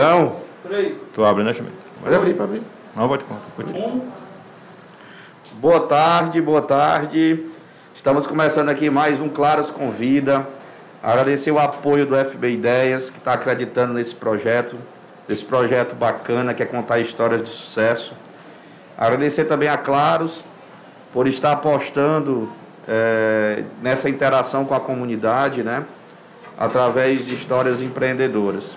Então, 0.00 0.36
Três. 0.62 1.10
tô 1.12 1.24
abrindo, 1.24 1.48
né, 1.48 1.52
Chimene? 1.52 1.74
Pode 2.00 2.14
abrir, 2.14 2.34
pode 2.34 2.50
abrir. 2.50 2.62
Não, 2.94 3.08
pode 3.08 3.24
contar. 3.24 3.76
Um. 3.76 4.08
Boa 5.54 5.80
tarde, 5.88 6.40
boa 6.40 6.62
tarde. 6.62 7.44
Estamos 7.96 8.24
começando 8.24 8.68
aqui 8.68 8.88
mais 8.90 9.20
um 9.20 9.28
Claros 9.28 9.70
Convida. 9.70 10.46
Agradecer 11.02 11.50
o 11.50 11.58
apoio 11.58 12.06
do 12.06 12.14
FB 12.14 12.48
Ideias, 12.48 13.10
que 13.10 13.18
está 13.18 13.32
acreditando 13.32 13.92
nesse 13.92 14.14
projeto, 14.14 14.76
esse 15.28 15.44
projeto 15.44 15.96
bacana 15.96 16.54
que 16.54 16.62
é 16.62 16.66
contar 16.66 17.00
histórias 17.00 17.42
de 17.42 17.48
sucesso. 17.48 18.14
Agradecer 18.96 19.46
também 19.46 19.68
a 19.68 19.76
Claros 19.76 20.44
por 21.12 21.26
estar 21.26 21.50
apostando 21.50 22.48
eh, 22.86 23.64
nessa 23.82 24.08
interação 24.08 24.64
com 24.64 24.74
a 24.76 24.80
comunidade, 24.80 25.64
né? 25.64 25.82
Através 26.56 27.26
de 27.26 27.34
histórias 27.34 27.82
empreendedoras. 27.82 28.76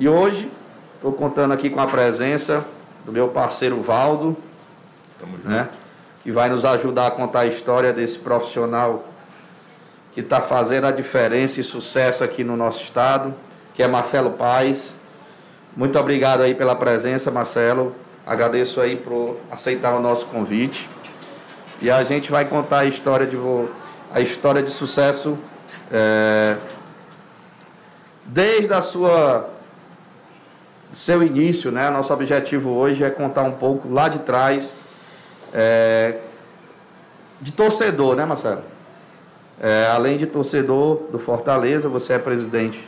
E 0.00 0.08
hoje 0.08 0.48
estou 0.94 1.12
contando 1.12 1.52
aqui 1.52 1.68
com 1.68 1.80
a 1.80 1.86
presença 1.88 2.64
do 3.04 3.10
meu 3.10 3.26
parceiro 3.30 3.82
Valdo, 3.82 4.36
né? 5.42 5.68
Que 6.22 6.30
vai 6.30 6.48
nos 6.48 6.64
ajudar 6.64 7.08
a 7.08 7.10
contar 7.10 7.40
a 7.40 7.46
história 7.46 7.92
desse 7.92 8.20
profissional 8.20 9.08
que 10.14 10.20
está 10.20 10.40
fazendo 10.40 10.86
a 10.86 10.92
diferença 10.92 11.60
e 11.60 11.64
sucesso 11.64 12.22
aqui 12.22 12.44
no 12.44 12.56
nosso 12.56 12.80
estado, 12.80 13.34
que 13.74 13.82
é 13.82 13.88
Marcelo 13.88 14.30
Paz. 14.30 15.00
Muito 15.76 15.98
obrigado 15.98 16.44
aí 16.44 16.54
pela 16.54 16.76
presença, 16.76 17.28
Marcelo. 17.32 17.92
Agradeço 18.24 18.80
aí 18.80 18.94
por 18.94 19.36
aceitar 19.50 19.96
o 19.96 20.00
nosso 20.00 20.26
convite. 20.26 20.88
E 21.82 21.90
a 21.90 22.04
gente 22.04 22.30
vai 22.30 22.44
contar 22.44 22.80
a 22.80 22.84
história 22.84 23.26
de 23.26 23.36
a 24.14 24.20
história 24.20 24.62
de 24.62 24.70
sucesso 24.70 25.36
é, 25.90 26.56
desde 28.24 28.72
a 28.72 28.80
sua 28.80 29.57
seu 30.92 31.22
início, 31.22 31.70
né? 31.70 31.90
Nosso 31.90 32.12
objetivo 32.12 32.70
hoje 32.70 33.04
é 33.04 33.10
contar 33.10 33.42
um 33.42 33.52
pouco 33.52 33.92
lá 33.92 34.08
de 34.08 34.20
trás 34.20 34.76
é, 35.52 36.18
de 37.40 37.52
torcedor, 37.52 38.16
né, 38.16 38.24
Marcelo? 38.24 38.62
É, 39.60 39.88
além 39.92 40.16
de 40.16 40.26
torcedor 40.26 41.02
do 41.10 41.18
Fortaleza, 41.18 41.88
você 41.88 42.14
é 42.14 42.18
presidente 42.18 42.86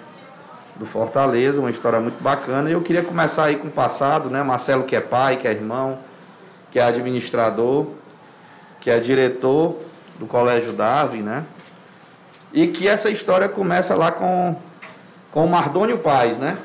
do 0.77 0.87
Fortaleza, 0.87 1.61
uma 1.61 1.71
história 1.71 2.01
muito 2.01 2.23
bacana. 2.23 2.71
E 2.71 2.73
eu 2.73 2.81
queria 2.81 3.03
começar 3.03 3.45
aí 3.45 3.57
com 3.57 3.69
o 3.69 3.71
passado, 3.71 4.31
né? 4.31 4.43
Marcelo 4.43 4.85
que 4.85 4.97
é 4.97 5.01
pai, 5.01 5.37
que 5.37 5.47
é 5.47 5.51
irmão, 5.51 5.99
que 6.71 6.79
é 6.79 6.83
administrador, 6.83 7.87
que 8.81 8.91
é 8.91 8.99
diretor 8.99 9.77
do 10.19 10.27
Colégio 10.27 10.73
Darwin, 10.73 11.23
né? 11.23 11.45
E 12.53 12.67
que 12.67 12.89
essa 12.89 13.11
história 13.11 13.49
começa 13.49 13.95
lá 13.95 14.11
com, 14.11 14.57
com 15.33 15.45
o 15.45 15.49
Mardônio 15.49 15.99
Paz, 15.99 16.39
né? 16.39 16.57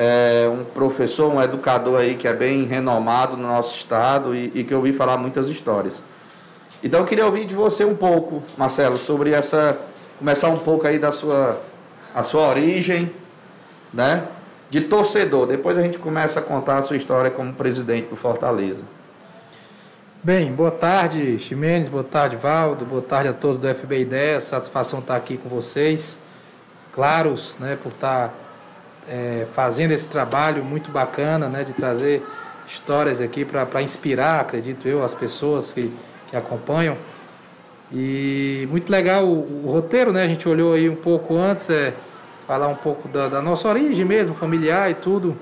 É 0.00 0.48
um 0.48 0.62
professor, 0.62 1.28
um 1.28 1.42
educador 1.42 1.98
aí 1.98 2.14
que 2.14 2.28
é 2.28 2.32
bem 2.32 2.62
renomado 2.62 3.36
no 3.36 3.48
nosso 3.48 3.76
estado 3.76 4.32
e, 4.32 4.52
e 4.54 4.62
que 4.62 4.72
eu 4.72 4.78
ouvi 4.78 4.92
falar 4.92 5.16
muitas 5.16 5.48
histórias. 5.48 6.00
Então 6.84 7.00
eu 7.00 7.06
queria 7.06 7.26
ouvir 7.26 7.44
de 7.44 7.52
você 7.52 7.84
um 7.84 7.96
pouco, 7.96 8.40
Marcelo, 8.56 8.96
sobre 8.96 9.32
essa 9.32 9.76
começar 10.16 10.50
um 10.50 10.56
pouco 10.56 10.86
aí 10.86 11.00
da 11.00 11.10
sua 11.10 11.60
a 12.14 12.22
sua 12.22 12.48
origem, 12.48 13.10
né? 13.92 14.28
De 14.70 14.82
torcedor. 14.82 15.48
Depois 15.48 15.76
a 15.76 15.82
gente 15.82 15.98
começa 15.98 16.38
a 16.38 16.42
contar 16.44 16.78
a 16.78 16.82
sua 16.84 16.96
história 16.96 17.28
como 17.28 17.52
presidente 17.52 18.08
do 18.08 18.14
Fortaleza. 18.14 18.84
Bem, 20.22 20.52
boa 20.52 20.70
tarde, 20.70 21.40
Ximenes, 21.40 21.88
boa 21.88 22.04
tarde, 22.04 22.36
Valdo, 22.36 22.84
boa 22.84 23.02
tarde 23.02 23.30
a 23.30 23.32
todos 23.32 23.58
do 23.58 23.74
FB 23.74 24.00
Ideias, 24.00 24.44
satisfação 24.44 25.00
estar 25.00 25.16
aqui 25.16 25.36
com 25.36 25.48
vocês, 25.48 26.20
claros, 26.92 27.56
né, 27.58 27.76
por 27.82 27.90
estar 27.90 28.32
é, 29.08 29.46
fazendo 29.52 29.92
esse 29.92 30.08
trabalho 30.08 30.64
muito 30.64 30.90
bacana, 30.90 31.48
né, 31.48 31.64
de 31.64 31.72
trazer 31.72 32.22
histórias 32.66 33.20
aqui 33.20 33.44
para 33.44 33.82
inspirar, 33.82 34.40
acredito 34.40 34.86
eu, 34.86 35.02
as 35.02 35.14
pessoas 35.14 35.72
que, 35.72 35.90
que 36.30 36.36
acompanham. 36.36 36.96
E 37.92 38.68
muito 38.70 38.90
legal 38.90 39.24
o, 39.24 39.64
o 39.64 39.70
roteiro, 39.70 40.12
né, 40.12 40.24
a 40.24 40.28
gente 40.28 40.48
olhou 40.48 40.74
aí 40.74 40.88
um 40.88 40.96
pouco 40.96 41.36
antes, 41.36 41.70
é, 41.70 41.94
falar 42.46 42.68
um 42.68 42.76
pouco 42.76 43.08
da, 43.08 43.28
da 43.28 43.42
nossa 43.42 43.68
origem 43.68 44.04
mesmo, 44.04 44.34
familiar 44.34 44.90
e 44.90 44.94
tudo. 44.94 45.36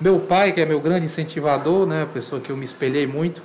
Meu 0.00 0.18
pai, 0.18 0.52
que 0.52 0.60
é 0.60 0.64
meu 0.64 0.80
grande 0.80 1.06
incentivador, 1.06 1.86
né, 1.86 2.06
pessoa 2.14 2.40
que 2.40 2.50
eu 2.50 2.56
me 2.56 2.64
espelhei 2.64 3.06
muito, 3.06 3.42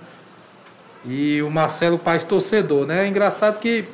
e 1.07 1.41
o 1.41 1.49
Marcelo 1.49 1.99
Paz 1.99 2.23
torcedor, 2.23 2.87
né? 2.87 3.05
É 3.05 3.07
engraçado 3.07 3.59
que 3.59 3.85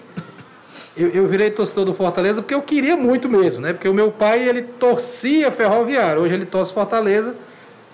eu, 0.96 1.10
eu 1.10 1.28
virei 1.28 1.50
torcedor 1.50 1.86
do 1.86 1.94
Fortaleza 1.94 2.42
porque 2.42 2.54
eu 2.54 2.62
queria 2.62 2.98
muito 2.98 3.30
mesmo, 3.30 3.62
né? 3.62 3.74
Porque 3.74 3.88
o 3.88 3.94
meu 3.94 4.12
pai, 4.12 4.48
ele 4.48 4.62
torcia 4.62 5.50
ferroviário. 5.52 6.22
Hoje 6.22 6.34
ele 6.34 6.46
torce 6.46 6.74
Fortaleza, 6.74 7.36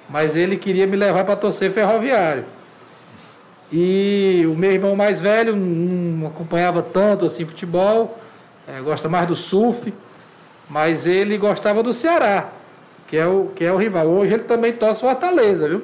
mas 0.10 0.36
ele 0.36 0.58
queria 0.58 0.88
me 0.88 0.96
levar 0.96 1.24
para 1.24 1.36
torcer 1.36 1.72
ferroviário. 1.72 2.44
E 3.72 4.44
o 4.48 4.56
meu 4.56 4.72
irmão 4.72 4.96
mais 4.96 5.20
velho 5.20 5.56
não 5.56 6.28
acompanhava 6.28 6.82
tanto 6.82 7.26
assim 7.26 7.46
futebol, 7.46 8.18
eh, 8.68 8.80
gosta 8.82 9.10
mais 9.10 9.28
do 9.28 9.36
surf, 9.36 9.94
mas 10.70 11.06
ele 11.06 11.38
gostava 11.38 11.84
do 11.84 11.94
Ceará, 11.94 12.50
que 13.08 13.18
é 13.18 13.28
o, 13.28 13.52
que 13.54 13.64
é 13.64 13.72
o 13.72 13.78
rival. 13.78 14.08
Hoje 14.08 14.34
ele 14.34 14.44
também 14.44 14.74
torce 14.74 15.02
Fortaleza, 15.02 15.68
viu? 15.68 15.84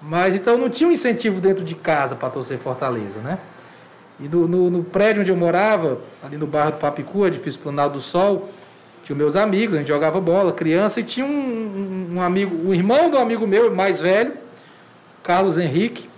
Mas 0.00 0.34
então 0.34 0.56
não 0.56 0.70
tinha 0.70 0.88
um 0.88 0.92
incentivo 0.92 1.40
dentro 1.40 1.64
de 1.64 1.74
casa 1.74 2.14
para 2.14 2.30
torcer 2.30 2.58
Fortaleza, 2.58 3.20
né? 3.20 3.38
E 4.18 4.28
no, 4.28 4.70
no, 4.70 4.82
prédio 4.82 5.22
onde 5.22 5.30
eu 5.30 5.36
morava, 5.36 5.98
ali 6.22 6.36
no 6.36 6.46
bairro 6.46 6.72
do 6.72 6.78
Papicu, 6.78 7.26
edifício 7.26 7.60
Planalto 7.60 7.96
do 7.96 8.00
Sol, 8.00 8.48
tinha 9.04 9.16
meus 9.16 9.36
amigos, 9.36 9.74
a 9.74 9.78
gente 9.78 9.88
jogava 9.88 10.20
bola, 10.20 10.52
criança, 10.52 11.00
e 11.00 11.04
tinha 11.04 11.24
um, 11.24 11.28
um, 11.30 12.14
um 12.16 12.22
amigo, 12.22 12.68
o 12.68 12.74
irmão 12.74 13.10
do 13.10 13.18
amigo 13.18 13.46
meu, 13.46 13.72
mais 13.74 14.00
velho, 14.00 14.32
Carlos 15.22 15.58
Henrique, 15.58 16.08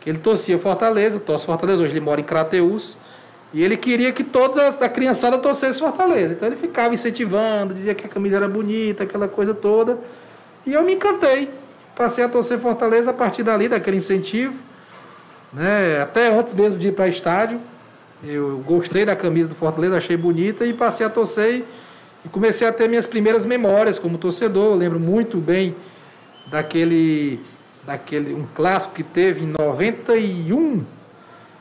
que 0.00 0.10
ele 0.10 0.18
torcia 0.18 0.58
Fortaleza, 0.58 1.20
torce 1.20 1.46
Fortaleza, 1.46 1.82
hoje 1.82 1.92
ele 1.92 2.00
mora 2.00 2.20
em 2.20 2.24
Crateús, 2.24 2.98
e 3.54 3.62
ele 3.62 3.76
queria 3.76 4.12
que 4.12 4.24
toda 4.24 4.68
a 4.68 4.88
criançada 4.88 5.38
torcesse 5.38 5.78
Fortaleza. 5.78 6.34
Então 6.34 6.48
ele 6.48 6.56
ficava 6.56 6.92
incentivando, 6.92 7.72
dizia 7.72 7.94
que 7.94 8.04
a 8.04 8.08
camisa 8.08 8.36
era 8.36 8.48
bonita, 8.48 9.04
aquela 9.04 9.28
coisa 9.28 9.54
toda. 9.54 9.98
E 10.66 10.72
eu 10.74 10.82
me 10.82 10.94
encantei. 10.94 11.48
Passei 11.94 12.22
a 12.22 12.28
torcer 12.28 12.58
Fortaleza 12.58 13.10
a 13.10 13.14
partir 13.14 13.42
dali, 13.42 13.68
daquele 13.68 13.96
incentivo. 13.96 14.54
Né? 15.56 16.02
Até 16.02 16.28
antes 16.28 16.52
mesmo 16.52 16.76
de 16.78 16.88
ir 16.88 16.92
para 16.92 17.08
estádio. 17.08 17.58
Eu 18.22 18.58
gostei 18.66 19.04
da 19.06 19.16
camisa 19.16 19.48
do 19.48 19.54
Fortaleza, 19.54 19.96
achei 19.96 20.16
bonita 20.16 20.64
e 20.66 20.72
passei 20.74 21.06
a 21.06 21.10
torcer 21.10 21.64
e- 22.24 22.28
comecei 22.28 22.66
a 22.68 22.72
ter 22.72 22.88
minhas 22.88 23.06
primeiras 23.06 23.46
memórias 23.46 23.98
como 23.98 24.18
torcedor. 24.18 24.72
Eu 24.72 24.74
lembro 24.74 25.00
muito 25.00 25.38
bem 25.38 25.74
daquele, 26.50 27.40
daquele 27.84 28.34
um 28.34 28.44
clássico 28.54 28.94
que 28.94 29.02
teve 29.02 29.44
em 29.44 29.54
91, 29.58 30.84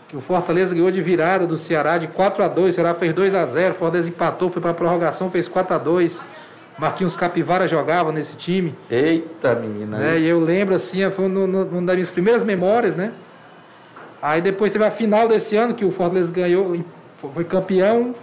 que 0.09 0.17
o 0.17 0.21
Fortaleza 0.21 0.73
ganhou 0.75 0.91
de 0.91 1.01
virada 1.01 1.45
do 1.47 1.55
Ceará 1.55 1.97
de 1.97 2.07
4 2.07 2.43
a 2.43 2.47
2 2.47 2.73
o 2.73 2.75
Ceará 2.75 2.93
fez 2.93 3.13
2 3.13 3.33
a 3.35 3.45
0 3.45 3.73
o 3.73 3.77
Fortaleza 3.77 4.09
empatou, 4.09 4.49
foi 4.49 4.61
para 4.61 4.71
a 4.71 4.73
prorrogação, 4.73 5.29
fez 5.31 5.47
4 5.47 5.75
a 5.75 5.77
2 5.77 6.21
Marquinhos 6.77 7.15
Capivara 7.15 7.67
jogava 7.67 8.11
nesse 8.11 8.35
time. 8.35 8.75
Eita, 8.91 9.55
menina. 9.55 9.97
Né? 9.97 10.19
E 10.19 10.27
eu 10.27 10.39
lembro 10.41 10.75
assim, 10.75 11.09
foi 11.09 11.25
uma 11.25 11.81
das 11.83 11.95
minhas 11.95 12.11
primeiras 12.11 12.43
memórias, 12.43 12.95
né? 12.95 13.13
Aí 14.25 14.41
depois 14.41 14.71
teve 14.71 14.83
a 14.83 14.89
final 14.89 15.27
desse 15.27 15.55
ano, 15.55 15.75
que 15.75 15.85
o 15.85 15.91
Fortaleza 15.91 16.31
ganhou, 16.31 16.83
foi 17.31 17.43
campeão 17.43 18.15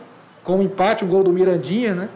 com 0.42 0.56
um 0.56 0.62
empate, 0.62 1.04
um 1.04 1.08
gol 1.08 1.22
do 1.22 1.32
Mirandinha, 1.32 1.94
né? 1.94 2.08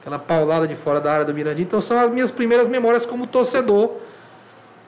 Aquela 0.00 0.18
paulada 0.18 0.66
de 0.66 0.74
fora 0.74 0.98
da 0.98 1.12
área 1.12 1.24
do 1.26 1.34
Mirandinha. 1.34 1.66
Então 1.66 1.78
são 1.78 2.00
as 2.00 2.10
minhas 2.10 2.30
primeiras 2.30 2.70
memórias 2.70 3.04
como 3.04 3.26
torcedor. 3.26 3.90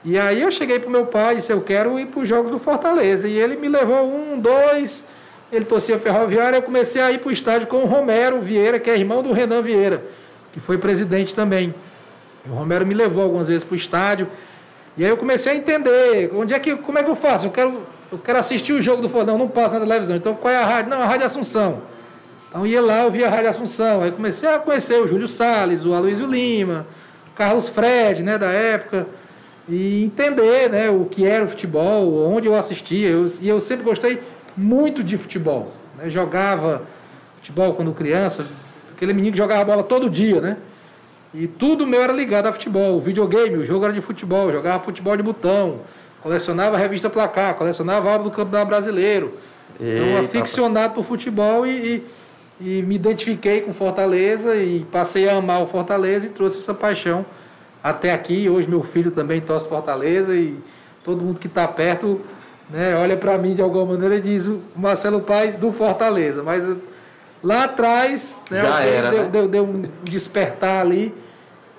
E 0.03 0.19
aí 0.19 0.41
eu 0.41 0.51
cheguei 0.51 0.79
pro 0.79 0.89
meu 0.89 1.05
pai 1.05 1.35
e 1.35 1.37
disse, 1.37 1.53
eu 1.53 1.61
quero 1.61 2.01
ir 2.01 2.07
para 2.07 2.21
os 2.23 2.27
jogos 2.27 2.51
do 2.51 2.59
Fortaleza. 2.59 3.29
E 3.29 3.37
ele 3.37 3.57
me 3.57 3.69
levou 3.69 4.11
um, 4.11 4.41
dois, 4.41 5.11
ele 5.53 5.67
torcia 5.67 5.99
ferroviária, 5.99 6.57
eu 6.57 6.63
comecei 6.63 7.03
a 7.03 7.13
ir 7.13 7.19
para 7.19 7.29
o 7.29 7.33
estádio 7.33 7.67
com 7.67 7.83
o 7.83 7.85
Romero 7.85 8.41
Vieira, 8.41 8.81
que 8.81 8.89
é 8.89 8.97
irmão 8.97 9.23
do 9.23 9.35
Renan 9.35 9.61
Vieira, 9.61 10.03
que 10.51 10.61
foi 10.61 10.79
presidente 10.79 11.35
também. 11.35 11.75
O 12.49 12.55
Romero 12.55 12.87
me 12.87 12.95
levou 12.95 13.23
algumas 13.23 13.49
vezes 13.49 13.65
para 13.65 13.75
o 13.75 13.77
estádio. 13.77 14.29
E 14.97 15.05
aí 15.05 15.11
eu 15.11 15.19
comecei 15.19 15.53
a 15.53 15.57
entender, 15.57 16.31
onde 16.35 16.55
é 16.55 16.59
que, 16.59 16.75
como 16.77 16.99
é 16.99 17.05
que 17.05 17.11
eu 17.11 17.15
faço? 17.15 17.45
Eu 17.45 17.51
quero, 17.51 17.83
eu 18.13 18.19
quero 18.19 18.39
assistir 18.39 18.73
o 18.73 18.81
jogo 18.81 19.03
do 19.03 19.09
Fortaleza, 19.09 19.39
não, 19.39 19.49
passa 19.49 19.79
na 19.79 19.87
televisão. 19.87 20.17
Então 20.17 20.35
qual 20.35 20.53
é 20.53 20.57
a 20.57 20.67
rádio? 20.67 20.91
Não, 20.91 21.01
a 21.01 21.07
Rádio 21.07 21.27
Assunção. 21.27 21.83
Então 22.49 22.67
ia 22.67 22.81
lá, 22.81 23.05
eu 23.05 23.11
via 23.11 23.29
a 23.29 23.31
Rádio 23.31 23.49
Assunção. 23.49 24.03
Aí 24.03 24.11
comecei 24.11 24.49
a 24.49 24.59
conhecer 24.59 25.01
o 25.01 25.07
Júlio 25.07 25.29
Salles, 25.29 25.85
o 25.85 25.95
Aloysio 25.95 26.27
Lima, 26.27 26.87
o 27.33 27.37
Carlos 27.37 27.69
Fred, 27.69 28.23
né, 28.23 28.37
da 28.37 28.51
época. 28.51 29.07
E 29.69 30.05
entender, 30.05 30.69
né, 30.69 30.91
o 30.91 31.05
que 31.05 31.25
era 31.25 31.45
o 31.45 31.49
futebol, 31.49 32.29
onde 32.35 32.49
eu 32.49 32.57
assistia. 32.57 33.09
Eu, 33.09 33.31
e 33.41 33.49
eu 33.49 33.61
sempre 33.61 33.85
gostei 33.85 34.21
muito 34.57 35.05
de 35.05 35.17
futebol. 35.17 35.73
né? 35.97 36.11
Jogava 36.11 36.83
futebol 37.37 37.75
quando 37.75 37.93
criança, 37.93 38.47
aquele 38.95 39.13
menino 39.13 39.33
que 39.33 39.39
jogava 39.39 39.65
bola 39.65 39.83
todo 39.83 40.11
dia, 40.11 40.41
né? 40.41 40.57
E 41.33 41.47
tudo 41.47 41.87
meu 41.87 42.03
era 42.03 42.13
ligado 42.13 42.47
a 42.47 42.53
futebol. 42.53 42.97
O 42.97 43.01
videogame, 43.01 43.57
o 43.57 43.65
jogo 43.65 43.85
era 43.85 43.95
de 43.95 44.01
futebol. 44.01 44.51
Jogava 44.51 44.83
futebol 44.83 45.17
de 45.17 45.23
botão. 45.23 45.79
Colecionava 46.23 46.77
a 46.77 46.79
revista 46.79 47.09
Placar. 47.09 47.55
Colecionava 47.55 48.11
álbum 48.13 48.25
do 48.25 48.31
Campeonato 48.31 48.69
Brasileiro. 48.69 49.35
Então, 49.77 49.89
Eita, 49.89 50.21
aficionado 50.21 50.95
por 50.95 51.05
futebol 51.05 51.67
e, 51.67 52.05
e, 52.61 52.79
e 52.79 52.83
me 52.83 52.97
identifiquei 52.97 53.63
com 53.63 53.73
Fortaleza 53.73 54.57
e 54.57 54.81
passei 54.93 55.29
a 55.29 55.37
amar 55.37 55.63
o 55.63 55.67
Fortaleza 55.67 56.27
e 56.27 56.31
trouxe 56.31 56.59
essa 56.59 56.75
paixão 56.75 57.25
até 57.83 58.13
aqui. 58.13 58.49
Hoje 58.49 58.69
meu 58.69 58.83
filho 58.83 59.11
também 59.11 59.41
torce 59.41 59.69
Fortaleza 59.69 60.35
e 60.35 60.59
todo 61.03 61.23
mundo 61.23 61.41
que 61.41 61.47
está 61.47 61.67
perto 61.67 62.21
né, 62.71 62.95
olha 62.95 63.17
para 63.17 63.37
mim 63.37 63.55
de 63.55 63.61
alguma 63.61 63.85
maneira 63.85 64.17
e 64.17 64.21
diz 64.21 64.47
o 64.47 64.63
Marcelo 64.77 65.21
Paes 65.21 65.57
do 65.57 65.73
Fortaleza. 65.73 66.43
Mas 66.43 66.65
lá 67.43 67.65
atrás 67.65 68.43
né, 68.51 68.63
Já 68.63 68.83
era, 68.83 69.11
deu, 69.11 69.23
né? 69.23 69.29
deu, 69.29 69.49
deu 69.49 69.65
um 69.65 69.83
despertar 70.05 70.81
ali 70.81 71.13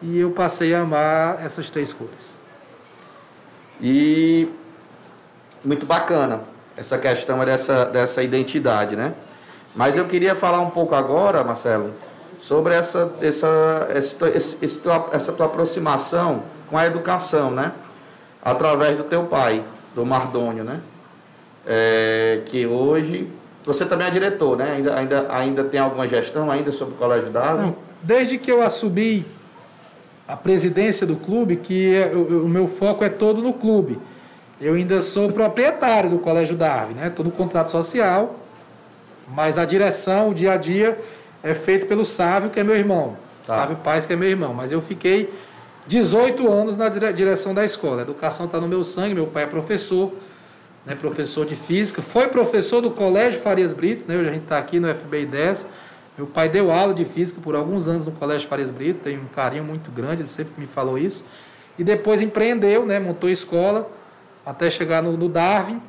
e 0.02 0.20
eu 0.20 0.32
passei 0.32 0.74
a 0.74 0.82
amar 0.82 1.44
essas 1.44 1.70
três 1.70 1.94
cores. 1.94 2.41
E 3.82 4.48
muito 5.64 5.86
bacana 5.86 6.42
essa 6.78 6.98
questão 6.98 7.44
dessa, 7.44 7.86
dessa 7.86 8.24
identidade, 8.24 8.96
né? 8.96 9.14
Mas 9.76 9.98
eu 9.98 10.06
queria 10.06 10.36
falar 10.36 10.60
um 10.62 10.70
pouco 10.70 10.94
agora, 10.96 11.44
Marcelo, 11.44 11.92
sobre 12.40 12.74
essa, 12.74 13.12
essa, 13.22 13.88
essa, 13.94 14.82
tua- 14.84 15.10
essa 15.14 15.32
tua 15.34 15.46
aproximação 15.46 16.44
com 16.70 16.78
a 16.78 16.86
educação, 16.86 17.52
né? 17.52 17.72
Através 18.44 18.98
do 18.98 19.04
teu 19.04 19.24
pai, 19.26 19.64
do 19.96 20.06
Mardônio, 20.06 20.64
né? 20.64 20.80
É, 21.66 22.42
que 22.48 22.66
hoje 22.66 23.30
você 23.64 23.86
também 23.86 24.08
é 24.08 24.10
diretor, 24.10 24.58
né? 24.58 24.74
Ainda, 24.76 24.96
ainda, 24.96 25.28
ainda 25.30 25.64
tem 25.64 25.80
alguma 25.80 26.08
gestão 26.08 26.50
ainda 26.50 26.72
sobre 26.72 26.96
o 26.96 26.98
Colégio? 26.98 27.30
Não, 27.32 27.76
desde 28.02 28.38
que 28.40 28.52
eu 28.52 28.62
assumi 28.64 29.26
a 30.32 30.38
presidência 30.38 31.06
do 31.06 31.18
clube, 31.18 31.58
que 31.58 31.94
o, 32.14 32.46
o 32.46 32.50
meu 32.50 32.66
foco 32.66 33.04
é 33.04 33.10
todo 33.10 33.42
no 33.42 33.52
clube. 33.52 34.00
Eu 34.62 34.76
ainda 34.76 35.02
sou 35.02 35.30
proprietário 35.30 36.10
do 36.10 36.20
Colégio 36.20 36.56
Darwin, 36.56 36.94
né? 36.94 37.08
Estou 37.08 37.26
no 37.26 37.32
contrato 37.32 37.70
social, 37.70 38.36
mas 39.28 39.58
a 39.58 39.66
direção, 39.66 40.30
o 40.30 40.34
dia 40.34 40.54
a 40.54 40.58
dia, 40.58 40.98
é 41.44 41.54
feito 41.54 41.86
pelo 41.86 42.06
Sávio, 42.06 42.50
que 42.50 42.60
é 42.60 42.64
meu 42.64 42.76
irmão. 42.76 43.18
Tá. 43.46 43.56
Sávio 43.56 43.76
Paz, 43.78 44.06
que 44.06 44.14
é 44.14 44.16
meu 44.16 44.30
irmão. 44.30 44.54
Mas 44.54 44.72
eu 44.72 44.82
fiquei 44.82 45.34
18 45.88 46.50
anos 46.50 46.78
na 46.78 46.88
dire- 46.88 47.12
direção 47.12 47.54
da 47.54 47.66
escola. 47.66 48.00
A 48.00 48.02
educação 48.04 48.46
está 48.46 48.60
no 48.60 48.68
meu 48.70 48.86
sangue, 48.86 49.14
meu 49.14 49.28
pai 49.28 49.44
é 49.44 49.48
professor, 49.48 50.14
né, 50.86 50.96
professor 50.96 51.46
de 51.46 51.56
física, 51.56 52.02
foi 52.02 52.28
professor 52.28 52.80
do 52.82 52.92
Colégio 52.92 53.42
Farias 53.42 53.74
Brito, 53.74 54.06
né, 54.08 54.16
hoje 54.18 54.30
a 54.30 54.34
gente 54.34 54.44
está 54.44 54.58
aqui 54.58 54.80
no 54.80 54.94
FBI 54.94 55.26
10. 55.26 55.68
Meu 56.22 56.28
pai 56.28 56.48
deu 56.48 56.72
aula 56.72 56.94
de 56.94 57.04
física 57.04 57.42
por 57.42 57.56
alguns 57.56 57.88
anos 57.88 58.06
no 58.06 58.12
Colégio 58.12 58.48
Farias 58.48 58.70
Brito, 58.70 59.00
tem 59.06 59.18
um 59.18 59.26
carinho 59.26 59.64
muito 59.64 59.90
grande, 59.90 60.22
ele 60.22 60.30
sempre 60.30 60.54
me 60.56 60.68
falou 60.68 60.96
isso. 60.96 61.26
E 61.80 61.84
depois 61.84 62.22
empreendeu, 62.22 62.86
né, 62.86 63.00
montou 63.00 63.28
escola, 63.28 63.90
até 64.46 64.70
chegar 64.70 65.02
no, 65.02 65.18
no 65.18 65.28
Darwin. 65.28 65.82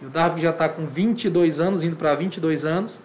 E 0.00 0.06
o 0.06 0.08
Darwin 0.08 0.40
já 0.40 0.48
está 0.48 0.66
com 0.66 0.86
22 0.86 1.60
anos, 1.60 1.84
indo 1.84 1.94
para 1.94 2.14
22 2.14 2.64
anos. 2.64 3.02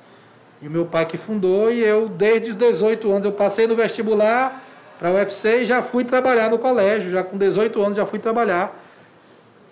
E 0.62 0.68
o 0.70 0.72
meu 0.72 0.86
pai 0.86 1.06
que 1.06 1.18
fundou, 1.18 1.70
e 1.70 1.82
eu, 1.82 2.08
desde 2.08 2.52
os 2.52 2.56
18 2.56 3.12
anos, 3.12 3.26
eu 3.26 3.34
passei 3.34 3.68
no 3.68 3.76
vestibular 3.76 4.64
para 4.98 5.10
a 5.10 5.12
UFC 5.12 5.64
e 5.64 5.66
já 5.66 5.82
fui 5.82 6.06
trabalhar 6.06 6.50
no 6.50 6.58
colégio, 6.58 7.12
já 7.12 7.22
com 7.22 7.38
18 7.38 7.82
anos 7.82 7.98
já 7.98 8.06
fui 8.06 8.18
trabalhar. 8.18 8.82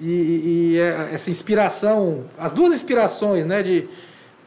E, 0.01 0.73
e- 0.73 0.77
é- 0.77 1.11
essa 1.13 1.29
inspiração, 1.29 2.25
as 2.37 2.51
duas 2.51 2.73
inspirações, 2.73 3.45
né, 3.45 3.63
de, 3.63 3.87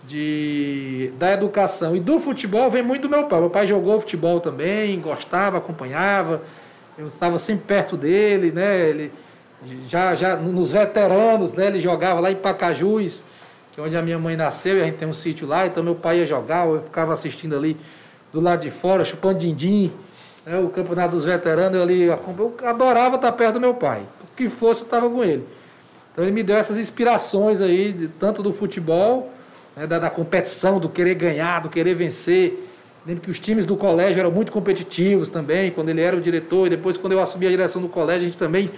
de, 0.05 1.13
da 1.19 1.33
educação 1.33 1.95
e 1.95 2.01
do 2.01 2.19
futebol 2.19 2.69
vem 2.71 2.83
muito 2.83 3.03
do 3.03 3.09
meu 3.09 3.25
pai. 3.25 3.41
Meu 3.41 3.51
pai 3.51 3.67
jogou 3.67 4.01
futebol 4.01 4.41
também, 4.41 5.01
gostava, 5.01 5.59
acompanhava, 5.59 6.43
eu 6.99 7.07
estava 7.07 7.39
sempre 7.39 7.65
perto 7.65 7.97
dele, 7.97 8.51
né, 8.51 8.89
ele 8.89 9.13
já, 9.89 10.15
já 10.15 10.37
nos 10.37 10.73
veteranos, 10.73 11.53
né, 11.53 11.69
ele 11.69 11.81
jogava 11.81 12.21
lá 12.21 12.31
em 12.31 12.37
Pacajus, 12.37 13.25
que 13.73 13.81
é 13.81 13.83
onde 13.83 13.97
a 13.97 14.03
minha 14.03 14.19
mãe 14.19 14.37
nasceu, 14.37 14.77
e 14.77 14.83
a 14.83 14.85
gente 14.85 14.99
tem 14.99 15.09
um 15.09 15.13
sítio 15.15 15.47
lá, 15.47 15.67
então 15.67 15.83
meu 15.83 15.95
pai 15.95 16.19
ia 16.19 16.27
jogar, 16.27 16.67
eu 16.67 16.83
ficava 16.83 17.13
assistindo 17.13 17.57
ali 17.57 17.77
do 18.33 18.41
lado 18.41 18.61
de 18.61 18.71
fora, 18.71 19.05
chupando 19.05 19.39
din-din, 19.39 19.91
né, 20.45 20.59
o 20.59 20.69
campeonato 20.69 21.15
dos 21.15 21.25
veteranos, 21.25 21.77
eu 21.77 21.83
ali, 21.83 22.03
eu 22.03 22.19
adorava 22.65 23.17
estar 23.17 23.33
perto 23.33 23.55
do 23.55 23.61
meu 23.61 23.75
pai, 23.75 24.03
o 24.23 24.37
que 24.37 24.49
fosse 24.49 24.83
eu 24.83 24.85
estava 24.87 25.09
com 25.09 25.25
ele. 25.25 25.47
Então 26.13 26.25
ele 26.25 26.33
me 26.33 26.43
deu 26.43 26.57
essas 26.57 26.77
inspirações 26.77 27.63
aí, 27.63 27.93
de- 27.93 28.09
tanto 28.09 28.43
do 28.43 28.53
futebol, 28.53 29.32
né, 29.77 29.87
da, 29.87 29.99
da 29.99 30.11
competição, 30.11 30.79
do 30.79 30.89
querer 30.89 31.15
ganhar, 31.15 31.61
do 31.61 31.69
querer 31.69 31.95
vencer. 31.95 32.69
Lembro 33.07 33.23
que 33.23 33.31
os 33.31 33.41
times 33.41 33.67
do 33.67 33.77
colégio 33.77 34.21
eram 34.21 34.31
muito 34.31 34.53
competitivos 34.53 35.29
também, 35.29 35.71
quando 35.71 35.89
ele 35.89 36.01
era 36.01 36.17
o 36.17 36.21
diretor, 36.21 36.67
e 36.67 36.71
depois 36.71 36.97
quando 36.97 37.13
eu 37.15 37.21
assumi 37.21 37.47
a 37.47 37.51
direção 37.51 37.83
do 37.83 37.89
colégio, 37.89 38.23
a 38.23 38.31
gente 38.31 38.39
também 38.39 38.71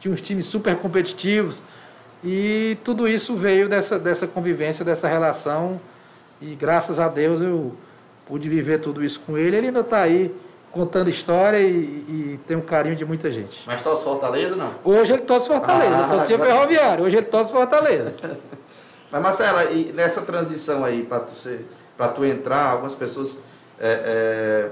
tinha 0.00 0.12
uns 0.12 0.20
times 0.20 0.46
super 0.46 0.76
competitivos. 0.76 1.62
E 2.22 2.76
tudo 2.84 3.08
isso 3.08 3.34
veio 3.34 3.68
dessa, 3.68 3.98
dessa 3.98 4.26
convivência, 4.26 4.84
dessa 4.84 5.08
relação, 5.08 5.80
e 6.40 6.54
graças 6.54 7.00
a 7.00 7.08
Deus 7.08 7.40
eu 7.40 7.74
pude 8.26 8.48
viver 8.48 8.80
tudo 8.80 9.02
isso 9.02 9.20
com 9.20 9.38
ele. 9.38 9.56
Ele 9.56 9.66
ainda 9.68 9.80
está 9.80 10.02
aí 10.02 10.30
contando 10.70 11.10
história 11.10 11.58
e, 11.58 11.72
e 11.72 12.40
tem 12.46 12.56
um 12.56 12.60
carinho 12.60 12.94
de 12.94 13.04
muita 13.04 13.30
gente. 13.30 13.62
Mas 13.66 13.82
torce 13.82 14.04
Fortaleza 14.04 14.54
não? 14.54 14.70
Hoje 14.84 15.12
ele 15.12 15.22
torce 15.22 15.48
Fortaleza, 15.48 15.96
Ah, 15.96 16.08
torcia 16.08 16.38
Ferroviário, 16.38 17.04
hoje 17.04 17.16
ele 17.16 17.26
torce 17.26 17.52
Fortaleza. 17.52 18.14
Mas 19.10 19.22
Marcela, 19.22 19.64
e 19.64 19.92
nessa 19.92 20.22
transição 20.22 20.84
aí 20.84 21.02
para 21.02 21.20
tu 21.20 21.34
ser, 21.34 21.66
tu 22.14 22.24
entrar, 22.24 22.70
algumas 22.70 22.94
pessoas 22.94 23.42
é, 23.78 24.68
é, 24.68 24.70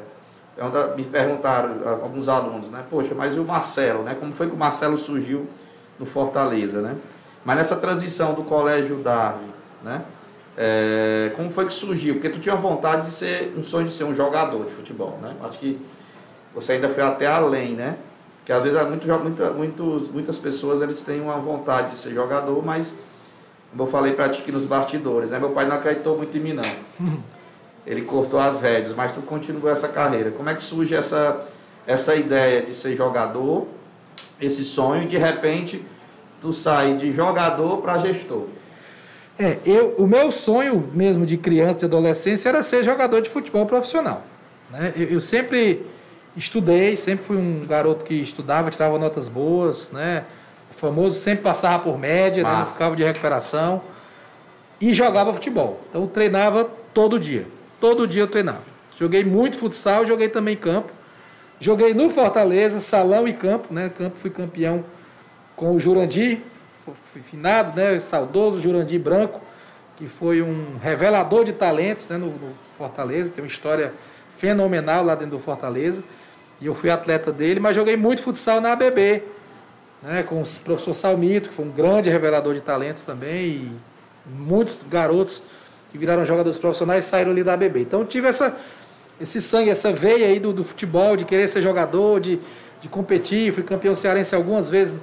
pergunta- 0.55 0.95
me 0.97 1.05
perguntaram, 1.05 1.89
alguns 2.03 2.29
alunos, 2.29 2.71
né? 2.71 2.85
Poxa, 2.89 3.15
mas 3.15 3.37
e 3.37 3.41
o 3.41 3.45
Marcelo, 3.45 4.03
né? 4.03 4.17
Como 4.19 4.33
foi 4.33 4.49
que 4.49 4.55
o 4.55 4.59
Marcelo 4.59 4.97
surgiu 4.97 5.47
no 5.99 6.07
Fortaleza, 6.07 6.81
né? 6.81 6.97
Mas 7.45 7.57
nessa 7.57 7.77
transição 7.77 8.35
do 8.35 8.45
Colégio 8.45 8.97
Darwin, 8.97 9.51
né? 9.83 10.03
É, 10.57 11.33
como 11.37 11.51
foi 11.51 11.67
que 11.67 11.73
surgiu? 11.73 12.15
Porque 12.15 12.29
tu 12.29 12.41
tinha 12.41 12.57
vontade 12.57 13.07
de 13.07 13.13
ser, 13.13 13.55
um 13.57 13.63
sonho 13.63 13.87
de 13.87 13.95
ser 13.95 14.05
um 14.05 14.15
jogador 14.15 14.65
de 14.65 14.73
futebol, 14.73 15.19
né? 15.23 15.35
Acho 15.45 15.59
que 15.59 15.81
você 16.55 16.73
ainda 16.73 16.89
foi 16.89 17.03
até 17.03 17.27
além, 17.27 17.75
né? 17.75 17.97
Porque 18.39 18.53
às 18.53 18.63
vezes 18.63 18.77
há 18.79 18.85
muito, 18.85 19.07
muita, 19.07 19.83
muitas 20.13 20.39
pessoas 20.39 20.81
eles 20.81 21.03
têm 21.03 21.21
uma 21.21 21.39
vontade 21.39 21.93
de 21.93 21.99
ser 21.99 22.13
jogador, 22.13 22.65
mas 22.65 22.93
como 23.71 23.83
eu 23.83 23.87
falei 23.87 24.15
para 24.15 24.29
ti 24.29 24.41
aqui 24.41 24.51
nos 24.51 24.65
bastidores, 24.65 25.31
né? 25.31 25.39
Meu 25.39 25.51
pai 25.51 25.67
não 25.67 25.77
acreditou 25.77 26.17
muito 26.17 26.37
em 26.37 26.41
mim, 26.41 26.53
não. 26.53 27.19
Ele 27.87 28.03
cortou 28.03 28.39
as 28.39 28.61
rédeas, 28.61 28.95
mas 28.95 29.13
tu 29.13 29.21
continuou 29.23 29.71
essa 29.71 29.89
carreira. 29.89 30.31
Como 30.31 30.49
é 30.49 30.55
que 30.55 30.63
surge 30.63 30.95
essa, 30.95 31.45
essa 31.87 32.15
ideia 32.15 32.63
de 32.63 32.75
ser 32.75 32.95
jogador, 32.97 33.67
esse 34.41 34.65
sonho, 34.65 35.05
e 35.05 35.07
de 35.07 35.17
repente 35.17 35.83
tu 36.41 36.53
sai 36.53 36.97
de 36.97 37.13
jogador 37.13 37.79
para 37.79 37.99
gestor? 37.99 38.47
É, 39.39 39.59
eu, 39.65 39.95
o 39.97 40.07
meu 40.07 40.31
sonho 40.31 40.91
mesmo 40.93 41.25
de 41.25 41.37
criança, 41.37 41.79
de 41.79 41.85
adolescência, 41.85 42.49
era 42.49 42.63
ser 42.63 42.83
jogador 42.83 43.23
de 43.23 43.31
futebol 43.31 43.65
profissional. 43.67 44.25
Né? 44.71 44.93
Eu, 44.97 45.07
eu 45.07 45.21
sempre 45.21 45.87
estudei, 46.37 46.97
sempre 46.97 47.25
fui 47.25 47.37
um 47.37 47.65
garoto 47.67 48.05
que 48.05 48.15
estudava, 48.15 48.71
tirava 48.71 48.99
notas 48.99 49.29
boas, 49.29 49.93
né? 49.93 50.25
O 50.79 50.81
famoso 50.81 51.17
sempre 51.17 51.43
passava 51.43 51.83
por 51.83 51.99
média, 51.99 52.45
né? 52.45 52.49
Massa. 52.49 52.73
ficava 52.73 52.95
de 52.95 53.03
recuperação 53.03 53.83
e 54.81 54.95
jogava 54.95 55.35
futebol. 55.35 55.81
Então 55.91 56.03
eu 56.03 56.07
treinava 56.07 56.71
todo 56.95 57.19
dia. 57.19 57.49
Todo 57.81 58.07
dia 58.07 58.23
eu 58.23 58.29
treinava. 58.29 58.63
Joguei 58.97 59.25
muito 59.25 59.59
futsal, 59.59 60.07
joguei 60.07 60.29
também 60.29 60.57
campo. 60.57 60.93
Joguei 61.59 61.93
no 61.95 62.09
Fortaleza, 62.09 62.79
salão 62.79 63.27
e 63.27 63.33
campo, 63.33 63.75
né? 63.75 63.91
Campo 63.99 64.17
fui 64.19 64.31
campeão 64.31 64.85
com 65.57 65.75
o 65.75 65.81
Jurandir, 65.81 66.39
fui 67.13 67.23
finado, 67.23 67.77
né? 67.77 67.99
Saudoso 67.99 68.61
Jurandir 68.61 69.01
Branco, 69.01 69.41
que 69.97 70.07
foi 70.07 70.43
um 70.43 70.77
revelador 70.81 71.45
de 71.45 71.55
talentos 71.55 72.07
né? 72.07 72.17
no, 72.17 72.27
no 72.27 72.55
Fortaleza, 72.77 73.31
tem 73.31 73.43
uma 73.43 73.51
história 73.51 73.93
fenomenal 74.37 75.05
lá 75.05 75.17
dentro 75.17 75.39
do 75.39 75.43
Fortaleza. 75.43 76.05
E 76.61 76.67
eu 76.67 76.75
fui 76.77 76.89
atleta 76.89 77.33
dele, 77.33 77.59
mas 77.59 77.75
joguei 77.75 77.97
muito 77.97 78.23
futsal 78.23 78.61
na 78.61 78.73
ABB, 78.73 79.25
né? 80.03 80.23
com 80.23 80.41
o 80.41 80.45
professor 80.65 80.95
Salmito, 80.95 81.49
que 81.49 81.55
foi 81.55 81.65
um 81.65 81.71
grande 81.71 82.09
revelador 82.11 82.55
de 82.55 82.61
talentos 82.61 83.03
também, 83.03 83.47
e 83.47 83.73
muitos 84.27 84.81
garotos 84.89 85.43
que 85.91 85.99
viraram 85.99 86.25
jogadores 86.25 86.59
profissionais 86.59 87.05
saíram 87.07 87.31
ali 87.31 87.43
da 87.43 87.55
ABB. 87.55 87.81
Então 87.81 88.05
tive 88.05 88.29
essa, 88.29 88.55
esse 89.21 89.41
sangue, 89.41 89.71
essa 89.71 89.91
veia 89.93 90.27
aí 90.27 90.39
do, 90.39 90.53
do 90.53 90.63
futebol, 90.65 91.17
de 91.17 91.25
querer 91.25 91.49
ser 91.49 91.63
jogador, 91.63 92.21
de, 92.21 92.39
de 92.81 92.89
competir. 92.89 93.53
Fui 93.53 93.63
campeão 93.63 93.95
cearense 93.95 94.35
algumas 94.35 94.69
vezes 94.69 94.99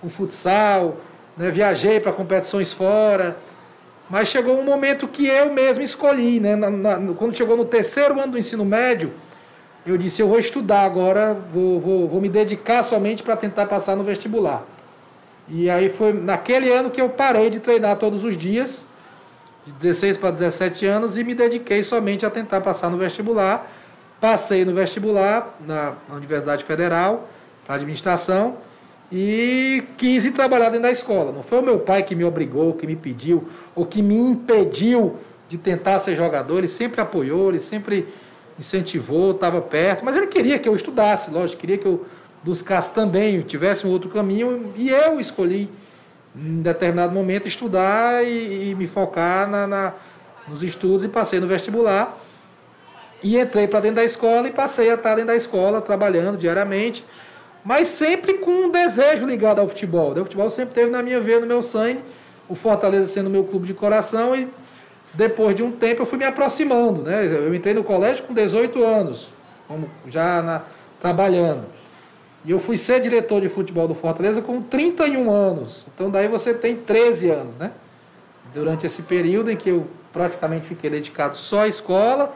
com 0.00 0.10
futsal, 0.10 0.98
né? 1.36 1.50
viajei 1.50 2.00
para 2.00 2.12
competições 2.12 2.72
fora. 2.72 3.36
Mas 4.10 4.28
chegou 4.28 4.56
um 4.58 4.62
momento 4.62 5.08
que 5.08 5.26
eu 5.26 5.52
mesmo 5.52 5.82
escolhi. 5.82 6.38
Né? 6.38 6.54
Na- 6.54 6.70
na- 6.70 7.14
quando 7.14 7.34
chegou 7.34 7.56
no 7.56 7.64
terceiro 7.64 8.20
ano 8.20 8.32
do 8.32 8.38
ensino 8.38 8.64
médio, 8.64 9.12
eu 9.86 9.96
disse: 9.96 10.20
eu 10.20 10.28
vou 10.28 10.38
estudar 10.38 10.82
agora, 10.82 11.34
vou, 11.52 11.78
vou, 11.78 12.08
vou 12.08 12.20
me 12.20 12.28
dedicar 12.28 12.82
somente 12.82 13.22
para 13.22 13.36
tentar 13.36 13.66
passar 13.66 13.94
no 13.94 14.02
vestibular. 14.02 14.66
E 15.48 15.70
aí 15.70 15.88
foi 15.88 16.12
naquele 16.12 16.72
ano 16.72 16.90
que 16.90 17.00
eu 17.00 17.08
parei 17.08 17.48
de 17.48 17.60
treinar 17.60 17.96
todos 17.96 18.24
os 18.24 18.36
dias, 18.36 18.86
de 19.64 19.72
16 19.72 20.16
para 20.16 20.32
17 20.32 20.84
anos, 20.86 21.16
e 21.16 21.22
me 21.22 21.34
dediquei 21.34 21.82
somente 21.82 22.26
a 22.26 22.30
tentar 22.30 22.60
passar 22.60 22.90
no 22.90 22.98
vestibular. 22.98 23.70
Passei 24.20 24.64
no 24.64 24.74
vestibular 24.74 25.56
na 25.64 25.92
Universidade 26.10 26.64
Federal, 26.64 27.28
para 27.64 27.76
administração, 27.76 28.56
e 29.12 29.84
quis 29.96 30.24
ir 30.24 30.32
trabalhar 30.32 30.70
dentro 30.70 30.82
da 30.82 30.90
escola. 30.90 31.30
Não 31.30 31.42
foi 31.42 31.60
o 31.60 31.62
meu 31.62 31.78
pai 31.78 32.02
que 32.02 32.14
me 32.14 32.24
obrigou, 32.24 32.72
que 32.74 32.86
me 32.86 32.96
pediu, 32.96 33.48
ou 33.74 33.86
que 33.86 34.02
me 34.02 34.16
impediu 34.16 35.16
de 35.48 35.58
tentar 35.58 36.00
ser 36.00 36.16
jogador, 36.16 36.58
ele 36.58 36.68
sempre 36.68 37.00
apoiou, 37.00 37.50
ele 37.50 37.60
sempre 37.60 38.08
incentivou, 38.58 39.32
estava 39.32 39.60
perto, 39.60 40.04
mas 40.04 40.16
ele 40.16 40.26
queria 40.26 40.58
que 40.58 40.68
eu 40.68 40.74
estudasse, 40.74 41.30
lógico, 41.30 41.60
queria 41.60 41.78
que 41.78 41.86
eu 41.86 42.06
buscasse 42.42 42.94
também, 42.94 43.40
tivesse 43.42 43.86
um 43.86 43.90
outro 43.90 44.08
caminho, 44.08 44.72
e 44.76 44.88
eu 44.88 45.20
escolhi, 45.20 45.68
em 46.34 46.62
determinado 46.62 47.12
momento, 47.12 47.48
estudar 47.48 48.24
e, 48.24 48.70
e 48.70 48.74
me 48.74 48.86
focar 48.86 49.48
na, 49.48 49.66
na, 49.66 49.94
nos 50.46 50.62
estudos 50.62 51.04
e 51.04 51.08
passei 51.08 51.40
no 51.40 51.46
vestibular. 51.46 52.18
E 53.22 53.38
entrei 53.38 53.66
para 53.66 53.80
dentro 53.80 53.96
da 53.96 54.04
escola 54.04 54.46
e 54.46 54.52
passei 54.52 54.90
a 54.90 54.94
estar 54.94 55.14
dentro 55.14 55.28
da 55.28 55.36
escola, 55.36 55.80
trabalhando 55.80 56.36
diariamente, 56.36 57.04
mas 57.64 57.88
sempre 57.88 58.34
com 58.34 58.50
um 58.50 58.70
desejo 58.70 59.26
ligado 59.26 59.58
ao 59.58 59.68
futebol. 59.68 60.12
O 60.12 60.24
futebol 60.24 60.48
sempre 60.50 60.74
teve 60.74 60.90
na 60.90 61.02
minha 61.02 61.18
veia, 61.18 61.40
no 61.40 61.46
meu 61.46 61.62
sangue, 61.62 62.00
o 62.48 62.54
Fortaleza 62.54 63.06
sendo 63.06 63.28
meu 63.28 63.44
clube 63.44 63.66
de 63.66 63.74
coração 63.74 64.36
e 64.36 64.48
depois 65.16 65.56
de 65.56 65.62
um 65.62 65.72
tempo 65.72 66.02
eu 66.02 66.06
fui 66.06 66.18
me 66.18 66.24
aproximando, 66.24 67.02
né? 67.02 67.26
Eu 67.26 67.54
entrei 67.54 67.74
no 67.74 67.82
colégio 67.82 68.24
com 68.24 68.34
18 68.34 68.84
anos, 68.84 69.28
como 69.66 69.88
já 70.06 70.42
na, 70.42 70.62
trabalhando. 71.00 71.66
E 72.44 72.50
eu 72.50 72.58
fui 72.58 72.76
ser 72.76 73.00
diretor 73.00 73.40
de 73.40 73.48
futebol 73.48 73.88
do 73.88 73.94
Fortaleza 73.94 74.42
com 74.42 74.62
31 74.62 75.30
anos. 75.30 75.86
Então 75.92 76.10
daí 76.10 76.28
você 76.28 76.54
tem 76.54 76.76
13 76.76 77.30
anos, 77.30 77.56
né? 77.56 77.72
Durante 78.54 78.86
esse 78.86 79.02
período 79.02 79.50
em 79.50 79.56
que 79.56 79.70
eu 79.70 79.86
praticamente 80.12 80.66
fiquei 80.66 80.90
dedicado 80.90 81.36
só 81.36 81.62
à 81.62 81.68
escola, 81.68 82.34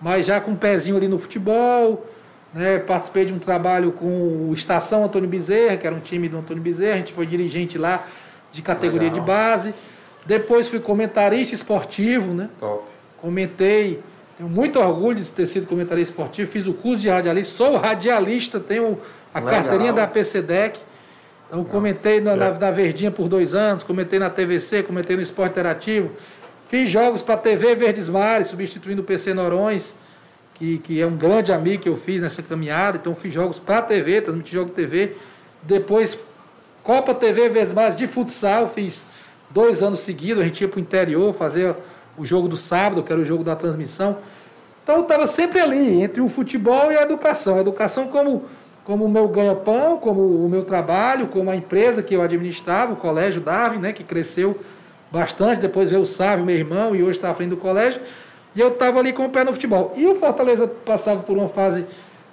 mas 0.00 0.26
já 0.26 0.40
com 0.40 0.52
um 0.52 0.56
pezinho 0.56 0.96
ali 0.96 1.06
no 1.06 1.18
futebol, 1.18 2.06
né? 2.52 2.78
Participei 2.78 3.26
de 3.26 3.32
um 3.32 3.38
trabalho 3.38 3.92
com 3.92 4.48
o 4.48 4.54
Estação 4.54 5.04
Antônio 5.04 5.28
Bezerra, 5.28 5.76
que 5.76 5.86
era 5.86 5.94
um 5.94 6.00
time 6.00 6.28
do 6.28 6.38
Antônio 6.38 6.62
Bezerra, 6.62 6.94
a 6.94 6.98
gente 6.98 7.12
foi 7.12 7.26
dirigente 7.26 7.76
lá 7.76 8.06
de 8.50 8.62
categoria 8.62 9.08
Legal. 9.08 9.20
de 9.20 9.26
base. 9.26 9.74
Depois 10.24 10.68
fui 10.68 10.80
comentarista 10.80 11.54
esportivo, 11.54 12.32
né? 12.32 12.48
Top. 12.58 12.84
Comentei, 13.20 14.00
tenho 14.36 14.48
muito 14.48 14.78
orgulho 14.78 15.16
de 15.16 15.30
ter 15.30 15.46
sido 15.46 15.66
comentarista 15.66 16.12
esportivo, 16.12 16.50
fiz 16.50 16.66
o 16.66 16.74
curso 16.74 17.00
de 17.00 17.08
radialista, 17.08 17.56
sou 17.56 17.76
radialista, 17.76 18.60
tenho 18.60 18.98
a 19.32 19.40
Legal. 19.40 19.54
carteirinha 19.54 19.92
da 19.92 20.06
PCDEC. 20.06 20.78
Então 21.48 21.64
comentei 21.64 22.20
na, 22.20 22.34
na, 22.34 22.50
na, 22.50 22.70
Verdinha 22.70 23.10
por 23.10 23.28
dois 23.28 23.54
anos, 23.54 23.84
comentei 23.84 24.18
na 24.18 24.30
TVC, 24.30 24.82
comentei 24.82 25.16
no 25.16 25.22
Esporte 25.22 25.50
Interativo. 25.52 26.10
Fiz 26.66 26.88
jogos 26.88 27.20
para 27.20 27.34
a 27.34 27.38
TV 27.38 27.74
Verdes 27.74 28.08
Mares, 28.08 28.46
substituindo 28.46 29.02
o 29.02 29.04
PC 29.04 29.34
Norões, 29.34 29.98
que, 30.54 30.78
que 30.78 31.00
é 31.00 31.06
um 31.06 31.14
grande 31.14 31.52
amigo 31.52 31.82
que 31.82 31.88
eu 31.88 31.96
fiz 31.96 32.22
nessa 32.22 32.42
caminhada. 32.42 32.96
Então 32.96 33.14
fiz 33.14 33.34
jogos 33.34 33.58
para 33.58 33.78
a 33.78 33.82
TV, 33.82 34.22
transmiti 34.22 34.50
jogo 34.50 34.70
TV. 34.70 35.14
Depois 35.62 36.18
Copa 36.82 37.14
TV 37.14 37.50
Verdes 37.50 37.74
Mares 37.74 37.96
de 37.96 38.06
futsal, 38.06 38.68
fiz 38.68 39.06
dois 39.52 39.82
anos 39.82 40.00
seguidos, 40.00 40.42
a 40.42 40.46
gente 40.46 40.60
ia 40.60 40.68
para 40.68 40.78
o 40.78 40.80
interior 40.80 41.32
fazer 41.32 41.74
o 42.16 42.24
jogo 42.24 42.48
do 42.48 42.56
sábado, 42.56 43.02
que 43.02 43.12
era 43.12 43.20
o 43.20 43.24
jogo 43.24 43.44
da 43.44 43.56
transmissão. 43.56 44.18
Então 44.82 44.96
eu 44.96 45.02
estava 45.02 45.26
sempre 45.26 45.60
ali, 45.60 46.02
entre 46.02 46.20
o 46.20 46.28
futebol 46.28 46.90
e 46.92 46.96
a 46.96 47.02
educação. 47.02 47.56
A 47.56 47.60
educação 47.60 48.08
como, 48.08 48.44
como 48.84 49.04
o 49.04 49.08
meu 49.08 49.28
ganha-pão, 49.28 49.96
como 49.98 50.44
o 50.44 50.48
meu 50.48 50.64
trabalho, 50.64 51.28
como 51.28 51.50
a 51.50 51.56
empresa 51.56 52.02
que 52.02 52.14
eu 52.14 52.22
administrava, 52.22 52.92
o 52.92 52.96
Colégio 52.96 53.40
Darwin, 53.40 53.78
né, 53.78 53.92
que 53.92 54.02
cresceu 54.02 54.58
bastante. 55.10 55.60
Depois 55.60 55.90
veio 55.90 56.02
o 56.02 56.06
Sávio, 56.06 56.44
meu 56.44 56.56
irmão, 56.56 56.96
e 56.96 57.02
hoje 57.02 57.18
está 57.18 57.30
à 57.30 57.34
frente 57.34 57.50
do 57.50 57.56
colégio. 57.56 58.00
E 58.54 58.60
eu 58.60 58.68
estava 58.68 58.98
ali 58.98 59.12
com 59.12 59.24
o 59.24 59.30
pé 59.30 59.44
no 59.44 59.52
futebol. 59.52 59.94
E 59.96 60.06
o 60.06 60.14
Fortaleza 60.14 60.66
passava 60.66 61.22
por 61.22 61.36
uma 61.36 61.48
fase 61.48 61.86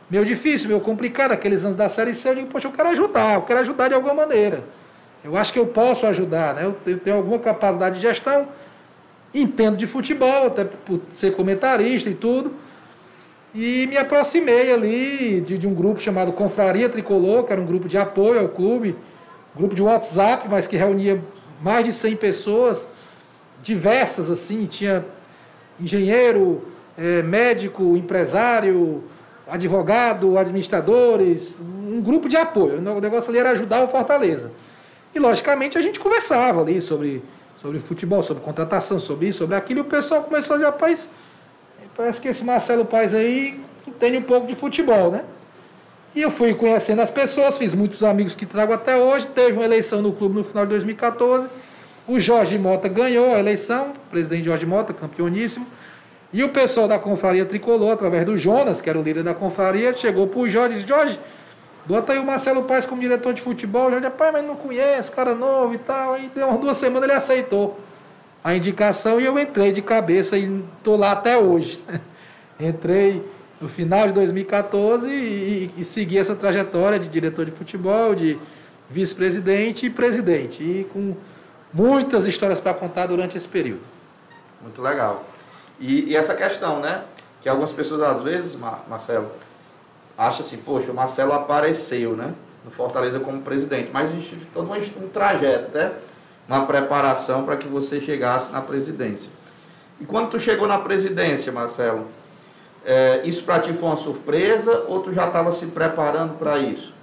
meio 0.09 0.25
difícil, 0.25 0.69
meio 0.69 0.81
complicada, 0.81 1.33
aqueles 1.33 1.63
anos 1.63 1.77
da 1.77 1.87
Série 1.87 2.13
C. 2.13 2.29
Eu 2.29 2.35
digo, 2.35 2.47
poxa, 2.47 2.67
eu 2.67 2.71
quero 2.71 2.89
ajudar, 2.89 3.35
eu 3.35 3.41
quero 3.43 3.59
ajudar 3.59 3.87
de 3.89 3.93
alguma 3.93 4.13
maneira. 4.13 4.63
Eu 5.23 5.35
acho 5.35 5.51
que 5.51 5.59
eu 5.59 5.67
posso 5.67 6.07
ajudar, 6.07 6.55
né? 6.55 6.73
Eu 6.85 6.99
tenho 6.99 7.17
alguma 7.17 7.39
capacidade 7.39 7.97
de 7.97 8.01
gestão, 8.01 8.47
entendo 9.33 9.77
de 9.77 9.85
futebol, 9.85 10.47
até 10.47 10.63
por 10.63 11.01
ser 11.13 11.35
comentarista 11.35 12.09
e 12.09 12.15
tudo. 12.15 12.53
E 13.53 13.87
me 13.87 13.97
aproximei 13.97 14.71
ali 14.71 15.41
de, 15.41 15.57
de, 15.57 15.67
um 15.67 15.73
grupo 15.73 15.99
chamado 15.99 16.31
Confraria 16.31 16.87
Tricolor, 16.87 17.43
que 17.43 17.51
era 17.51 17.61
um 17.61 17.65
grupo 17.65 17.87
de 17.87 17.97
apoio 17.97 18.39
ao 18.39 18.49
clube, 18.49 18.95
grupo 19.55 19.73
de 19.73 19.81
WhatsApp, 19.81 20.47
mas 20.47 20.67
que 20.67 20.77
reunia 20.77 21.21
mais 21.61 21.83
de 21.83 21.91
100 21.91 22.15
pessoas, 22.15 22.91
diversas 23.61 24.29
assim, 24.29 24.65
tinha 24.65 25.03
engenheiro, 25.79 26.63
é, 26.97 27.21
médico, 27.23 27.97
empresário, 27.97 29.03
advogado, 29.47 30.37
administradores, 30.37 31.59
um 31.59 32.01
grupo 32.01 32.29
de 32.29 32.37
apoio. 32.37 32.77
O 32.77 33.01
negócio 33.01 33.31
ali 33.31 33.39
era 33.39 33.51
ajudar 33.51 33.83
o 33.83 33.87
Fortaleza. 33.87 34.51
E, 35.13 35.19
logicamente, 35.19 35.77
a 35.77 35.81
gente 35.81 35.99
conversava 35.99 36.61
ali 36.61 36.81
sobre, 36.81 37.23
sobre 37.57 37.79
futebol, 37.79 38.21
sobre 38.21 38.43
contratação, 38.43 38.99
sobre 38.99 39.27
isso, 39.27 39.39
sobre 39.39 39.55
aquilo, 39.55 39.79
e 39.79 39.81
o 39.81 39.85
pessoal 39.85 40.23
começou 40.23 40.55
a 40.55 40.57
dizer, 40.57 40.69
rapaz, 40.69 41.09
parece 41.95 42.21
que 42.21 42.27
esse 42.27 42.43
Marcelo 42.45 42.85
Paes 42.85 43.13
aí 43.13 43.59
entende 43.87 44.17
um 44.17 44.23
pouco 44.23 44.47
de 44.47 44.55
futebol, 44.55 45.11
né? 45.11 45.23
E 46.15 46.21
eu 46.21 46.31
fui 46.31 46.53
conhecendo 46.53 47.01
as 47.01 47.11
pessoas, 47.11 47.57
fiz 47.57 47.73
muitos 47.73 48.03
amigos 48.03 48.35
que 48.35 48.45
trago 48.45 48.73
até 48.73 48.97
hoje, 48.97 49.27
teve 49.27 49.53
uma 49.53 49.65
eleição 49.65 50.01
no 50.01 50.11
clube 50.11 50.35
no 50.35 50.43
final 50.43 50.65
de 50.65 50.71
2014, 50.71 51.49
o 52.07 52.19
Jorge 52.19 52.57
Mota 52.57 52.87
ganhou 52.87 53.33
a 53.35 53.39
eleição, 53.39 53.91
o 53.91 54.09
presidente 54.09 54.45
Jorge 54.45 54.65
Mota, 54.65 54.93
campeoníssimo, 54.93 55.67
e 56.33 56.43
o 56.43 56.49
pessoal 56.49 56.87
da 56.87 56.97
confraria 56.97 57.45
tricolor, 57.45 57.91
através 57.93 58.25
do 58.25 58.37
Jonas, 58.37 58.81
que 58.81 58.89
era 58.89 58.99
o 58.99 59.01
líder 59.03 59.23
da 59.23 59.33
confraria, 59.33 59.93
chegou 59.93 60.27
para 60.27 60.39
o 60.39 60.49
Jorge 60.49 60.73
e 60.73 60.77
disse, 60.77 60.87
Jorge, 60.87 61.19
Bota 61.89 62.13
aí 62.13 62.19
o 62.19 62.23
Marcelo 62.23 62.65
Paes 62.65 62.85
como 62.85 63.01
diretor 63.01 63.33
de 63.33 63.41
futebol. 63.41 63.89
Já 63.89 63.97
disse, 63.97 64.11
pai, 64.11 64.31
mas 64.31 64.45
não 64.45 64.55
conhece, 64.55 65.11
cara 65.11 65.33
novo 65.33 65.73
e 65.73 65.79
tal. 65.79 66.13
Aí 66.13 66.29
deu 66.35 66.47
umas 66.47 66.61
duas 66.61 66.77
semanas 66.77 67.09
ele 67.09 67.17
aceitou 67.17 67.79
a 68.43 68.53
indicação 68.53 69.19
e 69.19 69.25
eu 69.25 69.39
entrei 69.39 69.71
de 69.71 69.81
cabeça 69.81 70.37
e 70.37 70.63
estou 70.77 70.95
lá 70.95 71.13
até 71.13 71.35
hoje. 71.35 71.83
Entrei 72.59 73.25
no 73.59 73.67
final 73.67 74.05
de 74.05 74.13
2014 74.13 75.09
e, 75.09 75.71
e, 75.77 75.83
segui 75.83 76.19
essa 76.19 76.35
trajetória 76.35 76.99
de 76.99 77.07
diretor 77.07 77.43
de 77.45 77.51
futebol, 77.51 78.13
de 78.13 78.37
vice-presidente 78.87 79.87
e 79.87 79.89
presidente. 79.89 80.61
E 80.61 80.87
com 80.93 81.15
muitas 81.73 82.27
histórias 82.27 82.59
para 82.59 82.75
contar 82.75 83.07
durante 83.07 83.35
esse 83.35 83.47
período. 83.47 83.81
Muito 84.61 84.79
legal. 84.79 85.25
E, 85.79 86.11
e, 86.11 86.15
essa 86.15 86.35
questão, 86.35 86.79
né? 86.81 87.01
Que 87.41 87.49
algumas 87.49 87.73
pessoas 87.73 88.01
às 88.01 88.21
vezes, 88.21 88.55
Marcelo, 88.87 89.31
acha 90.19 90.41
assim, 90.41 90.57
poxa, 90.57 90.91
o 90.91 90.93
Marcelo 90.93 91.31
apareceu, 91.31 92.13
né? 92.13 92.33
No 92.65 92.71
Fortaleza 92.71 93.21
como 93.21 93.41
presidente, 93.41 93.89
mas 93.93 94.11
existe 94.11 94.37
todo 94.53 94.69
um, 94.69 95.07
trajeto, 95.07 95.75
né? 95.75 95.93
Uma 96.45 96.65
preparação 96.65 97.45
para 97.45 97.55
que 97.55 97.67
você 97.67 98.01
chegasse 98.01 98.51
na 98.51 98.59
presidência. 98.59 99.31
E 100.01 100.05
quando 100.05 100.31
tu 100.31 100.39
chegou 100.39 100.67
na 100.67 100.77
presidência, 100.77 101.53
Marcelo, 101.53 102.07
é, 102.85 103.21
isso 103.23 103.43
para 103.43 103.59
ti 103.59 103.71
foi 103.71 103.87
uma 103.87 103.95
surpresa 103.95 104.83
ou 104.89 104.99
tu 104.99 105.13
já 105.13 105.25
estava 105.27 105.53
se 105.53 105.67
preparando 105.67 106.33
para 106.37 106.57
isso? 106.57 106.93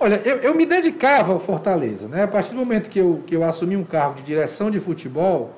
Olha, 0.00 0.20
eu, 0.24 0.38
eu, 0.38 0.54
me 0.54 0.66
dedicava 0.66 1.32
ao 1.32 1.38
Fortaleza, 1.38 2.08
né? 2.08 2.24
A 2.24 2.28
partir 2.28 2.50
do 2.50 2.56
momento 2.56 2.90
que 2.90 2.98
eu, 2.98 3.22
que 3.26 3.36
eu 3.36 3.44
assumi 3.44 3.76
um 3.76 3.84
cargo 3.84 4.16
de 4.16 4.22
direção 4.22 4.70
de 4.70 4.80
futebol, 4.80 5.54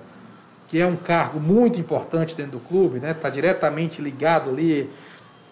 que 0.69 0.79
é 0.79 0.87
um 0.87 0.97
cargo 0.97 1.41
muito 1.41 1.81
importante 1.81 2.35
dentro 2.35 2.53
do 2.53 2.61
clube, 2.61 2.99
né? 2.99 3.13
Está 3.13 3.31
diretamente 3.31 4.03
ligado 4.03 4.51
ali 4.51 4.91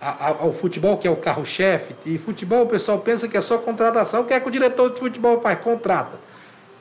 ao 0.00 0.52
futebol, 0.52 0.96
que 0.96 1.06
é 1.06 1.10
o 1.10 1.16
carro-chefe, 1.16 1.94
e 2.06 2.16
futebol 2.16 2.62
o 2.62 2.66
pessoal 2.66 2.98
pensa 3.00 3.28
que 3.28 3.36
é 3.36 3.40
só 3.40 3.58
contratação, 3.58 4.22
o 4.22 4.24
que 4.24 4.32
é 4.32 4.40
que 4.40 4.48
o 4.48 4.50
diretor 4.50 4.90
de 4.90 4.98
futebol 4.98 5.40
faz? 5.42 5.60
Contrata. 5.60 6.18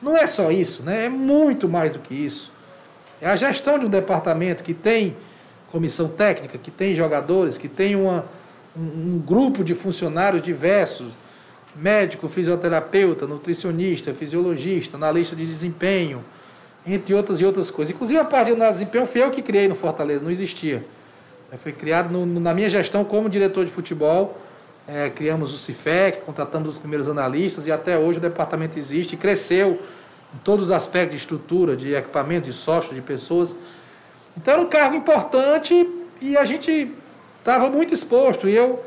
Não 0.00 0.16
é 0.16 0.26
só 0.26 0.50
isso, 0.50 0.82
né? 0.82 1.04
é 1.04 1.08
muito 1.10 1.68
mais 1.68 1.92
do 1.92 1.98
que 1.98 2.14
isso. 2.14 2.50
É 3.20 3.28
a 3.28 3.36
gestão 3.36 3.78
de 3.78 3.84
um 3.84 3.90
departamento 3.90 4.62
que 4.62 4.72
tem 4.72 5.14
comissão 5.70 6.08
técnica, 6.08 6.56
que 6.56 6.70
tem 6.70 6.94
jogadores, 6.94 7.58
que 7.58 7.68
tem 7.68 7.94
uma, 7.94 8.24
um, 8.74 8.80
um 9.16 9.22
grupo 9.24 9.62
de 9.62 9.74
funcionários 9.74 10.42
diversos, 10.42 11.08
médico, 11.76 12.26
fisioterapeuta, 12.26 13.26
nutricionista, 13.26 14.14
fisiologista, 14.14 14.96
analista 14.96 15.36
de 15.36 15.44
desempenho, 15.44 16.24
entre 16.86 17.12
outras 17.12 17.40
e 17.40 17.44
outras 17.44 17.70
coisas. 17.70 17.94
Inclusive 17.94 18.18
a 18.18 18.24
parte 18.24 18.54
de 18.54 18.58
desempenho 18.58 19.06
foi 19.06 19.22
eu 19.22 19.30
que 19.30 19.42
criei 19.42 19.68
no 19.68 19.74
Fortaleza, 19.74 20.24
não 20.24 20.30
existia. 20.30 20.82
Foi 21.58 21.72
criado 21.72 22.10
no, 22.10 22.40
na 22.40 22.54
minha 22.54 22.68
gestão 22.68 23.04
como 23.04 23.28
diretor 23.28 23.64
de 23.64 23.70
futebol. 23.70 24.38
É, 24.86 25.10
criamos 25.10 25.52
o 25.52 25.58
CIFEC, 25.58 26.22
contratamos 26.22 26.70
os 26.70 26.78
primeiros 26.78 27.08
analistas 27.08 27.66
e 27.66 27.72
até 27.72 27.98
hoje 27.98 28.18
o 28.18 28.22
departamento 28.22 28.78
existe 28.78 29.14
e 29.14 29.16
cresceu 29.16 29.80
em 30.34 30.38
todos 30.38 30.66
os 30.66 30.72
aspectos 30.72 31.16
de 31.16 31.22
estrutura, 31.22 31.76
de 31.76 31.94
equipamento, 31.94 32.46
de 32.46 32.52
software, 32.52 32.94
de 32.94 33.02
pessoas. 33.02 33.58
Então 34.36 34.54
era 34.54 34.62
um 34.62 34.68
cargo 34.68 34.96
importante 34.96 35.88
e 36.20 36.36
a 36.36 36.44
gente 36.44 36.92
estava 37.38 37.68
muito 37.68 37.92
exposto. 37.92 38.48
E 38.48 38.54
eu, 38.54 38.84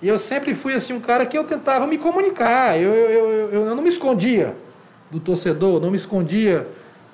e 0.00 0.08
eu 0.08 0.18
sempre 0.18 0.54
fui 0.54 0.74
assim 0.74 0.92
um 0.92 1.00
cara 1.00 1.24
que 1.24 1.36
eu 1.36 1.44
tentava 1.44 1.86
me 1.86 1.96
comunicar. 1.96 2.78
Eu, 2.78 2.92
eu, 2.92 3.30
eu, 3.30 3.50
eu 3.50 3.74
não 3.74 3.82
me 3.82 3.88
escondia 3.88 4.54
do 5.10 5.18
torcedor, 5.18 5.80
não 5.80 5.90
me 5.90 5.96
escondia 5.96 6.66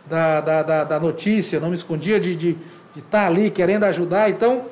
da, 0.06 0.40
da, 0.40 0.62
da, 0.62 0.84
da 0.84 1.00
notícia, 1.00 1.60
não 1.60 1.68
me 1.68 1.74
escondia 1.74 2.18
de 2.18 2.32
estar 2.32 2.40
de, 2.40 2.52
de 2.94 3.00
estar 3.00 3.26
ali 3.26 3.50
querendo 3.50 3.84
ajudar. 3.84 4.30
Então 4.30 4.66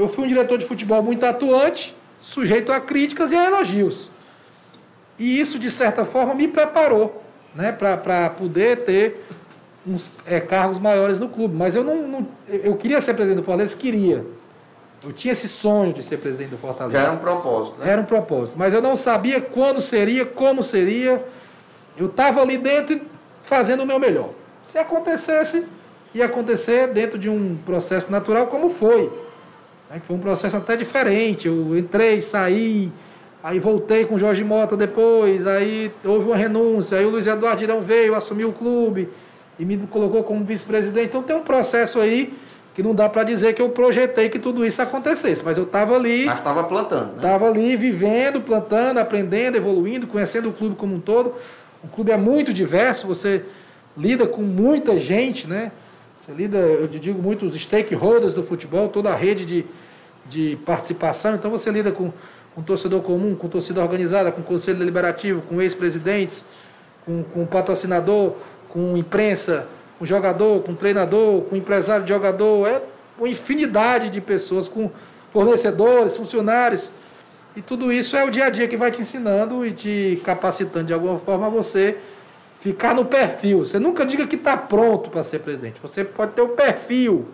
eu 0.00 0.08
fui 0.08 0.24
um 0.24 0.28
diretor 0.28 0.56
de 0.56 0.64
futebol 0.64 1.02
muito 1.02 1.24
atuante, 1.26 1.94
sujeito 2.22 2.72
a 2.72 2.80
críticas 2.80 3.32
e 3.32 3.36
a 3.36 3.46
elogios. 3.46 4.10
E 5.18 5.38
isso, 5.38 5.58
de 5.58 5.70
certa 5.70 6.06
forma, 6.06 6.34
me 6.34 6.48
preparou 6.48 7.22
né, 7.54 7.70
para 7.70 8.30
poder 8.30 8.84
ter 8.84 9.22
uns 9.86 10.12
é, 10.26 10.40
cargos 10.40 10.78
maiores 10.78 11.18
no 11.18 11.28
clube. 11.28 11.54
Mas 11.54 11.74
eu 11.74 11.84
não, 11.84 12.08
não, 12.08 12.28
eu 12.48 12.76
queria 12.76 13.00
ser 13.02 13.12
presidente 13.12 13.42
do 13.42 13.44
Fortaleza, 13.44 13.76
queria. 13.76 14.24
Eu 15.04 15.12
tinha 15.12 15.32
esse 15.32 15.48
sonho 15.48 15.92
de 15.92 16.02
ser 16.02 16.16
presidente 16.16 16.50
do 16.50 16.58
Fortaleza. 16.58 16.96
Já 16.96 17.04
era 17.04 17.12
um 17.12 17.18
propósito, 17.18 17.78
né? 17.78 17.90
Era 17.92 18.00
um 18.00 18.04
propósito. 18.06 18.54
Mas 18.56 18.72
eu 18.72 18.80
não 18.80 18.96
sabia 18.96 19.40
quando 19.40 19.82
seria, 19.82 20.24
como 20.24 20.62
seria. 20.62 21.22
Eu 21.96 22.06
estava 22.06 22.40
ali 22.40 22.56
dentro 22.56 23.02
fazendo 23.42 23.82
o 23.82 23.86
meu 23.86 23.98
melhor. 23.98 24.30
Se 24.62 24.78
acontecesse, 24.78 25.66
ia 26.14 26.24
acontecer 26.24 26.88
dentro 26.88 27.18
de 27.18 27.28
um 27.28 27.58
processo 27.66 28.10
natural, 28.10 28.46
como 28.46 28.70
foi. 28.70 29.10
Né? 29.90 30.00
Foi 30.00 30.16
um 30.16 30.20
processo 30.20 30.56
até 30.56 30.76
diferente. 30.76 31.48
Eu 31.48 31.76
entrei, 31.76 32.22
saí, 32.22 32.92
aí 33.42 33.58
voltei 33.58 34.04
com 34.04 34.14
o 34.14 34.18
Jorge 34.18 34.44
Mota 34.44 34.76
depois, 34.76 35.46
aí 35.46 35.90
houve 36.04 36.26
uma 36.26 36.36
renúncia, 36.36 36.98
aí 36.98 37.04
o 37.04 37.10
Luiz 37.10 37.26
Eduardo 37.26 37.62
Irão 37.62 37.80
veio, 37.80 38.14
assumiu 38.14 38.50
o 38.50 38.52
clube 38.52 39.08
e 39.58 39.64
me 39.64 39.76
colocou 39.88 40.22
como 40.22 40.44
vice-presidente. 40.44 41.08
Então 41.08 41.22
tem 41.22 41.34
um 41.34 41.42
processo 41.42 42.00
aí 42.00 42.32
que 42.72 42.82
não 42.84 42.94
dá 42.94 43.08
para 43.08 43.24
dizer 43.24 43.52
que 43.52 43.60
eu 43.60 43.70
projetei 43.70 44.28
que 44.28 44.38
tudo 44.38 44.64
isso 44.64 44.80
acontecesse, 44.80 45.44
mas 45.44 45.58
eu 45.58 45.64
estava 45.64 45.96
ali. 45.96 46.24
Mas 46.24 46.38
estava 46.38 46.62
plantando. 46.62 47.16
Estava 47.16 47.50
né? 47.50 47.50
ali 47.50 47.76
vivendo, 47.76 48.40
plantando, 48.40 48.98
aprendendo, 48.98 49.56
evoluindo, 49.56 50.06
conhecendo 50.06 50.48
o 50.48 50.52
clube 50.52 50.76
como 50.76 50.94
um 50.94 51.00
todo. 51.00 51.34
O 51.82 51.88
clube 51.88 52.12
é 52.12 52.16
muito 52.16 52.54
diverso, 52.54 53.06
você 53.06 53.42
lida 53.96 54.26
com 54.26 54.42
muita 54.42 54.96
gente, 54.96 55.48
né? 55.48 55.72
Você 56.20 56.32
lida, 56.32 56.58
eu 56.58 56.86
digo 56.86 57.20
muito, 57.20 57.46
os 57.46 57.54
stakeholders 57.54 58.34
do 58.34 58.42
futebol, 58.42 58.90
toda 58.90 59.08
a 59.08 59.16
rede 59.16 59.46
de, 59.46 59.64
de 60.28 60.58
participação. 60.66 61.34
Então 61.34 61.50
você 61.50 61.70
lida 61.70 61.90
com, 61.92 62.12
com 62.54 62.62
torcedor 62.62 63.00
comum, 63.00 63.34
com 63.34 63.48
torcida 63.48 63.80
organizada, 63.80 64.30
com 64.30 64.42
conselho 64.42 64.78
deliberativo, 64.78 65.40
com 65.40 65.62
ex-presidentes, 65.62 66.46
com, 67.06 67.22
com 67.22 67.46
patrocinador, 67.46 68.34
com 68.68 68.98
imprensa, 68.98 69.66
com 69.98 70.04
jogador, 70.04 70.62
com 70.62 70.74
treinador, 70.74 71.40
com 71.44 71.56
empresário 71.56 72.02
de 72.02 72.10
jogador, 72.10 72.68
é 72.68 72.82
uma 73.18 73.28
infinidade 73.28 74.10
de 74.10 74.20
pessoas, 74.20 74.68
com 74.68 74.90
fornecedores, 75.30 76.18
funcionários. 76.18 76.92
E 77.56 77.62
tudo 77.62 77.90
isso 77.90 78.14
é 78.14 78.22
o 78.22 78.30
dia 78.30 78.44
a 78.44 78.50
dia 78.50 78.68
que 78.68 78.76
vai 78.76 78.90
te 78.90 79.00
ensinando 79.00 79.64
e 79.64 79.72
te 79.72 80.20
capacitando 80.22 80.84
de 80.84 80.92
alguma 80.92 81.18
forma 81.18 81.46
a 81.46 81.50
você 81.50 81.96
ficar 82.60 82.94
no 82.94 83.04
perfil. 83.04 83.64
Você 83.64 83.78
nunca 83.78 84.06
diga 84.06 84.26
que 84.26 84.36
está 84.36 84.56
pronto 84.56 85.10
para 85.10 85.22
ser 85.22 85.40
presidente. 85.40 85.80
Você 85.82 86.04
pode 86.04 86.32
ter 86.32 86.42
o 86.42 86.50
perfil. 86.50 87.26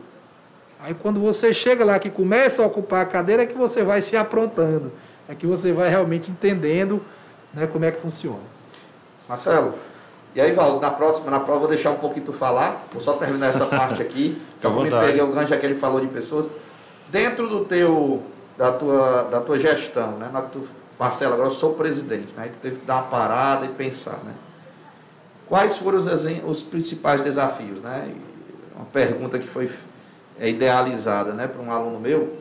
Aí 0.80 0.94
quando 0.94 1.20
você 1.20 1.52
chega 1.52 1.84
lá 1.84 1.98
que 1.98 2.08
começa 2.08 2.62
a 2.62 2.66
ocupar 2.66 3.02
a 3.02 3.06
cadeira 3.06 3.42
é 3.42 3.46
que 3.46 3.56
você 3.56 3.82
vai 3.82 4.00
se 4.00 4.16
aprontando. 4.16 4.92
É 5.28 5.34
que 5.34 5.46
você 5.46 5.72
vai 5.72 5.90
realmente 5.90 6.30
entendendo 6.30 7.02
né, 7.52 7.66
como 7.66 7.84
é 7.84 7.90
que 7.90 8.00
funciona. 8.00 8.56
Marcelo, 9.28 9.74
e 10.36 10.40
aí, 10.40 10.52
Val, 10.52 10.78
na 10.78 10.90
próxima, 10.90 11.30
na 11.30 11.40
prova, 11.40 11.60
vou 11.60 11.68
deixar 11.68 11.90
um 11.90 11.96
pouquinho 11.96 12.26
tu 12.26 12.32
falar. 12.32 12.86
Vou 12.92 13.00
só 13.00 13.14
terminar 13.14 13.48
essa 13.48 13.64
parte 13.66 14.02
aqui. 14.02 14.40
Só 14.60 14.70
me 14.70 14.90
peguei 14.90 15.22
o 15.22 15.28
gancho 15.28 15.58
que 15.58 15.64
ele 15.64 15.74
falou 15.74 15.98
de 15.98 16.08
pessoas. 16.08 16.46
Dentro 17.08 17.48
do 17.48 17.64
teu, 17.64 18.22
da 18.56 18.70
tua, 18.70 19.22
da 19.22 19.40
tua 19.40 19.58
gestão, 19.58 20.12
né? 20.18 20.28
Na 20.30 20.42
tu, 20.42 20.68
Marcelo, 20.98 21.32
agora 21.32 21.48
eu 21.48 21.52
sou 21.52 21.72
presidente, 21.72 22.34
né? 22.36 22.50
Tu 22.52 22.58
teve 22.60 22.76
que 22.76 22.84
dar 22.84 22.96
uma 22.96 23.02
parada 23.04 23.64
e 23.64 23.68
pensar, 23.70 24.18
né? 24.24 24.34
Quais 25.48 25.76
foram 25.76 25.98
os, 25.98 26.06
os 26.46 26.62
principais 26.62 27.22
desafios, 27.22 27.80
né? 27.80 28.12
Uma 28.74 28.84
pergunta 28.86 29.38
que 29.38 29.46
foi 29.46 29.70
é, 30.38 30.50
idealizada, 30.50 31.32
né, 31.32 31.46
para 31.46 31.62
um 31.62 31.72
aluno 31.72 31.98
meu, 31.98 32.36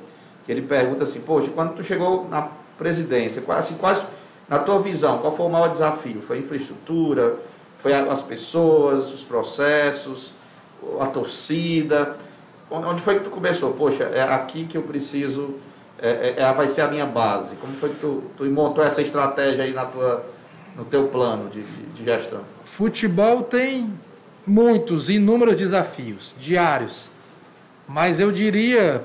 que 0.46 0.52
ele 0.52 0.62
pergunta 0.62 1.04
assim, 1.06 1.22
poxa, 1.22 1.50
quando 1.54 1.76
tu 1.76 1.84
chegou 1.84 2.28
na 2.30 2.50
presidência, 2.78 3.42
quais, 3.42 3.66
assim, 3.66 3.76
quais, 3.76 4.04
na 4.50 4.60
tua 4.60 4.80
visão, 4.80 5.20
qual 5.20 5.36
foi 5.36 5.46
o 5.46 5.50
maior 5.50 5.70
desafio? 5.70 6.22
Foi 6.22 6.38
a 6.38 6.40
infraestrutura? 6.40 7.36
Foi 7.80 7.94
as 7.94 8.22
pessoas, 8.22 9.14
os 9.14 9.24
processos, 9.24 10.34
a 11.00 11.06
torcida. 11.06 12.16
Onde 12.70 13.02
foi 13.02 13.20
que 13.20 13.24
tu 13.24 13.30
começou? 13.30 13.74
Poxa, 13.74 14.06
é 14.06 14.22
aqui 14.22 14.66
que 14.66 14.78
eu 14.78 14.82
preciso, 14.82 15.56
é, 16.00 16.36
é, 16.38 16.42
é, 16.42 16.54
vai 16.54 16.68
ser 16.68 16.82
a 16.82 16.88
minha 16.88 17.06
base. 17.06 17.56
Como 17.58 17.74
foi 17.76 17.90
que 17.90 18.00
tu, 18.00 18.24
tu 18.36 18.44
montou 18.46 18.84
essa 18.84 19.02
estratégia 19.02 19.64
aí 19.64 19.74
na 19.74 19.86
tua, 19.86 20.26
no 20.76 20.86
teu 20.86 21.08
plano 21.08 21.50
de, 21.50 21.62
de 21.62 22.04
gestão? 22.04 22.42
Futebol 22.64 23.44
tem 23.44 23.90
muitos, 24.46 25.10
inúmeros 25.10 25.58
desafios 25.58 26.36
diários. 26.40 27.10
Mas 27.88 28.20
eu 28.20 28.32
diria 28.32 29.04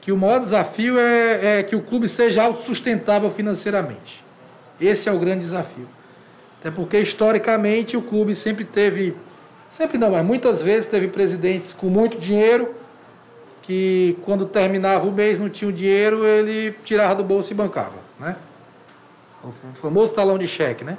que 0.00 0.10
o 0.12 0.16
maior 0.16 0.38
desafio 0.38 0.98
é, 0.98 1.58
é 1.58 1.62
que 1.62 1.76
o 1.76 1.82
clube 1.82 2.08
seja 2.08 2.42
autossustentável 2.42 3.30
financeiramente. 3.30 4.24
Esse 4.80 5.08
é 5.08 5.12
o 5.12 5.18
grande 5.18 5.42
desafio. 5.42 5.86
Até 6.60 6.70
porque 6.70 6.98
historicamente 6.98 7.96
o 7.96 8.02
clube 8.02 8.34
sempre 8.34 8.64
teve, 8.64 9.14
sempre 9.68 9.98
não, 9.98 10.10
mas 10.10 10.24
muitas 10.24 10.62
vezes 10.62 10.88
teve 10.88 11.08
presidentes 11.08 11.72
com 11.72 11.88
muito 11.88 12.18
dinheiro 12.18 12.74
que 13.62 14.16
quando 14.24 14.46
terminava 14.46 15.06
o 15.06 15.12
mês 15.12 15.38
não 15.38 15.48
tinha 15.48 15.68
o 15.68 15.72
dinheiro, 15.72 16.26
ele 16.26 16.72
tirava 16.84 17.14
do 17.14 17.22
bolso 17.22 17.52
e 17.52 17.54
bancava, 17.54 17.96
né? 18.18 18.36
O 19.42 19.52
famoso 19.74 20.12
talão 20.12 20.36
de 20.38 20.46
cheque, 20.46 20.84
né? 20.84 20.98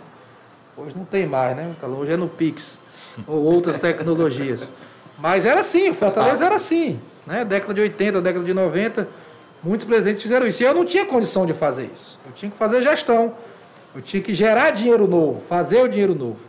Hoje 0.76 0.96
não 0.98 1.06
tem 1.06 1.26
mais, 1.28 1.56
né? 1.56 1.74
Hoje 1.84 2.14
é 2.14 2.18
no 2.18 2.28
Pix 2.28 2.80
ou 3.28 3.44
outras 3.44 3.78
tecnologias. 3.78 4.72
Mas 5.18 5.46
era 5.46 5.60
assim, 5.60 5.94
Fortaleza 5.94 6.46
era 6.46 6.56
assim, 6.56 7.00
né? 7.28 7.46
Década 7.46 7.74
de 7.74 7.82
80, 7.82 8.22
década 8.22 8.44
de 8.46 8.54
90, 8.54 9.08
muitos 9.64 9.86
presidentes 9.86 10.24
fizeram 10.24 10.48
isso. 10.48 10.64
E 10.64 10.66
eu 10.66 10.74
não 10.74 10.86
tinha 10.86 11.06
condição 11.06 11.46
de 11.46 11.54
fazer 11.54 11.90
isso. 11.94 12.20
Eu 12.26 12.32
tinha 12.32 12.50
que 12.50 12.58
fazer 12.58 12.82
gestão. 12.82 13.36
Eu 13.94 14.02
tinha 14.02 14.24
que 14.24 14.34
gerar 14.34 14.72
dinheiro 14.72 15.08
novo, 15.08 15.42
fazer 15.42 15.84
o 15.84 15.88
dinheiro 15.88 16.16
novo. 16.16 16.40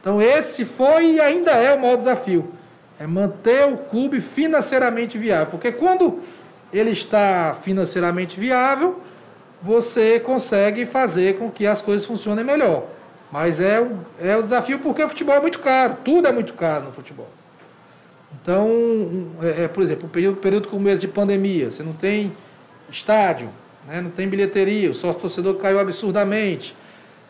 Então 0.00 0.22
esse 0.22 0.64
foi 0.64 1.14
e 1.14 1.20
ainda 1.20 1.50
é 1.52 1.74
o 1.74 1.80
maior 1.80 1.96
desafio. 1.96 2.52
É 3.00 3.06
manter 3.06 3.66
o 3.66 3.78
clube 3.78 4.20
financeiramente 4.20 5.18
viável. 5.18 5.46
Porque 5.46 5.72
quando 5.72 6.20
ele 6.72 6.90
está 6.90 7.56
financeiramente 7.62 8.38
viável, 8.38 9.00
você 9.62 10.20
consegue 10.20 10.86
fazer 10.86 11.38
com 11.38 11.50
que 11.50 11.66
as 11.66 11.82
coisas 11.82 12.06
funcionem 12.06 12.44
melhor. 12.44 12.84
Mas 13.30 13.60
é 13.60 13.80
o, 13.80 13.98
é 14.20 14.36
o 14.36 14.42
desafio 14.42 14.78
porque 14.78 15.02
o 15.02 15.08
futebol 15.08 15.34
é 15.34 15.40
muito 15.40 15.58
caro, 15.58 15.96
tudo 16.04 16.28
é 16.28 16.32
muito 16.32 16.54
caro 16.54 16.86
no 16.86 16.92
futebol. 16.92 17.28
Então, 18.40 19.28
é, 19.42 19.64
é 19.64 19.68
por 19.68 19.82
exemplo, 19.82 20.06
o 20.06 20.08
período, 20.08 20.36
período 20.36 20.68
como 20.68 20.88
esse 20.88 21.00
de 21.00 21.08
pandemia, 21.08 21.70
você 21.70 21.82
não 21.82 21.92
tem 21.92 22.32
estádio, 22.90 23.50
né? 23.86 24.00
não 24.00 24.10
tem 24.10 24.28
bilheteria, 24.28 24.90
o 24.90 24.94
sócio 24.94 25.20
torcedor 25.20 25.56
caiu 25.56 25.80
absurdamente. 25.80 26.76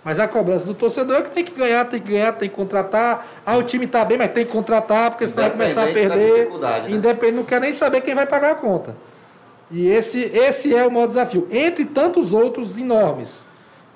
Mas 0.04 0.20
a 0.20 0.28
cobrança 0.28 0.64
do 0.64 0.72
torcedor 0.72 1.16
é 1.16 1.22
que 1.22 1.30
tem 1.30 1.44
que 1.44 1.52
ganhar, 1.52 1.84
tem 1.86 2.00
que 2.00 2.12
ganhar, 2.12 2.32
tem 2.32 2.48
que 2.48 2.54
contratar. 2.54 3.26
Ah, 3.44 3.56
o 3.56 3.64
time 3.64 3.86
está 3.86 4.04
bem, 4.04 4.16
mas 4.16 4.30
tem 4.30 4.46
que 4.46 4.52
contratar, 4.52 5.10
porque 5.10 5.26
senão 5.26 5.42
vai 5.42 5.50
começar 5.50 5.82
a 5.82 5.92
perder. 5.92 6.48
Né? 6.48 6.90
Independente, 6.90 7.36
não 7.36 7.42
quer 7.42 7.60
nem 7.60 7.72
saber 7.72 8.02
quem 8.02 8.14
vai 8.14 8.24
pagar 8.24 8.52
a 8.52 8.54
conta. 8.54 8.94
E 9.70 9.88
esse, 9.88 10.22
esse 10.22 10.74
é 10.74 10.86
o 10.86 10.90
maior 10.90 11.06
desafio, 11.06 11.48
entre 11.50 11.84
tantos 11.84 12.32
outros 12.32 12.78
enormes. 12.78 13.44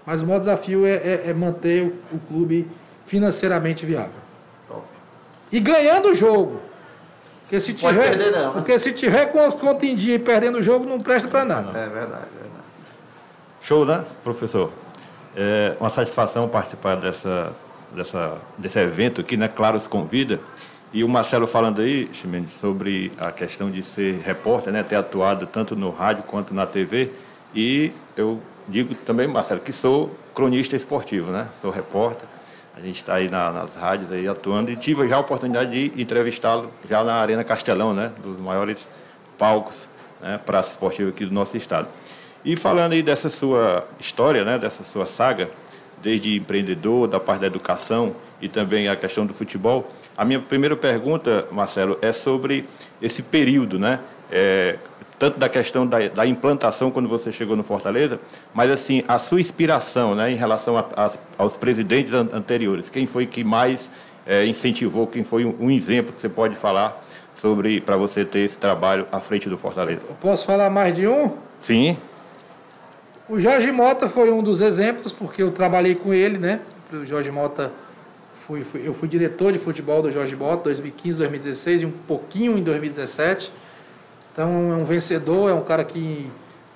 Mas 0.04 0.22
o 0.22 0.26
maior 0.26 0.40
desafio 0.40 0.84
é, 0.84 0.94
é, 0.94 1.22
é 1.26 1.32
manter 1.32 1.84
o, 1.84 2.16
o, 2.16 2.18
clube 2.18 2.68
financeiramente 3.06 3.86
viável. 3.86 4.10
Top. 4.66 4.82
E 5.52 5.60
ganhando 5.60 6.10
o 6.10 6.14
jogo. 6.14 6.60
Porque 7.42 7.60
se 7.60 7.74
tiver, 7.74 8.10
perder, 8.10 8.32
não, 8.32 8.46
né? 8.46 8.52
porque 8.54 8.78
se 8.78 8.92
tiver 8.92 9.26
com 9.26 9.40
as 9.40 9.54
contas 9.54 9.84
em 9.84 9.94
dia 9.94 10.14
e 10.14 10.18
perdendo 10.18 10.58
o 10.58 10.62
jogo, 10.62 10.86
não 10.86 11.00
presta 11.00 11.28
para 11.28 11.44
nada. 11.44 11.78
É 11.78 11.88
verdade. 11.88 12.26
Show, 13.60 13.84
né, 13.84 14.04
professor? 14.24 14.72
É 15.36 15.76
uma 15.78 15.90
satisfação 15.90 16.48
participar 16.48 16.96
dessa, 16.96 17.52
dessa, 17.92 18.38
desse 18.56 18.78
evento 18.78 19.20
aqui, 19.20 19.36
né? 19.36 19.48
Claro, 19.48 19.78
se 19.80 19.88
convida. 19.88 20.40
E 20.92 21.04
o 21.04 21.08
Marcelo 21.08 21.46
falando 21.46 21.80
aí, 21.80 22.10
Ximenes, 22.12 22.50
sobre 22.60 23.12
a 23.16 23.30
questão 23.30 23.70
de 23.70 23.80
ser 23.80 24.20
repórter, 24.24 24.72
né? 24.72 24.82
Ter 24.82 24.96
atuado 24.96 25.46
tanto 25.46 25.76
no 25.76 25.90
rádio 25.90 26.24
quanto 26.24 26.52
na 26.52 26.66
TV. 26.66 27.10
E 27.54 27.92
eu 28.16 28.40
digo 28.66 28.94
também, 28.94 29.28
Marcelo, 29.28 29.60
que 29.60 29.72
sou 29.72 30.12
cronista 30.34 30.74
esportivo, 30.74 31.30
né? 31.30 31.46
Sou 31.60 31.70
repórter. 31.70 32.28
A 32.76 32.80
gente 32.80 32.96
está 32.96 33.14
aí 33.14 33.28
na, 33.28 33.52
nas 33.52 33.76
rádios 33.76 34.10
aí 34.10 34.26
atuando 34.26 34.72
e 34.72 34.76
tive 34.76 35.06
já 35.06 35.16
a 35.16 35.20
oportunidade 35.20 35.70
de 35.70 36.02
entrevistá-lo 36.02 36.70
já 36.88 37.04
na 37.04 37.14
Arena 37.14 37.44
Castelão, 37.44 37.94
né? 37.94 38.10
Dos 38.20 38.40
maiores 38.40 38.88
palcos, 39.38 39.76
né? 40.20 40.40
Praça 40.44 40.70
esportiva 40.70 41.10
aqui 41.10 41.24
do 41.24 41.32
nosso 41.32 41.56
estado. 41.56 41.86
E 42.44 42.56
falando 42.56 42.92
aí 42.92 43.02
dessa 43.02 43.30
sua 43.30 43.86
história, 44.00 44.44
né, 44.44 44.58
dessa 44.58 44.82
sua 44.82 45.04
saga, 45.04 45.50
desde 46.02 46.36
empreendedor, 46.36 47.06
da 47.06 47.20
parte 47.20 47.42
da 47.42 47.46
educação 47.46 48.16
e 48.40 48.48
também 48.48 48.88
a 48.88 48.96
questão 48.96 49.26
do 49.26 49.34
futebol, 49.34 49.92
a 50.20 50.24
minha 50.26 50.38
primeira 50.38 50.76
pergunta, 50.76 51.46
Marcelo, 51.50 51.96
é 52.02 52.12
sobre 52.12 52.66
esse 53.00 53.22
período, 53.22 53.78
né? 53.78 54.00
É, 54.30 54.76
tanto 55.18 55.38
da 55.38 55.48
questão 55.48 55.86
da, 55.86 56.08
da, 56.08 56.26
implantação 56.26 56.90
quando 56.90 57.08
você 57.08 57.32
chegou 57.32 57.56
no 57.56 57.62
Fortaleza, 57.62 58.20
mas 58.52 58.70
assim 58.70 59.02
a 59.08 59.18
sua 59.18 59.40
inspiração, 59.40 60.14
né, 60.14 60.30
em 60.30 60.34
relação 60.34 60.76
a, 60.76 60.84
a, 60.94 61.10
aos 61.38 61.56
presidentes 61.56 62.12
an 62.12 62.28
anteriores. 62.34 62.90
Quem 62.90 63.06
foi 63.06 63.24
que 63.24 63.42
mais 63.42 63.90
é, 64.26 64.44
incentivou? 64.44 65.06
Quem 65.06 65.24
foi 65.24 65.46
um, 65.46 65.54
um 65.58 65.70
exemplo 65.70 66.12
que 66.12 66.20
você 66.20 66.28
pode 66.28 66.54
falar 66.54 67.02
sobre 67.34 67.80
para 67.80 67.96
você 67.96 68.22
ter 68.22 68.40
esse 68.40 68.58
trabalho 68.58 69.06
à 69.10 69.20
frente 69.20 69.48
do 69.48 69.56
Fortaleza? 69.56 70.02
Eu 70.06 70.16
posso 70.20 70.44
falar 70.44 70.68
mais 70.68 70.94
de 70.94 71.08
um? 71.08 71.34
Sim. 71.58 71.96
O 73.26 73.40
Jorge 73.40 73.72
Mota 73.72 74.06
foi 74.06 74.30
um 74.30 74.42
dos 74.42 74.60
exemplos, 74.60 75.14
porque 75.14 75.42
eu 75.42 75.50
trabalhei 75.50 75.94
com 75.94 76.12
ele, 76.12 76.36
né? 76.36 76.60
O 76.92 77.06
Jorge 77.06 77.30
Mota 77.30 77.72
fui, 78.50 78.64
fui, 78.64 78.82
eu 78.84 78.92
fui 78.92 79.08
diretor 79.08 79.52
de 79.52 79.58
futebol 79.58 80.02
do 80.02 80.10
Jorge 80.10 80.34
Bota 80.34 80.64
2015, 80.64 81.18
2016 81.18 81.82
e 81.82 81.86
um 81.86 81.90
pouquinho 81.90 82.58
em 82.58 82.62
2017. 82.62 83.52
Então 84.32 84.72
é 84.72 84.82
um 84.82 84.84
vencedor, 84.84 85.50
é 85.50 85.54
um 85.54 85.62
cara 85.62 85.84
que 85.84 86.28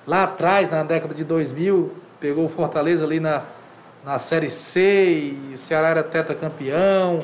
lá 0.07 0.23
atrás, 0.23 0.71
na 0.71 0.83
década 0.83 1.13
de 1.13 1.25
2000, 1.25 1.91
pegou 2.19 2.45
o 2.45 2.49
Fortaleza 2.49 3.05
ali 3.05 3.19
na, 3.19 3.41
na 4.05 4.17
Série 4.17 4.49
C 4.49 4.79
e 5.51 5.53
o 5.53 5.57
Ceará 5.57 5.89
era 5.89 6.03
tetracampeão. 6.03 7.19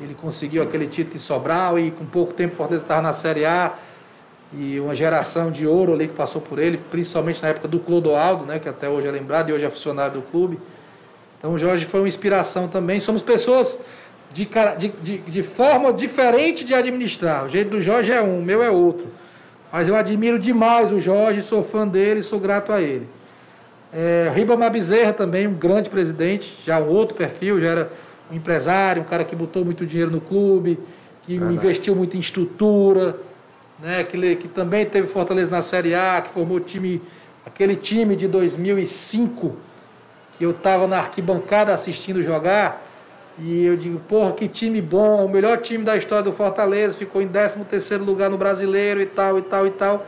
Ele 0.00 0.14
conseguiu 0.14 0.64
aquele 0.64 0.88
título 0.88 1.16
em 1.16 1.20
Sobral 1.20 1.78
e 1.78 1.92
com 1.92 2.04
pouco 2.04 2.32
tempo 2.32 2.54
o 2.54 2.56
Fortaleza 2.56 2.84
estava 2.84 3.02
na 3.02 3.12
Série 3.12 3.44
A. 3.44 3.72
E 4.52 4.80
uma 4.80 4.94
geração 4.94 5.50
de 5.50 5.66
ouro 5.66 5.92
ali 5.92 6.08
que 6.08 6.14
passou 6.14 6.40
por 6.40 6.58
ele, 6.58 6.78
principalmente 6.90 7.42
na 7.42 7.48
época 7.48 7.68
do 7.68 7.78
Clodoaldo, 7.78 8.46
né, 8.46 8.58
que 8.58 8.68
até 8.68 8.88
hoje 8.88 9.06
é 9.06 9.10
lembrado 9.10 9.50
e 9.50 9.52
hoje 9.52 9.64
é 9.64 9.70
funcionário 9.70 10.14
do 10.14 10.22
clube. 10.22 10.58
Então 11.46 11.54
o 11.54 11.58
Jorge 11.60 11.84
foi 11.84 12.00
uma 12.00 12.08
inspiração 12.08 12.66
também. 12.66 12.98
Somos 12.98 13.22
pessoas 13.22 13.80
de, 14.32 14.48
de, 14.78 14.88
de, 14.88 15.18
de 15.18 15.42
forma 15.44 15.92
diferente 15.92 16.64
de 16.64 16.74
administrar. 16.74 17.44
O 17.44 17.48
jeito 17.48 17.70
do 17.70 17.80
Jorge 17.80 18.10
é 18.10 18.20
um, 18.20 18.40
o 18.40 18.42
meu 18.42 18.64
é 18.64 18.68
outro. 18.68 19.06
Mas 19.72 19.86
eu 19.86 19.94
admiro 19.94 20.40
demais 20.40 20.90
o 20.90 21.00
Jorge, 21.00 21.44
sou 21.44 21.62
fã 21.62 21.86
dele, 21.86 22.24
sou 22.24 22.40
grato 22.40 22.72
a 22.72 22.82
ele. 22.82 23.06
É, 23.92 24.28
Ribamar 24.34 24.72
Bezerra 24.72 25.12
também, 25.12 25.46
um 25.46 25.54
grande 25.54 25.88
presidente, 25.88 26.52
já 26.64 26.80
um 26.80 26.88
outro 26.88 27.16
perfil, 27.16 27.60
já 27.60 27.68
era 27.68 27.92
um 28.28 28.34
empresário, 28.34 29.02
um 29.02 29.04
cara 29.04 29.22
que 29.22 29.36
botou 29.36 29.64
muito 29.64 29.86
dinheiro 29.86 30.10
no 30.10 30.20
clube, 30.20 30.80
que 31.22 31.36
investiu 31.36 31.94
muito 31.94 32.16
em 32.16 32.20
estrutura, 32.20 33.16
né, 33.78 34.02
que, 34.02 34.34
que 34.34 34.48
também 34.48 34.84
teve 34.84 35.06
Fortaleza 35.06 35.48
na 35.48 35.62
Série 35.62 35.94
A, 35.94 36.20
que 36.22 36.30
formou 36.30 36.58
time, 36.58 37.00
aquele 37.44 37.76
time 37.76 38.16
de 38.16 38.26
2005, 38.26 39.56
que 40.36 40.44
eu 40.44 40.50
estava 40.50 40.86
na 40.86 40.98
arquibancada 40.98 41.72
assistindo 41.72 42.22
jogar, 42.22 42.82
e 43.38 43.64
eu 43.64 43.76
digo, 43.76 43.98
porra, 44.00 44.32
que 44.32 44.48
time 44.48 44.80
bom, 44.80 45.24
o 45.24 45.28
melhor 45.28 45.58
time 45.58 45.84
da 45.84 45.96
história 45.96 46.24
do 46.24 46.32
Fortaleza, 46.32 46.96
ficou 46.96 47.20
em 47.20 47.28
13 47.28 47.64
terceiro 47.64 48.04
lugar 48.04 48.30
no 48.30 48.38
Brasileiro 48.38 49.00
e 49.00 49.06
tal, 49.06 49.38
e 49.38 49.42
tal, 49.42 49.66
e 49.66 49.70
tal. 49.70 50.06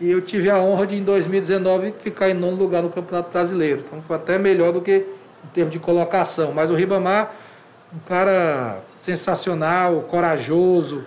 E 0.00 0.10
eu 0.10 0.20
tive 0.20 0.50
a 0.50 0.58
honra 0.58 0.86
de, 0.86 0.96
em 0.96 1.02
2019, 1.02 1.94
ficar 1.98 2.28
em 2.28 2.34
nono 2.34 2.56
lugar 2.56 2.82
no 2.82 2.90
Campeonato 2.90 3.30
Brasileiro. 3.30 3.82
Então 3.86 4.00
foi 4.02 4.16
até 4.16 4.38
melhor 4.38 4.72
do 4.72 4.80
que 4.80 5.06
em 5.44 5.48
termos 5.54 5.72
de 5.72 5.78
colocação. 5.78 6.52
Mas 6.52 6.70
o 6.70 6.74
Ribamar, 6.74 7.32
um 7.94 7.98
cara 8.06 8.80
sensacional, 8.98 10.02
corajoso, 10.02 11.04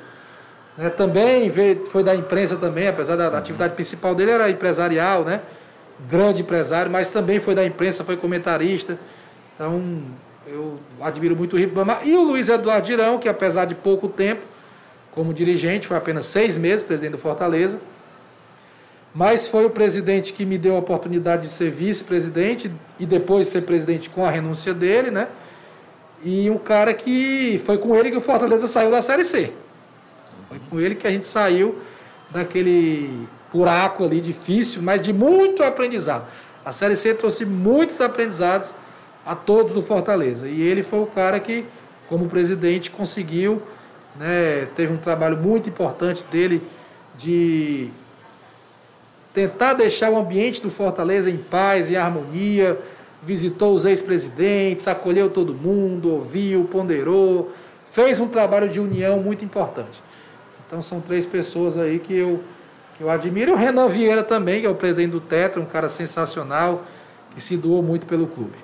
né? 0.78 0.90
Também 0.90 1.50
veio, 1.50 1.86
foi 1.86 2.04
da 2.04 2.16
imprensa 2.16 2.56
também, 2.56 2.88
apesar 2.88 3.16
da, 3.16 3.30
da 3.30 3.38
atividade 3.38 3.76
principal 3.76 4.16
dele 4.16 4.32
era 4.32 4.50
empresarial, 4.50 5.24
né? 5.24 5.42
Grande 6.10 6.42
empresário, 6.42 6.92
mas 6.92 7.10
também 7.10 7.40
foi 7.40 7.56
da 7.56 7.66
imprensa, 7.66 8.04
foi 8.04 8.18
comentarista. 8.18 9.00
Então, 9.56 10.02
eu 10.48 10.80
admiro 11.00 11.36
muito 11.36 11.56
o 11.56 11.60
Ribamar. 11.60 12.08
E 12.08 12.16
o 12.16 12.24
Luiz 12.24 12.50
Eduardo 12.50 12.86
Dirão, 12.86 13.18
que 13.18 13.30
apesar 13.30 13.66
de 13.66 13.76
pouco 13.76 14.08
tempo, 14.08 14.42
como 15.12 15.34
dirigente, 15.34 15.88
foi 15.88 15.96
apenas 15.96 16.26
seis 16.26 16.58
meses 16.58 16.84
presidente 16.84 17.14
do 17.14 17.18
Fortaleza, 17.18 17.80
mas 19.14 19.48
foi 19.48 19.66
o 19.66 19.70
presidente 19.70 20.34
que 20.34 20.44
me 20.44 20.58
deu 20.58 20.76
a 20.76 20.80
oportunidade 20.80 21.44
de 21.44 21.54
ser 21.54 21.70
vice-presidente 21.70 22.72
e 23.00 23.06
depois 23.06 23.48
ser 23.48 23.62
presidente 23.62 24.10
com 24.10 24.26
a 24.26 24.32
renúncia 24.32 24.74
dele, 24.74 25.12
né? 25.12 25.28
E 26.24 26.50
um 26.50 26.58
cara 26.58 26.94
que 26.94 27.62
foi 27.66 27.78
com 27.78 27.96
ele 27.96 28.10
que 28.10 28.18
o 28.18 28.22
Fortaleza 28.22 28.66
saiu 28.66 28.90
da 28.90 29.02
Série 29.02 29.24
C. 29.24 29.54
Foi 30.50 30.60
com 30.70 30.80
ele 30.80 30.96
que 30.96 31.06
a 31.06 31.12
gente 31.12 31.28
saiu 31.28 31.78
daquele 32.32 33.28
buraco 33.54 34.04
ali 34.04 34.20
difícil, 34.20 34.82
mas 34.82 35.02
de 35.02 35.14
muito 35.14 35.64
aprendizado. 35.64 36.26
A 36.66 36.72
Série 36.72 36.96
C 36.96 37.14
trouxe 37.14 37.46
muitos 37.46 38.02
aprendizados 38.02 38.74
a 39.26 39.36
todos 39.36 39.74
do 39.74 39.82
Fortaleza. 39.82 40.48
E 40.48 40.62
ele 40.62 40.82
foi 40.82 41.00
o 41.00 41.06
cara 41.06 41.40
que, 41.40 41.66
como 42.10 42.28
presidente, 42.28 42.90
conseguiu, 42.90 43.62
né, 44.16 44.68
teve 44.76 44.92
um 44.92 44.98
trabalho 44.98 45.38
muito 45.38 45.70
importante 45.70 46.24
dele 46.32 46.62
de 47.18 47.90
tentar 49.34 49.74
deixar 49.74 50.10
o 50.12 50.18
ambiente 50.18 50.62
do 50.62 50.70
Fortaleza 50.70 51.30
em 51.30 51.38
paz 51.38 51.90
e 51.92 51.96
harmonia. 51.96 52.80
Visitou 53.22 53.74
os 53.74 53.86
ex-presidentes, 53.86 54.88
acolheu 54.88 55.30
todo 55.30 55.54
mundo, 55.54 56.12
ouviu, 56.12 56.66
ponderou, 56.66 57.54
fez 57.90 58.20
um 58.20 58.28
trabalho 58.28 58.68
de 58.68 58.82
união 58.82 59.20
muito 59.20 59.46
importante. 59.46 60.04
Então 60.68 60.82
são 60.82 61.00
três 61.00 61.26
pessoas 61.26 61.78
aí 61.78 62.00
que 62.00 62.14
eu, 62.14 62.42
que 62.98 63.04
eu 63.04 63.10
admiro. 63.10 63.54
O 63.54 63.56
Renan 63.56 63.88
Vieira 63.88 64.24
também, 64.24 64.62
que 64.62 64.68
é 64.68 64.70
o 64.70 64.76
presidente 64.76 65.12
do 65.12 65.20
Tetra, 65.20 65.62
um 65.62 65.66
cara 65.66 65.90
sensacional, 65.90 66.84
que 67.34 67.42
se 67.42 67.58
doou 67.58 67.82
muito 67.82 68.06
pelo 68.06 68.28
clube. 68.28 68.56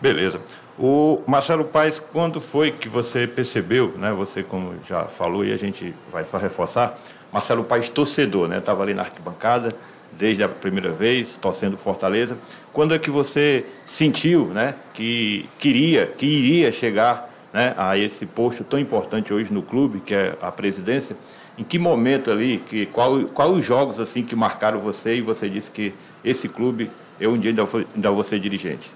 Beleza. 0.00 0.40
O 0.78 1.22
Marcelo 1.26 1.64
Paes, 1.64 2.00
quando 2.12 2.40
foi 2.40 2.72
que 2.72 2.88
você 2.88 3.26
percebeu, 3.26 3.94
né? 3.96 4.12
Você 4.12 4.42
como 4.42 4.74
já 4.88 5.04
falou 5.04 5.44
e 5.44 5.52
a 5.52 5.56
gente 5.56 5.94
vai 6.10 6.24
só 6.24 6.36
reforçar, 6.36 6.98
Marcelo 7.32 7.64
Paes 7.64 7.88
torcedor, 7.88 8.48
né? 8.48 8.58
Estava 8.58 8.82
ali 8.82 8.94
na 8.94 9.02
arquibancada 9.02 9.74
desde 10.18 10.42
a 10.42 10.48
primeira 10.48 10.90
vez, 10.90 11.36
torcendo 11.36 11.76
Fortaleza. 11.76 12.36
Quando 12.72 12.94
é 12.94 12.98
que 12.98 13.10
você 13.10 13.64
sentiu, 13.86 14.46
né, 14.46 14.74
que 14.92 15.48
queria, 15.58 16.06
que 16.06 16.26
iria 16.26 16.72
chegar, 16.72 17.33
né, 17.54 17.72
a 17.78 17.96
esse 17.96 18.26
posto 18.26 18.64
tão 18.64 18.80
importante 18.80 19.32
hoje 19.32 19.52
no 19.52 19.62
clube, 19.62 20.00
que 20.00 20.12
é 20.12 20.36
a 20.42 20.50
presidência? 20.50 21.16
Em 21.56 21.62
que 21.62 21.78
momento 21.78 22.32
ali, 22.32 22.58
que, 22.58 22.84
qual, 22.86 23.20
qual 23.26 23.52
os 23.52 23.64
jogos 23.64 24.00
assim 24.00 24.24
que 24.24 24.34
marcaram 24.34 24.80
você 24.80 25.14
e 25.14 25.20
você 25.20 25.48
disse 25.48 25.70
que 25.70 25.94
esse 26.24 26.48
clube, 26.48 26.90
eu 27.20 27.30
um 27.30 27.38
dia 27.38 27.52
ainda 27.52 27.62
vou, 27.62 27.84
ainda 27.94 28.10
vou 28.10 28.24
ser 28.24 28.40
dirigente? 28.40 28.90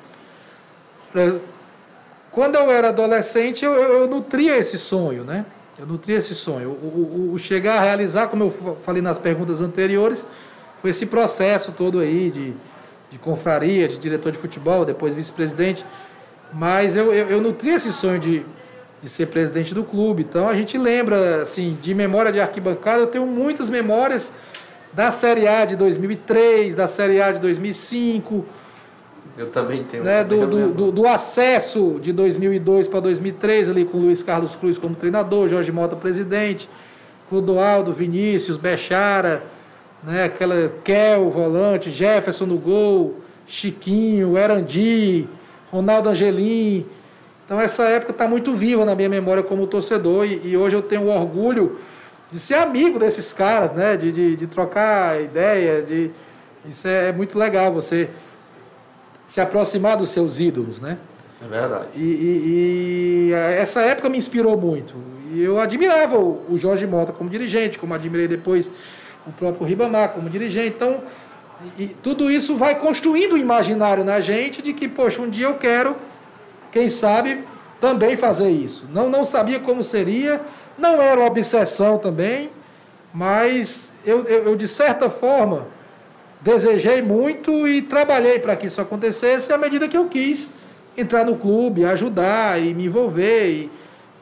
Quando 2.33 2.57
eu 2.57 2.69
era 2.69 2.89
adolescente, 2.89 3.65
eu, 3.65 3.73
eu, 3.75 4.01
eu 4.01 4.07
nutria 4.09 4.57
esse 4.57 4.77
sonho, 4.77 5.23
né? 5.23 5.47
Eu 5.79 5.87
nutria 5.87 6.17
esse 6.17 6.35
sonho. 6.35 6.71
O, 6.71 7.31
o, 7.31 7.35
o, 7.35 7.39
chegar 7.39 7.79
a 7.79 7.81
realizar, 7.81 8.27
como 8.27 8.45
eu 8.45 8.51
falei 8.83 9.01
nas 9.01 9.21
perguntas 9.21 9.63
anteriores, 9.63 10.29
foi 10.83 10.91
esse 10.91 11.07
processo 11.07 11.71
todo 11.71 12.01
aí 12.01 12.29
de, 12.31 12.53
de 13.09 13.19
confraria, 13.19 13.87
de 13.87 13.99
diretor 13.99 14.33
de 14.33 14.39
futebol, 14.39 14.85
depois 14.85 15.15
vice-presidente. 15.15 15.85
Mas 16.53 16.97
eu, 16.97 17.13
eu, 17.13 17.29
eu 17.29 17.41
nutria 17.41 17.75
esse 17.75 17.93
sonho 17.93 18.19
de, 18.19 18.43
de 19.03 19.09
ser 19.09 19.27
presidente 19.27 19.75
do 19.75 19.85
clube. 19.85 20.25
Então 20.29 20.49
a 20.49 20.55
gente 20.55 20.77
lembra, 20.79 21.43
assim, 21.43 21.77
de 21.81 21.95
memória 21.95 22.33
de 22.33 22.41
arquibancada, 22.41 23.03
eu 23.03 23.07
tenho 23.07 23.27
muitas 23.27 23.69
memórias 23.69 24.35
da 24.93 25.11
Série 25.11 25.47
A 25.47 25.65
de 25.65 25.77
2003, 25.77 26.75
da 26.75 26.87
Série 26.87 27.23
A 27.23 27.33
de 27.33 27.41
2005. 27.41 28.45
Eu 29.37 29.51
também 29.51 29.85
tenho. 29.85 30.03
Né, 30.03 30.25
também 30.25 30.47
do, 30.47 30.69
do, 30.73 30.93
do, 30.93 31.07
acesso 31.07 32.01
de 32.03 32.13
2002 32.13 32.89
para 32.89 33.01
2003, 33.01 33.71
ali 33.71 33.85
com 33.85 33.99
Luiz 33.99 34.23
Carlos 34.23 34.57
Cruz 34.57 34.77
como 34.79 34.97
treinador, 34.97 35.49
Jorge 35.49 35.71
Mota 35.71 35.95
presidente, 35.95 36.69
Clodoaldo, 37.29 37.93
Vinícius, 37.93 38.57
Bechara, 38.57 39.45
né, 40.03 40.25
aquela 40.25 40.73
Kel, 40.83 41.31
volante, 41.31 41.91
Jefferson 41.91 42.47
no 42.47 42.59
gol, 42.59 43.21
Chiquinho, 43.47 44.37
Erandi, 44.37 45.29
Ronaldo 45.71 46.09
Angelim. 46.09 46.87
Então 47.45 47.61
essa 47.61 47.85
época 47.85 48.13
está 48.13 48.29
muito 48.29 48.55
viva 48.55 48.85
na 48.85 48.95
minha 48.95 49.09
memória 49.09 49.43
como 49.43 49.67
torcedor 49.67 50.27
e, 50.27 50.49
e, 50.49 50.57
hoje 50.57 50.77
eu 50.77 50.83
tenho 50.83 51.03
o 51.03 51.09
orgulho 51.09 51.79
de 52.31 52.39
ser 52.39 52.57
amigo 52.57 52.99
desses 52.99 53.33
caras, 53.33 53.73
né? 53.73 53.97
De, 53.97 54.13
de, 54.13 54.37
de 54.37 54.47
trocar 54.47 55.21
ideia, 55.21 55.81
de 55.83 56.11
isso 56.69 56.87
é, 56.87 57.09
é, 57.09 57.13
muito 57.13 57.39
legal 57.39 57.73
você 57.73 58.11
se 59.27 59.41
aproximar 59.41 59.97
dos 59.97 60.11
seus 60.11 60.41
ídolos, 60.41 60.79
né? 60.79 60.99
É 61.43 61.49
verdade. 61.49 61.87
E, 61.95 62.03
e, 62.03 63.29
e 63.31 63.33
essa 63.33 63.81
época 63.81 64.09
me 64.09 64.19
inspirou 64.19 64.59
muito. 64.61 64.95
E 65.33 65.43
eu 65.43 65.61
admirava 65.61 66.19
o, 66.19 66.45
o 66.51 66.59
Jorge 66.59 66.87
Mota 66.87 67.13
como 67.13 67.31
dirigente, 67.31 67.79
como 67.79 67.95
admirei 67.95 68.27
depois 68.27 68.73
o 69.27 69.33
próprio 69.33 69.67
Ribamar 69.67 70.11
como 70.11 70.29
dirigente. 70.29 70.75
Então, 70.77 71.03
e, 71.79 71.89
tudo 71.89 72.31
isso 72.31 72.57
vai 72.57 72.79
construindo 72.79 73.33
o 73.33 73.39
imaginário 73.39 74.05
na 74.05 74.21
gente 74.21 74.63
de 74.63 74.73
que, 74.73 74.89
poxa, 74.89 75.21
um 75.23 75.29
dia 75.29 75.47
eu 75.47 75.55
quero 75.55 75.97
quem 76.71 76.89
sabe, 76.89 77.45
também 77.81 78.17
fazer 78.17 78.51
isso. 78.51 78.87
Não, 78.93 79.09
não 79.09 79.25
sabia 79.25 79.59
como 79.59 79.83
seria, 79.83 80.41
não 80.77 81.01
era 81.01 81.19
uma 81.19 81.27
obsessão 81.27 81.99
também, 81.99 82.51
mas 83.13 83.93
eu, 84.05 84.25
eu, 84.25 84.45
eu 84.51 84.57
de 84.57 84.69
certa 84.69 85.09
forma, 85.09 85.67
desejei 86.41 87.03
muito 87.03 87.67
e 87.67 87.83
trabalhei 87.83 88.39
para 88.39 88.55
que 88.55 88.67
isso 88.67 88.81
acontecesse 88.81 89.53
à 89.53 89.59
medida 89.59 89.89
que 89.89 89.97
eu 89.97 90.07
quis 90.07 90.53
entrar 90.97 91.25
no 91.25 91.37
clube, 91.37 91.85
ajudar 91.85 92.61
e 92.61 92.75
me 92.75 92.87
envolver 92.87 93.49
e 93.49 93.71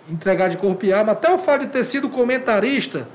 entregar 0.08 0.48
de 0.48 0.56
corpo 0.56 0.84
e 0.84 0.92
alma. 0.92 1.12
Até 1.12 1.32
o 1.32 1.38
fato 1.38 1.66
de 1.66 1.72
ter 1.72 1.84
sido 1.84 2.08
comentarista 2.08 3.08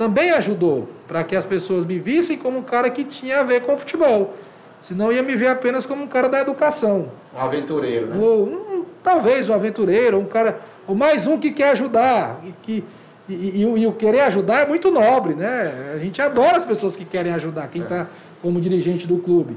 também 0.00 0.30
ajudou 0.30 0.88
para 1.06 1.22
que 1.22 1.36
as 1.36 1.44
pessoas 1.44 1.84
me 1.84 1.98
vissem 1.98 2.38
como 2.38 2.56
um 2.56 2.62
cara 2.62 2.88
que 2.88 3.04
tinha 3.04 3.40
a 3.40 3.42
ver 3.42 3.64
com 3.64 3.74
o 3.74 3.76
futebol. 3.76 4.34
Senão 4.80 5.12
ia 5.12 5.22
me 5.22 5.36
ver 5.36 5.48
apenas 5.48 5.84
como 5.84 6.04
um 6.04 6.06
cara 6.06 6.26
da 6.26 6.40
educação. 6.40 7.10
Um 7.36 7.38
aventureiro, 7.38 8.06
né? 8.06 8.16
Ou, 8.18 8.46
um, 8.46 8.84
talvez 9.02 9.46
um 9.50 9.52
aventureiro, 9.52 10.18
um 10.18 10.24
cara. 10.24 10.58
Ou 10.88 10.94
mais 10.94 11.26
um 11.26 11.38
que 11.38 11.50
quer 11.50 11.72
ajudar. 11.72 12.40
E, 12.46 12.52
que, 12.62 12.84
e, 13.28 13.34
e, 13.34 13.60
e, 13.60 13.86
o 13.86 13.92
querer 13.92 14.20
ajudar 14.20 14.62
é 14.62 14.66
muito 14.66 14.90
nobre, 14.90 15.34
né? 15.34 15.92
A 15.94 15.98
gente 15.98 16.22
adora 16.22 16.56
as 16.56 16.64
pessoas 16.64 16.96
que 16.96 17.04
querem 17.04 17.34
ajudar, 17.34 17.68
quem 17.68 17.82
está 17.82 17.96
é. 17.98 18.06
como 18.40 18.58
dirigente 18.58 19.06
do 19.06 19.18
clube. 19.18 19.54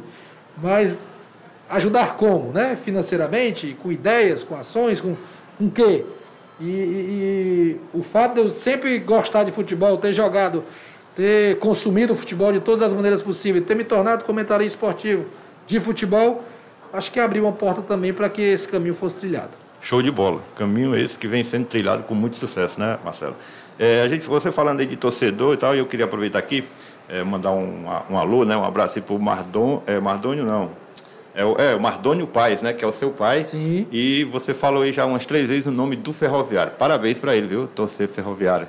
Mas 0.62 1.00
ajudar 1.70 2.18
como? 2.18 2.52
Né? 2.52 2.76
Financeiramente, 2.76 3.78
com 3.82 3.94
ideias, 3.94 4.44
com 4.44 4.58
ações, 4.58 5.00
com 5.00 5.16
com 5.58 5.70
quê? 5.70 6.04
E, 6.64 6.66
e, 6.66 7.78
o 7.94 8.02
fato 8.02 8.36
de 8.36 8.40
eu 8.40 8.48
sempre 8.48 8.98
gostar 9.00 9.44
de 9.44 9.52
futebol, 9.52 9.98
ter 9.98 10.14
jogado, 10.14 10.64
ter 11.14 11.60
consumido 11.60 12.16
futebol 12.16 12.54
de 12.54 12.62
todas 12.62 12.82
as 12.82 12.94
maneiras 12.94 13.22
possíveis, 13.22 13.66
ter 13.66 13.76
me 13.76 13.84
tornado 13.84 14.24
comentarista 14.24 14.78
esportivo 14.78 15.26
de 15.68 15.80
futebol, 15.80 16.42
acho 16.94 17.12
que 17.12 17.20
abriu 17.20 17.44
uma 17.44 17.52
porta 17.52 17.82
também 17.82 18.14
para 18.14 18.30
que 18.30 18.42
esse 18.42 18.68
caminho 18.68 18.96
fosse 18.96 19.18
trilhado. 19.18 19.52
Show 19.82 20.02
de 20.02 20.10
bola. 20.10 20.42
Caminho 20.56 20.96
esse 20.96 21.18
que 21.18 21.28
vem 21.28 21.44
sendo 21.44 21.66
trilhado 21.66 22.04
com 22.04 22.16
muito 22.16 22.38
sucesso, 22.38 22.80
né, 22.80 22.98
Marcelo? 23.04 23.36
É, 23.78 24.02
a 24.02 24.08
gente, 24.08 24.26
você 24.26 24.50
falando 24.50 24.80
aí 24.80 24.86
de 24.86 24.96
torcedor 24.96 25.56
e 25.56 25.58
tal, 25.58 25.76
eu 25.76 25.86
queria 25.86 26.06
aproveitar 26.06 26.40
aqui, 26.40 26.64
é, 27.10 27.22
mandar 27.24 27.52
um, 27.52 27.86
um, 28.10 28.18
alô, 28.18 28.46
né, 28.46 28.56
um 28.56 28.64
abraço 28.64 28.98
aí 28.98 29.02
para 29.02 29.16
o 29.16 29.20
Mardon, 29.20 29.84
é, 29.86 30.00
Mardônio, 30.00 30.46
não, 30.46 30.72
é 31.36 31.44
o, 31.44 31.56
é, 31.60 31.76
o 31.76 31.82
Mardônio 31.82 32.28
Paz, 32.28 32.62
né? 32.62 32.74
Que 32.74 32.86
é 32.86 32.88
o 32.88 32.92
seu 32.92 33.10
pai. 33.10 33.44
Sim. 33.44 33.88
E 33.92 34.24
você 34.26 34.54
falou 34.54 34.84
aí 34.84 34.92
já 34.92 35.06
umas 35.06 35.26
três 35.26 35.48
vezes 35.48 35.66
o 35.66 35.72
nome 35.72 35.96
do 35.96 36.14
Ferroviário. 36.14 36.74
Parabéns 36.78 37.18
para 37.18 37.36
ele, 37.36 37.48
viu? 37.48 37.68
Torcer 37.68 38.08
Ferroviário. 38.08 38.68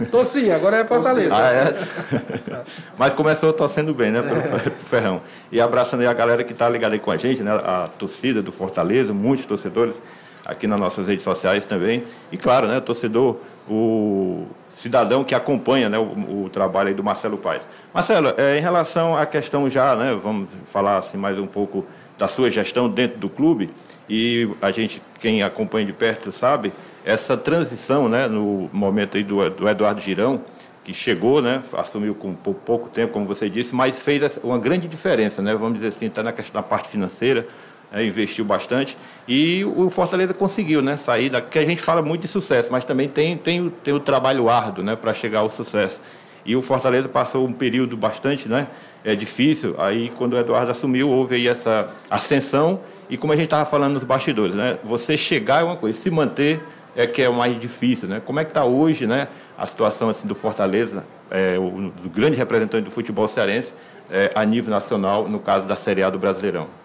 É. 0.00 0.04
Torci, 0.06 0.50
agora 0.50 0.78
é 0.78 0.84
Fortaleza. 0.86 1.34
Ah, 1.34 1.52
é? 1.52 2.64
Mas 2.96 3.12
começou 3.12 3.52
torcendo 3.52 3.92
bem, 3.92 4.10
né? 4.10 4.22
Pro, 4.22 4.60
pro 4.60 4.84
Ferrão. 4.88 5.20
E 5.52 5.60
abraçando 5.60 6.00
aí 6.00 6.06
a 6.06 6.12
galera 6.14 6.42
que 6.42 6.52
está 6.52 6.68
ligada 6.68 6.94
aí 6.94 7.00
com 7.00 7.10
a 7.10 7.18
gente, 7.18 7.42
né? 7.42 7.52
A 7.52 7.88
torcida 7.98 8.40
do 8.40 8.50
Fortaleza, 8.50 9.12
muitos 9.12 9.44
torcedores 9.44 10.00
aqui 10.46 10.66
nas 10.66 10.80
nossas 10.80 11.06
redes 11.06 11.22
sociais 11.22 11.66
também. 11.66 12.04
E 12.32 12.38
claro, 12.38 12.66
né? 12.66 12.80
Torcedor, 12.80 13.36
o 13.68 14.46
cidadão 14.80 15.22
que 15.22 15.34
acompanha 15.34 15.90
né, 15.90 15.98
o, 15.98 16.44
o 16.44 16.48
trabalho 16.50 16.94
do 16.94 17.04
Marcelo 17.04 17.36
Paes. 17.36 17.62
Marcelo, 17.92 18.32
é, 18.38 18.58
em 18.58 18.62
relação 18.62 19.16
à 19.16 19.26
questão 19.26 19.68
já, 19.68 19.94
né, 19.94 20.14
vamos 20.14 20.48
falar 20.66 20.98
assim 20.98 21.18
mais 21.18 21.38
um 21.38 21.46
pouco 21.46 21.84
da 22.16 22.26
sua 22.26 22.50
gestão 22.50 22.88
dentro 22.88 23.18
do 23.18 23.28
clube, 23.28 23.70
e 24.08 24.48
a 24.60 24.70
gente, 24.70 25.00
quem 25.20 25.42
acompanha 25.42 25.84
de 25.84 25.92
perto 25.92 26.32
sabe, 26.32 26.72
essa 27.04 27.36
transição 27.36 28.08
né, 28.08 28.26
no 28.26 28.70
momento 28.72 29.18
aí 29.18 29.22
do, 29.22 29.48
do 29.50 29.68
Eduardo 29.68 30.00
Girão, 30.00 30.40
que 30.82 30.94
chegou, 30.94 31.42
né, 31.42 31.62
assumiu 31.74 32.14
com 32.14 32.34
pouco 32.34 32.88
tempo, 32.88 33.12
como 33.12 33.26
você 33.26 33.50
disse, 33.50 33.74
mas 33.74 34.00
fez 34.00 34.38
uma 34.42 34.58
grande 34.58 34.88
diferença, 34.88 35.42
né, 35.42 35.54
vamos 35.54 35.74
dizer 35.74 35.88
assim, 35.88 36.06
está 36.06 36.22
na 36.22 36.32
da 36.32 36.62
parte 36.62 36.88
financeira, 36.88 37.46
é, 37.92 38.04
investiu 38.04 38.44
bastante 38.44 38.96
e 39.26 39.64
o 39.64 39.88
Fortaleza 39.90 40.34
conseguiu 40.34 40.82
né, 40.82 40.96
sair 40.96 41.30
da. 41.30 41.40
que 41.40 41.58
a 41.58 41.64
gente 41.64 41.80
fala 41.80 42.02
muito 42.02 42.22
de 42.22 42.28
sucesso, 42.28 42.68
mas 42.70 42.84
também 42.84 43.08
tem, 43.08 43.36
tem, 43.36 43.60
o, 43.60 43.70
tem 43.70 43.94
o 43.94 44.00
trabalho 44.00 44.48
árduo 44.48 44.84
né, 44.84 44.96
para 44.96 45.14
chegar 45.14 45.40
ao 45.40 45.48
sucesso. 45.48 46.00
E 46.44 46.56
o 46.56 46.62
Fortaleza 46.62 47.08
passou 47.08 47.46
um 47.46 47.52
período 47.52 47.96
bastante 47.96 48.48
né, 48.48 48.66
é, 49.04 49.14
difícil. 49.14 49.76
Aí, 49.78 50.10
quando 50.16 50.32
o 50.32 50.38
Eduardo 50.38 50.70
assumiu, 50.70 51.08
houve 51.08 51.36
aí 51.36 51.46
essa 51.46 51.90
ascensão. 52.10 52.80
E 53.08 53.16
como 53.16 53.32
a 53.32 53.36
gente 53.36 53.46
estava 53.46 53.64
falando 53.64 53.94
nos 53.94 54.04
bastidores, 54.04 54.54
né, 54.54 54.78
você 54.82 55.16
chegar 55.16 55.60
é 55.60 55.64
uma 55.64 55.76
coisa, 55.76 55.96
se 55.96 56.10
manter 56.10 56.60
é 56.96 57.06
que 57.06 57.22
é 57.22 57.28
o 57.28 57.34
mais 57.34 57.60
difícil. 57.60 58.08
Né? 58.08 58.20
Como 58.24 58.40
é 58.40 58.44
que 58.44 58.50
está 58.50 58.64
hoje 58.64 59.06
né, 59.06 59.28
a 59.56 59.66
situação 59.66 60.08
assim, 60.08 60.26
do 60.26 60.34
Fortaleza, 60.34 61.04
é, 61.30 61.56
o, 61.56 61.92
do 62.02 62.08
grande 62.08 62.36
representante 62.36 62.84
do 62.84 62.90
futebol 62.90 63.28
cearense, 63.28 63.72
é, 64.10 64.30
a 64.34 64.44
nível 64.44 64.70
nacional, 64.70 65.28
no 65.28 65.38
caso 65.38 65.68
da 65.68 65.76
Série 65.76 66.02
A 66.02 66.10
do 66.10 66.18
Brasileirão? 66.18 66.79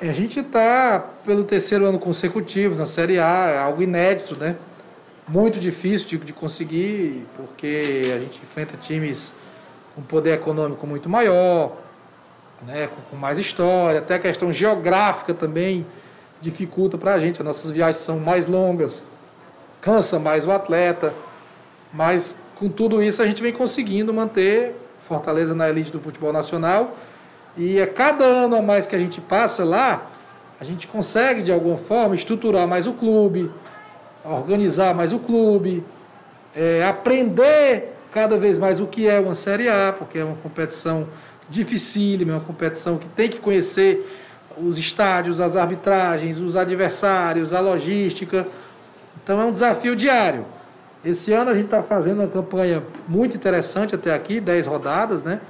É, 0.00 0.08
a 0.08 0.12
gente 0.12 0.40
está 0.40 1.04
pelo 1.24 1.44
terceiro 1.44 1.86
ano 1.86 1.98
consecutivo 1.98 2.74
na 2.74 2.86
Série 2.86 3.18
A, 3.18 3.48
é 3.48 3.58
algo 3.58 3.82
inédito, 3.82 4.36
né? 4.36 4.56
Muito 5.28 5.60
difícil 5.60 6.08
de, 6.08 6.18
de 6.18 6.32
conseguir, 6.32 7.26
porque 7.36 8.02
a 8.04 8.18
gente 8.18 8.40
enfrenta 8.42 8.76
times 8.76 9.34
com 9.94 10.02
poder 10.02 10.34
econômico 10.34 10.86
muito 10.86 11.08
maior, 11.08 11.76
né? 12.66 12.88
com, 12.88 13.00
com 13.10 13.16
mais 13.16 13.38
história, 13.38 14.00
até 14.00 14.14
a 14.14 14.18
questão 14.18 14.52
geográfica 14.52 15.32
também 15.34 15.86
dificulta 16.40 16.98
para 16.98 17.14
a 17.14 17.18
gente. 17.18 17.40
As 17.40 17.46
nossas 17.46 17.70
viagens 17.70 18.02
são 18.02 18.18
mais 18.18 18.46
longas, 18.46 19.06
cansa 19.80 20.18
mais 20.18 20.46
o 20.46 20.50
atleta, 20.50 21.14
mas 21.92 22.36
com 22.56 22.68
tudo 22.68 23.02
isso 23.02 23.22
a 23.22 23.26
gente 23.26 23.42
vem 23.42 23.52
conseguindo 23.52 24.12
manter 24.12 24.74
Fortaleza 25.06 25.54
na 25.54 25.68
elite 25.68 25.90
do 25.90 26.00
futebol 26.00 26.32
nacional 26.32 26.96
e 27.56 27.80
a 27.80 27.86
cada 27.86 28.24
ano 28.24 28.56
a 28.56 28.62
mais 28.62 28.86
que 28.86 28.96
a 28.96 28.98
gente 28.98 29.20
passa 29.20 29.64
lá, 29.64 30.06
a 30.60 30.64
gente 30.64 30.86
consegue 30.86 31.42
de 31.42 31.52
alguma 31.52 31.76
forma 31.76 32.14
estruturar 32.14 32.66
mais 32.66 32.86
o 32.86 32.92
clube, 32.92 33.50
organizar 34.24 34.94
mais 34.94 35.12
o 35.12 35.18
clube, 35.18 35.84
é, 36.54 36.84
aprender 36.84 37.92
cada 38.10 38.36
vez 38.36 38.58
mais 38.58 38.78
o 38.78 38.86
que 38.86 39.08
é 39.08 39.18
uma 39.18 39.34
Série 39.34 39.68
A, 39.68 39.94
porque 39.96 40.18
é 40.18 40.24
uma 40.24 40.36
competição 40.36 41.06
dificílima, 41.48 42.32
é 42.32 42.34
uma 42.36 42.44
competição 42.44 42.96
que 42.96 43.08
tem 43.08 43.28
que 43.28 43.38
conhecer 43.38 44.06
os 44.56 44.78
estádios, 44.78 45.40
as 45.40 45.56
arbitragens, 45.56 46.38
os 46.38 46.56
adversários, 46.56 47.52
a 47.52 47.60
logística. 47.60 48.46
Então 49.22 49.40
é 49.40 49.44
um 49.44 49.50
desafio 49.50 49.96
diário. 49.96 50.44
Esse 51.04 51.32
ano 51.32 51.50
a 51.50 51.54
gente 51.54 51.64
está 51.64 51.82
fazendo 51.82 52.20
uma 52.20 52.28
campanha 52.28 52.82
muito 53.08 53.36
interessante 53.36 53.94
até 53.94 54.14
aqui, 54.14 54.40
10 54.40 54.66
rodadas, 54.66 55.22
né? 55.22 55.40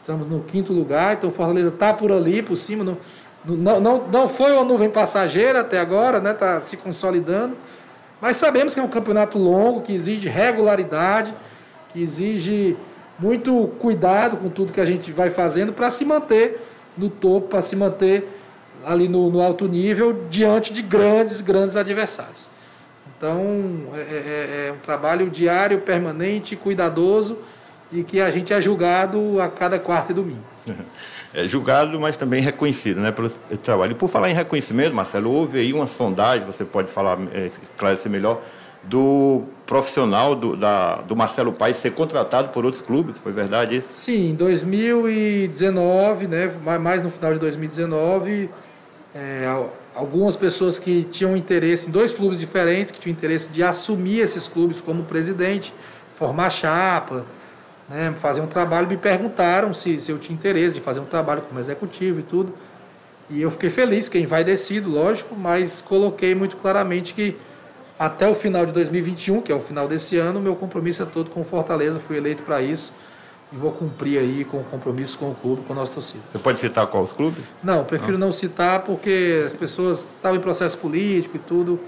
Estamos 0.00 0.26
no 0.26 0.40
quinto 0.40 0.72
lugar, 0.72 1.14
então 1.14 1.30
Fortaleza 1.30 1.68
está 1.68 1.92
por 1.92 2.10
ali, 2.10 2.42
por 2.42 2.56
cima. 2.56 2.82
Não, 2.82 2.96
não, 3.44 3.80
não, 3.80 4.08
não 4.08 4.28
foi 4.28 4.52
uma 4.52 4.64
nuvem 4.64 4.88
passageira 4.88 5.60
até 5.60 5.78
agora, 5.78 6.16
está 6.16 6.28
né? 6.28 6.34
Tá 6.34 6.60
se 6.60 6.76
consolidando. 6.78 7.54
Mas 8.18 8.38
sabemos 8.38 8.72
que 8.72 8.80
é 8.80 8.82
um 8.82 8.88
campeonato 8.88 9.38
longo, 9.38 9.82
que 9.82 9.92
exige 9.94 10.28
regularidade, 10.28 11.34
que 11.90 12.02
exige 12.02 12.76
muito 13.18 13.68
cuidado 13.78 14.38
com 14.38 14.48
tudo 14.48 14.72
que 14.72 14.80
a 14.80 14.84
gente 14.84 15.12
vai 15.12 15.28
fazendo 15.28 15.72
para 15.72 15.90
se 15.90 16.04
manter 16.04 16.58
no 16.96 17.10
topo, 17.10 17.48
para 17.48 17.60
se 17.60 17.76
manter 17.76 18.26
ali 18.84 19.06
no, 19.06 19.30
no, 19.30 19.42
alto 19.42 19.68
nível, 19.68 20.24
diante 20.30 20.72
de 20.72 20.80
grandes, 20.80 21.42
grandes 21.42 21.76
adversários. 21.76 22.48
Então, 23.16 23.34
é, 23.94 23.98
é, 23.98 24.02
é, 24.02 24.68
é 24.68 24.72
um 24.72 24.78
trabalho 24.78 25.28
diário, 25.28 25.80
permanente, 25.80 26.56
cuidadoso 26.56 27.38
e 27.92 28.02
que 28.02 28.20
a 28.20 28.30
gente 28.30 28.52
é 28.52 28.60
julgado 28.60 29.40
a 29.40 29.48
cada 29.48 29.78
quarta 29.78 30.12
e 30.12 30.14
domingo. 30.14 30.44
É 31.32 31.46
julgado, 31.46 32.00
mas 32.00 32.16
também 32.16 32.42
reconhecido 32.42 32.98
né, 32.98 33.12
pelo 33.12 33.30
trabalho. 33.62 33.92
E 33.92 33.94
por 33.94 34.08
falar 34.08 34.30
em 34.30 34.34
reconhecimento, 34.34 34.92
Marcelo, 34.96 35.30
houve 35.30 35.60
aí 35.60 35.72
uma 35.72 35.86
sondagem, 35.86 36.44
você 36.44 36.64
pode 36.64 36.90
falar, 36.90 37.16
é, 37.32 37.46
esclarecer 37.46 38.10
melhor, 38.10 38.42
do 38.82 39.44
profissional 39.64 40.34
do, 40.34 40.56
da, 40.56 40.96
do 40.96 41.14
Marcelo 41.14 41.52
Paes 41.52 41.76
ser 41.76 41.92
contratado 41.92 42.48
por 42.48 42.64
outros 42.64 42.82
clubes, 42.82 43.16
foi 43.18 43.30
verdade 43.30 43.76
isso? 43.76 43.90
Sim, 43.92 44.30
em 44.30 44.34
2019, 44.34 46.26
né, 46.26 46.50
mais 46.80 47.00
no 47.00 47.10
final 47.12 47.32
de 47.32 47.38
2019, 47.38 48.50
é, 49.14 49.46
algumas 49.94 50.34
pessoas 50.34 50.80
que 50.80 51.04
tinham 51.04 51.36
interesse 51.36 51.88
em 51.88 51.92
dois 51.92 52.12
clubes 52.12 52.40
diferentes, 52.40 52.90
que 52.90 52.98
tinham 52.98 53.12
interesse 53.12 53.50
de 53.50 53.62
assumir 53.62 54.18
esses 54.18 54.48
clubes 54.48 54.80
como 54.80 55.04
presidente, 55.04 55.72
formar 56.16 56.50
chapa, 56.50 57.24
né, 57.90 58.14
fazer 58.20 58.40
um 58.40 58.46
trabalho, 58.46 58.86
me 58.86 58.96
perguntaram 58.96 59.74
se, 59.74 59.98
se 59.98 60.12
eu 60.12 60.18
tinha 60.18 60.34
interesse 60.34 60.74
de 60.74 60.80
fazer 60.80 61.00
um 61.00 61.04
trabalho 61.04 61.42
como 61.42 61.58
executivo 61.58 62.20
e 62.20 62.22
tudo. 62.22 62.54
E 63.28 63.42
eu 63.42 63.50
fiquei 63.50 63.68
feliz, 63.68 64.06
fiquei 64.06 64.22
envaidecido, 64.22 64.88
lógico, 64.88 65.34
mas 65.34 65.82
coloquei 65.82 66.34
muito 66.34 66.56
claramente 66.56 67.12
que 67.12 67.36
até 67.98 68.28
o 68.28 68.34
final 68.34 68.64
de 68.64 68.72
2021, 68.72 69.42
que 69.42 69.52
é 69.52 69.54
o 69.54 69.60
final 69.60 69.88
desse 69.88 70.16
ano, 70.16 70.40
meu 70.40 70.54
compromisso 70.54 71.02
é 71.02 71.06
todo 71.06 71.30
com 71.30 71.44
Fortaleza, 71.44 71.98
fui 71.98 72.16
eleito 72.16 72.44
para 72.44 72.62
isso 72.62 72.94
e 73.52 73.56
vou 73.56 73.72
cumprir 73.72 74.18
aí 74.18 74.44
com 74.44 74.58
o 74.58 74.64
compromisso 74.64 75.18
com 75.18 75.30
o 75.30 75.34
clube, 75.34 75.62
com 75.62 75.72
a 75.72 75.76
nossa 75.76 75.92
torcida. 75.92 76.22
Você 76.30 76.38
pode 76.38 76.60
citar 76.60 76.86
quais 76.86 77.12
clubes? 77.12 77.44
Não, 77.62 77.84
prefiro 77.84 78.12
não, 78.12 78.28
não 78.28 78.32
citar 78.32 78.82
porque 78.82 79.42
as 79.44 79.52
pessoas 79.52 80.04
estavam 80.04 80.38
em 80.38 80.40
processo 80.40 80.78
político 80.78 81.36
e 81.36 81.40
tudo, 81.40 81.78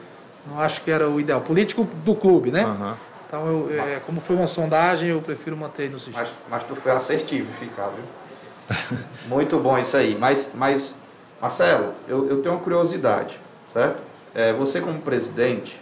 não 0.46 0.60
acho 0.60 0.82
que 0.82 0.90
era 0.90 1.08
o 1.08 1.20
ideal. 1.20 1.40
Político 1.40 1.88
do 2.04 2.14
clube, 2.14 2.50
né? 2.50 2.66
Uhum. 2.66 2.94
Então, 3.32 3.46
eu, 3.46 3.82
é, 3.82 3.98
como 4.00 4.20
foi 4.20 4.36
uma 4.36 4.46
sondagem, 4.46 5.08
eu 5.08 5.22
prefiro 5.22 5.56
manter 5.56 5.90
no 5.90 5.98
sigilo. 5.98 6.18
Mas, 6.18 6.34
mas 6.50 6.64
tu 6.64 6.76
foi 6.76 6.92
assertivo 6.92 7.50
ficar, 7.50 7.88
viu? 7.88 8.98
Muito 9.26 9.58
bom 9.58 9.78
isso 9.78 9.96
aí. 9.96 10.14
Mas, 10.20 10.52
mas 10.54 11.00
Marcelo, 11.40 11.94
eu, 12.06 12.28
eu 12.28 12.42
tenho 12.42 12.54
uma 12.54 12.60
curiosidade, 12.60 13.40
certo? 13.72 14.02
É, 14.34 14.52
você 14.52 14.82
como 14.82 15.00
presidente, 15.00 15.80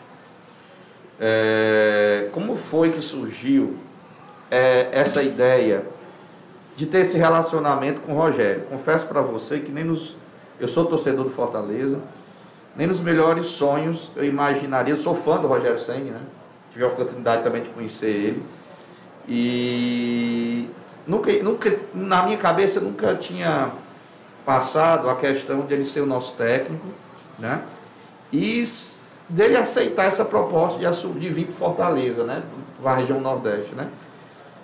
é, 1.18 2.28
como 2.30 2.54
foi 2.54 2.92
que 2.92 3.02
surgiu 3.02 3.76
é, 4.48 4.88
essa 4.92 5.20
ideia 5.20 5.84
de 6.76 6.86
ter 6.86 7.00
esse 7.00 7.18
relacionamento 7.18 8.00
com 8.02 8.12
o 8.12 8.16
Rogério? 8.16 8.62
Confesso 8.70 9.06
para 9.06 9.22
você 9.22 9.58
que 9.58 9.72
nem 9.72 9.82
nos... 9.82 10.16
Eu 10.60 10.68
sou 10.68 10.84
torcedor 10.84 11.24
do 11.24 11.30
Fortaleza, 11.30 11.98
nem 12.76 12.86
nos 12.86 13.00
melhores 13.00 13.48
sonhos 13.48 14.08
eu 14.14 14.24
imaginaria, 14.24 14.94
eu 14.94 14.98
sou 14.98 15.16
fã 15.16 15.36
do 15.36 15.48
Rogério 15.48 15.80
Senni, 15.80 16.10
né? 16.10 16.20
Tive 16.70 16.85
a 16.85 16.88
oportunidade 16.88 17.42
também 17.42 17.62
de 17.62 17.68
conhecer 17.70 18.09
ele. 18.09 18.42
E 19.28 20.68
nunca, 21.06 21.33
nunca, 21.42 21.78
na 21.94 22.22
minha 22.22 22.38
cabeça 22.38 22.80
nunca 22.80 23.14
tinha 23.14 23.70
passado 24.44 25.09
a 25.09 25.16
questão 25.16 25.61
de 25.62 25.74
ele 25.74 25.85
ser 25.85 26.00
o 26.00 26.06
nosso 26.06 26.35
técnico, 26.35 26.87
né? 27.38 27.62
E 28.33 28.64
dele 29.28 29.56
aceitar 29.56 30.06
essa 30.06 30.24
proposta 30.24 30.78
de, 30.78 31.18
de 31.20 31.28
vir 31.28 31.46
para 31.46 31.54
Fortaleza, 31.54 32.24
né? 32.24 32.42
Para 32.83 32.92
a 32.92 32.96
região 32.96 33.20
Nordeste, 33.20 33.74
né? 33.74 33.88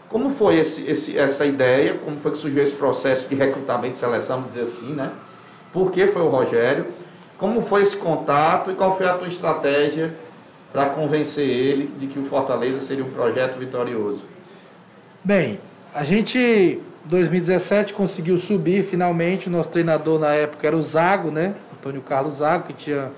Como 0.09 0.31
foi 0.31 0.57
esse, 0.57 0.89
esse, 0.89 1.19
essa 1.19 1.45
ideia? 1.45 1.95
Como 1.95 2.19
foi 2.19 2.33
que 2.33 2.39
surgiu 2.39 2.63
esse 2.63 2.75
processo 2.75 3.29
de 3.29 3.35
recrutamento 3.35 3.93
de 3.93 3.99
seleção, 3.99 4.37
vamos 4.37 4.55
dizer 4.55 4.65
assim, 4.65 4.93
né? 4.95 5.13
Por 5.73 5.91
que 5.91 6.07
foi 6.07 6.23
o 6.23 6.29
Rogério? 6.29 6.87
Como 7.37 7.61
foi 7.61 7.83
esse 7.83 7.97
contato 7.97 8.71
e 8.71 8.75
qual 8.75 8.97
foi 8.97 9.07
a 9.07 9.15
tua 9.15 9.29
estratégia 9.29 10.15
para 10.77 10.91
convencer 10.91 11.49
ele 11.49 11.91
de 11.99 12.07
que 12.07 12.19
o 12.19 12.27
Fortaleza 12.27 12.81
seria 12.81 13.03
um 13.03 13.09
projeto 13.09 13.57
vitorioso? 13.57 14.21
Bem, 15.25 15.59
a 15.95 16.05
gente, 16.05 16.39
em 16.39 16.83
2017, 17.07 17.95
conseguiu 17.95 18.37
subir 18.37 18.85
finalmente. 18.85 19.49
O 19.49 19.51
nosso 19.51 19.71
treinador 19.71 20.21
na 20.21 20.35
época 20.35 20.67
era 20.67 20.77
o 20.77 20.83
Zago, 20.83 21.31
né? 21.31 21.55
Antônio 21.79 22.03
Carlos 22.03 22.35
Zago, 22.35 22.65
que 22.65 22.75
tinha 22.75 23.11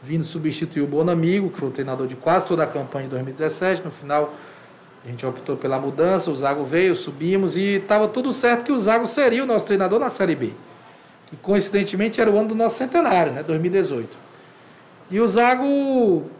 vindo 0.00 0.22
substituir 0.22 0.82
o 0.82 0.86
Bonamigo, 0.86 1.50
que 1.50 1.58
foi 1.58 1.70
o 1.70 1.72
treinador 1.72 2.06
de 2.06 2.14
quase 2.14 2.46
toda 2.46 2.62
a 2.62 2.68
campanha 2.68 3.06
de 3.06 3.10
2017. 3.10 3.82
No 3.84 3.90
final, 3.90 4.32
a 5.04 5.08
gente 5.08 5.26
optou 5.26 5.56
pela 5.56 5.80
mudança, 5.80 6.30
o 6.30 6.36
Zago 6.36 6.62
veio, 6.62 6.94
subimos 6.94 7.56
e 7.56 7.78
estava 7.78 8.06
tudo 8.06 8.32
certo 8.32 8.62
que 8.62 8.70
o 8.70 8.78
Zago 8.78 9.08
seria 9.08 9.42
o 9.42 9.46
nosso 9.46 9.66
treinador 9.66 9.98
na 9.98 10.08
Série 10.08 10.36
B. 10.36 10.52
Que 11.26 11.34
coincidentemente 11.34 12.20
era 12.20 12.30
o 12.30 12.38
ano 12.38 12.50
do 12.50 12.54
nosso 12.54 12.76
centenário, 12.76 13.32
né? 13.32 13.42
2018. 13.42 14.08
E 15.10 15.18
o 15.18 15.26
Zago 15.26 16.30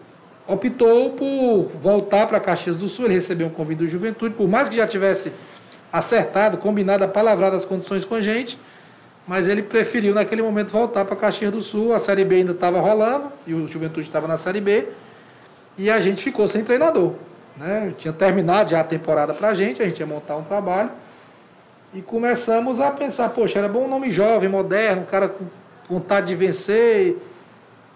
optou 0.47 1.11
por 1.11 1.71
voltar 1.81 2.27
para 2.27 2.41
Caxias 2.41 2.77
do 2.77 2.89
Sul, 2.89 3.07
ele 3.07 3.15
recebeu 3.15 3.47
um 3.47 3.51
convite 3.51 3.79
do 3.79 3.87
Juventude, 3.87 4.35
por 4.35 4.49
mais 4.49 4.69
que 4.69 4.77
já 4.77 4.87
tivesse 4.87 5.33
acertado, 5.93 6.57
combinado, 6.59 7.07
palavrado 7.09 7.57
as 7.57 7.65
condições 7.65 8.05
com 8.05 8.15
a 8.15 8.21
gente, 8.21 8.59
mas 9.27 9.47
ele 9.47 9.63
preferiu 9.63 10.15
naquele 10.15 10.43
momento 10.43 10.71
voltar 10.71 11.05
para 11.05 11.15
Caxias 11.15 11.53
do 11.53 11.61
Sul, 11.61 11.93
a 11.93 11.99
Série 11.99 12.25
B 12.25 12.37
ainda 12.37 12.53
estava 12.53 12.81
rolando, 12.81 13.31
e 13.47 13.55
o 13.55 13.67
Juventude 13.67 14.07
estava 14.07 14.27
na 14.27 14.37
Série 14.37 14.61
B, 14.61 14.89
e 15.79 15.91
a 15.91 16.01
gente 16.01 16.23
ficou 16.23 16.49
sem 16.49 16.65
treinador. 16.65 17.13
Né? 17.57 17.93
Tinha 17.99 18.13
terminado 18.13 18.71
já 18.71 18.81
a 18.81 18.85
temporada 18.85 19.33
para 19.33 19.49
a 19.49 19.55
gente, 19.55 19.83
a 19.83 19.85
gente 19.85 20.01
ia 20.01 20.07
montar 20.07 20.37
um 20.37 20.43
trabalho, 20.43 20.91
e 21.95 22.01
começamos 22.01 22.81
a 22.81 22.91
pensar, 22.91 23.29
poxa, 23.29 23.59
era 23.59 23.69
bom 23.69 23.85
um 23.85 23.89
nome 23.89 24.11
jovem, 24.11 24.49
moderno, 24.49 25.03
um 25.03 25.07
cara 25.07 25.29
com 25.29 25.45
vontade 25.89 26.29
de 26.29 26.35
vencer, 26.35 27.17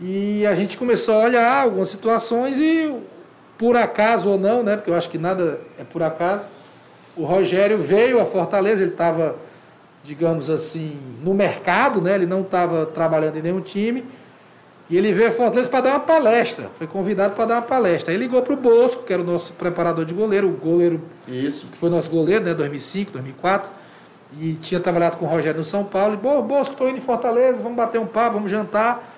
e 0.00 0.46
a 0.46 0.54
gente 0.54 0.76
começou 0.76 1.16
a 1.16 1.24
olhar 1.24 1.62
algumas 1.62 1.88
situações 1.88 2.58
e, 2.58 2.92
por 3.56 3.76
acaso 3.76 4.28
ou 4.28 4.38
não, 4.38 4.62
né, 4.62 4.76
porque 4.76 4.90
eu 4.90 4.94
acho 4.94 5.08
que 5.08 5.18
nada 5.18 5.60
é 5.78 5.84
por 5.84 6.02
acaso, 6.02 6.46
o 7.16 7.24
Rogério 7.24 7.78
veio 7.78 8.20
a 8.20 8.26
Fortaleza, 8.26 8.82
ele 8.82 8.92
estava, 8.92 9.36
digamos 10.04 10.50
assim, 10.50 10.98
no 11.22 11.32
mercado, 11.32 12.00
né, 12.02 12.14
ele 12.14 12.26
não 12.26 12.42
estava 12.42 12.84
trabalhando 12.84 13.38
em 13.38 13.42
nenhum 13.42 13.62
time, 13.62 14.04
e 14.88 14.96
ele 14.96 15.12
veio 15.12 15.28
a 15.28 15.32
Fortaleza 15.32 15.68
para 15.70 15.80
dar 15.80 15.90
uma 15.92 16.00
palestra, 16.00 16.70
foi 16.76 16.86
convidado 16.86 17.32
para 17.32 17.46
dar 17.46 17.54
uma 17.54 17.62
palestra. 17.62 18.12
Aí 18.12 18.18
ligou 18.18 18.40
para 18.42 18.52
o 18.52 18.56
Bosco, 18.56 19.02
que 19.02 19.12
era 19.12 19.20
o 19.20 19.24
nosso 19.24 19.54
preparador 19.54 20.04
de 20.04 20.14
goleiro, 20.14 20.48
o 20.48 20.52
goleiro 20.52 21.00
Isso. 21.26 21.66
que 21.68 21.76
foi 21.78 21.90
nosso 21.90 22.10
goleiro, 22.10 22.44
né, 22.44 22.54
2005, 22.54 23.12
2004, 23.12 23.70
e 24.38 24.52
tinha 24.54 24.78
trabalhado 24.78 25.16
com 25.16 25.24
o 25.24 25.28
Rogério 25.28 25.58
no 25.58 25.64
São 25.64 25.82
Paulo, 25.82 26.14
e, 26.14 26.16
Bom, 26.18 26.40
Bosco, 26.42 26.74
estou 26.74 26.88
indo 26.88 26.98
em 26.98 27.00
Fortaleza, 27.00 27.62
vamos 27.62 27.76
bater 27.76 27.98
um 27.98 28.06
papo, 28.06 28.34
vamos 28.34 28.50
jantar. 28.50 29.15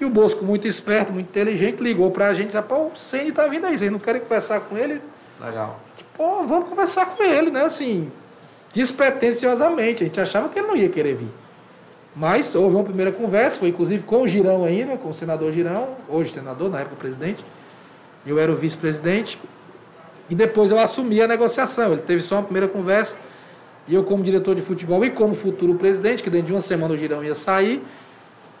E 0.00 0.04
o 0.04 0.10
Bosco, 0.10 0.44
muito 0.44 0.68
esperto, 0.68 1.12
muito 1.12 1.28
inteligente, 1.28 1.82
ligou 1.82 2.10
pra 2.10 2.32
gente 2.32 2.50
e 2.50 2.52
disse, 2.52 2.62
pô, 2.62 2.86
o 2.86 2.92
Ceni 2.94 3.32
tá 3.32 3.46
vindo 3.46 3.66
aí, 3.66 3.76
vocês 3.76 3.90
não 3.90 3.98
querem 3.98 4.20
conversar 4.20 4.60
com 4.60 4.76
ele? 4.76 5.00
Legal. 5.40 5.80
Pô, 6.16 6.42
vamos 6.44 6.68
conversar 6.68 7.06
com 7.06 7.22
ele, 7.22 7.50
né? 7.50 7.64
Assim, 7.64 8.10
despretensiosamente. 8.72 10.02
A 10.02 10.06
gente 10.06 10.20
achava 10.20 10.48
que 10.48 10.58
ele 10.58 10.68
não 10.68 10.76
ia 10.76 10.88
querer 10.88 11.14
vir. 11.14 11.28
Mas 12.14 12.54
houve 12.54 12.74
uma 12.74 12.84
primeira 12.84 13.12
conversa, 13.12 13.60
foi 13.60 13.68
inclusive 13.68 14.04
com 14.04 14.22
o 14.22 14.28
Girão 14.28 14.64
ainda, 14.64 14.96
com 14.96 15.08
o 15.10 15.14
senador 15.14 15.52
Girão, 15.52 15.90
hoje 16.08 16.32
senador, 16.32 16.70
na 16.70 16.80
época 16.80 16.96
presidente. 16.96 17.44
Eu 18.26 18.38
era 18.38 18.50
o 18.50 18.56
vice-presidente. 18.56 19.38
E 20.28 20.34
depois 20.34 20.70
eu 20.70 20.78
assumi 20.78 21.22
a 21.22 21.28
negociação. 21.28 21.92
Ele 21.92 22.02
teve 22.02 22.20
só 22.20 22.36
uma 22.36 22.42
primeira 22.42 22.68
conversa. 22.68 23.16
E 23.86 23.94
eu, 23.94 24.04
como 24.04 24.22
diretor 24.22 24.54
de 24.54 24.60
futebol 24.60 25.04
e 25.04 25.10
como 25.10 25.34
futuro 25.34 25.74
presidente, 25.76 26.22
que 26.22 26.28
dentro 26.28 26.48
de 26.48 26.52
uma 26.52 26.60
semana 26.60 26.94
o 26.94 26.96
Girão 26.96 27.24
ia 27.24 27.34
sair, 27.34 27.82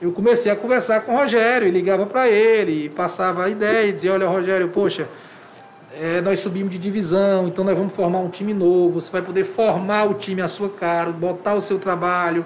eu 0.00 0.12
comecei 0.12 0.50
a 0.50 0.56
conversar 0.56 1.02
com 1.02 1.14
o 1.14 1.16
Rogério, 1.16 1.66
e 1.66 1.70
ligava 1.70 2.06
para 2.06 2.28
ele, 2.28 2.84
e 2.84 2.88
passava 2.88 3.44
a 3.44 3.48
ideia, 3.48 3.88
e 3.88 3.92
dizia, 3.92 4.12
olha, 4.12 4.28
Rogério, 4.28 4.68
poxa, 4.68 5.08
é, 5.94 6.20
nós 6.20 6.40
subimos 6.40 6.70
de 6.70 6.78
divisão, 6.78 7.48
então 7.48 7.64
nós 7.64 7.76
vamos 7.76 7.92
formar 7.94 8.20
um 8.20 8.28
time 8.28 8.54
novo, 8.54 9.00
você 9.00 9.10
vai 9.10 9.22
poder 9.22 9.44
formar 9.44 10.04
o 10.04 10.14
time 10.14 10.40
à 10.40 10.48
sua 10.48 10.68
cara, 10.68 11.10
botar 11.10 11.54
o 11.54 11.60
seu 11.60 11.78
trabalho. 11.78 12.44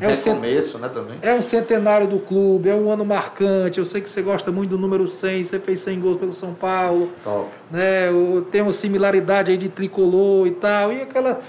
É, 0.00 0.10
o 0.10 0.24
começo, 0.34 0.78
né, 0.78 0.88
também. 0.88 1.18
É 1.22 1.32
um 1.34 1.42
centenário 1.42 2.08
do 2.08 2.18
clube, 2.18 2.68
é 2.68 2.74
um 2.74 2.90
ano 2.90 3.04
marcante. 3.04 3.78
Eu 3.78 3.84
sei 3.84 4.00
que 4.00 4.10
você 4.10 4.22
gosta 4.22 4.50
muito 4.50 4.70
do 4.70 4.78
número 4.78 5.06
100, 5.06 5.44
você 5.44 5.58
fez 5.60 5.78
100 5.80 6.00
gols 6.00 6.16
pelo 6.16 6.32
São 6.32 6.52
Paulo. 6.52 7.12
Top. 7.22 7.48
Né, 7.70 8.08
tem 8.50 8.60
uma 8.60 8.72
similaridade 8.72 9.52
aí 9.52 9.56
de 9.56 9.68
tricolor 9.68 10.48
e 10.48 10.50
tal. 10.50 10.92
E 10.92 11.02
aquela 11.02 11.40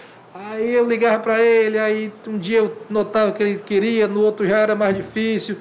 Aí 0.56 0.74
eu 0.74 0.88
ligava 0.88 1.20
para 1.22 1.42
ele, 1.42 1.78
aí 1.78 2.14
um 2.26 2.38
dia 2.38 2.60
eu 2.60 2.78
notava 2.90 3.34
que 3.34 3.44
ele 3.44 3.60
queria, 3.60 4.08
no 4.08 4.22
outro 4.22 4.48
já 4.48 4.60
era 4.60 4.74
mais 4.74 4.96
difícil. 4.96 5.58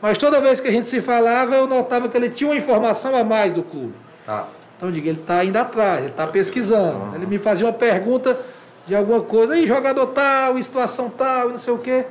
Mas 0.00 0.16
toda 0.16 0.40
vez 0.40 0.60
que 0.60 0.68
a 0.68 0.70
gente 0.70 0.88
se 0.88 1.02
falava, 1.02 1.54
eu 1.54 1.66
notava 1.66 2.08
que 2.08 2.16
ele 2.16 2.30
tinha 2.30 2.48
uma 2.48 2.56
informação 2.56 3.14
a 3.14 3.22
mais 3.22 3.52
do 3.52 3.62
clube. 3.62 3.92
Tá. 4.24 4.48
Então 4.76 4.88
eu 4.88 4.94
digo, 4.94 5.06
ele 5.08 5.20
está 5.20 5.44
indo 5.44 5.58
atrás, 5.58 5.98
ele 6.00 6.08
está 6.08 6.26
pesquisando. 6.26 6.96
Uhum. 6.96 7.14
Ele 7.16 7.26
me 7.26 7.38
fazia 7.38 7.66
uma 7.66 7.72
pergunta 7.72 8.40
de 8.86 8.94
alguma 8.96 9.20
coisa, 9.20 9.52
aí 9.52 9.66
jogador 9.66 10.06
tal, 10.06 10.60
situação 10.62 11.10
tal, 11.10 11.50
não 11.50 11.58
sei 11.58 11.74
o 11.74 11.78
quê. 11.78 12.06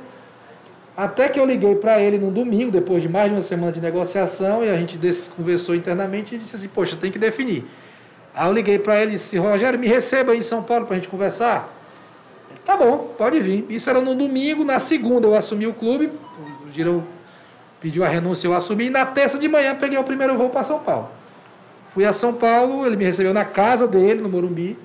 Até 0.96 1.28
que 1.28 1.40
eu 1.40 1.44
liguei 1.44 1.74
para 1.74 2.00
ele 2.00 2.16
no 2.16 2.30
domingo, 2.30 2.70
depois 2.70 3.02
de 3.02 3.08
mais 3.08 3.28
de 3.28 3.34
uma 3.34 3.40
semana 3.40 3.72
de 3.72 3.80
negociação, 3.80 4.64
e 4.64 4.70
a 4.70 4.76
gente 4.76 5.00
conversou 5.36 5.74
internamente 5.74 6.36
e 6.36 6.38
disse 6.38 6.54
assim, 6.54 6.68
poxa, 6.68 6.96
tem 6.96 7.10
que 7.10 7.18
definir. 7.18 7.64
Aí 8.32 8.46
eu 8.46 8.52
liguei 8.52 8.78
para 8.78 9.00
ele 9.00 9.12
e 9.12 9.14
disse, 9.14 9.36
Rogério, 9.36 9.76
me 9.76 9.88
receba 9.88 10.30
aí 10.30 10.38
em 10.38 10.42
São 10.42 10.62
Paulo 10.62 10.86
para 10.86 10.94
a 10.94 10.98
gente 10.98 11.08
conversar. 11.08 11.79
Tá 12.70 12.76
bom, 12.76 13.12
pode 13.18 13.40
vir. 13.40 13.66
Isso 13.68 13.90
era 13.90 14.00
no 14.00 14.14
domingo, 14.14 14.62
na 14.62 14.78
segunda 14.78 15.26
eu 15.26 15.34
assumi 15.34 15.66
o 15.66 15.74
clube, 15.74 16.06
o 16.64 16.72
Girão 16.72 17.02
pediu 17.80 18.04
a 18.04 18.08
renúncia, 18.08 18.46
eu 18.46 18.54
assumi, 18.54 18.84
e 18.86 18.90
na 18.90 19.04
terça 19.04 19.40
de 19.40 19.48
manhã 19.48 19.74
peguei 19.74 19.98
o 19.98 20.04
primeiro 20.04 20.38
voo 20.38 20.50
para 20.50 20.62
São 20.62 20.78
Paulo. 20.78 21.08
Fui 21.92 22.04
a 22.04 22.12
São 22.12 22.32
Paulo, 22.32 22.86
ele 22.86 22.94
me 22.94 23.04
recebeu 23.04 23.34
na 23.34 23.44
casa 23.44 23.88
dele, 23.88 24.22
no 24.22 24.28
Morumbi. 24.28 24.78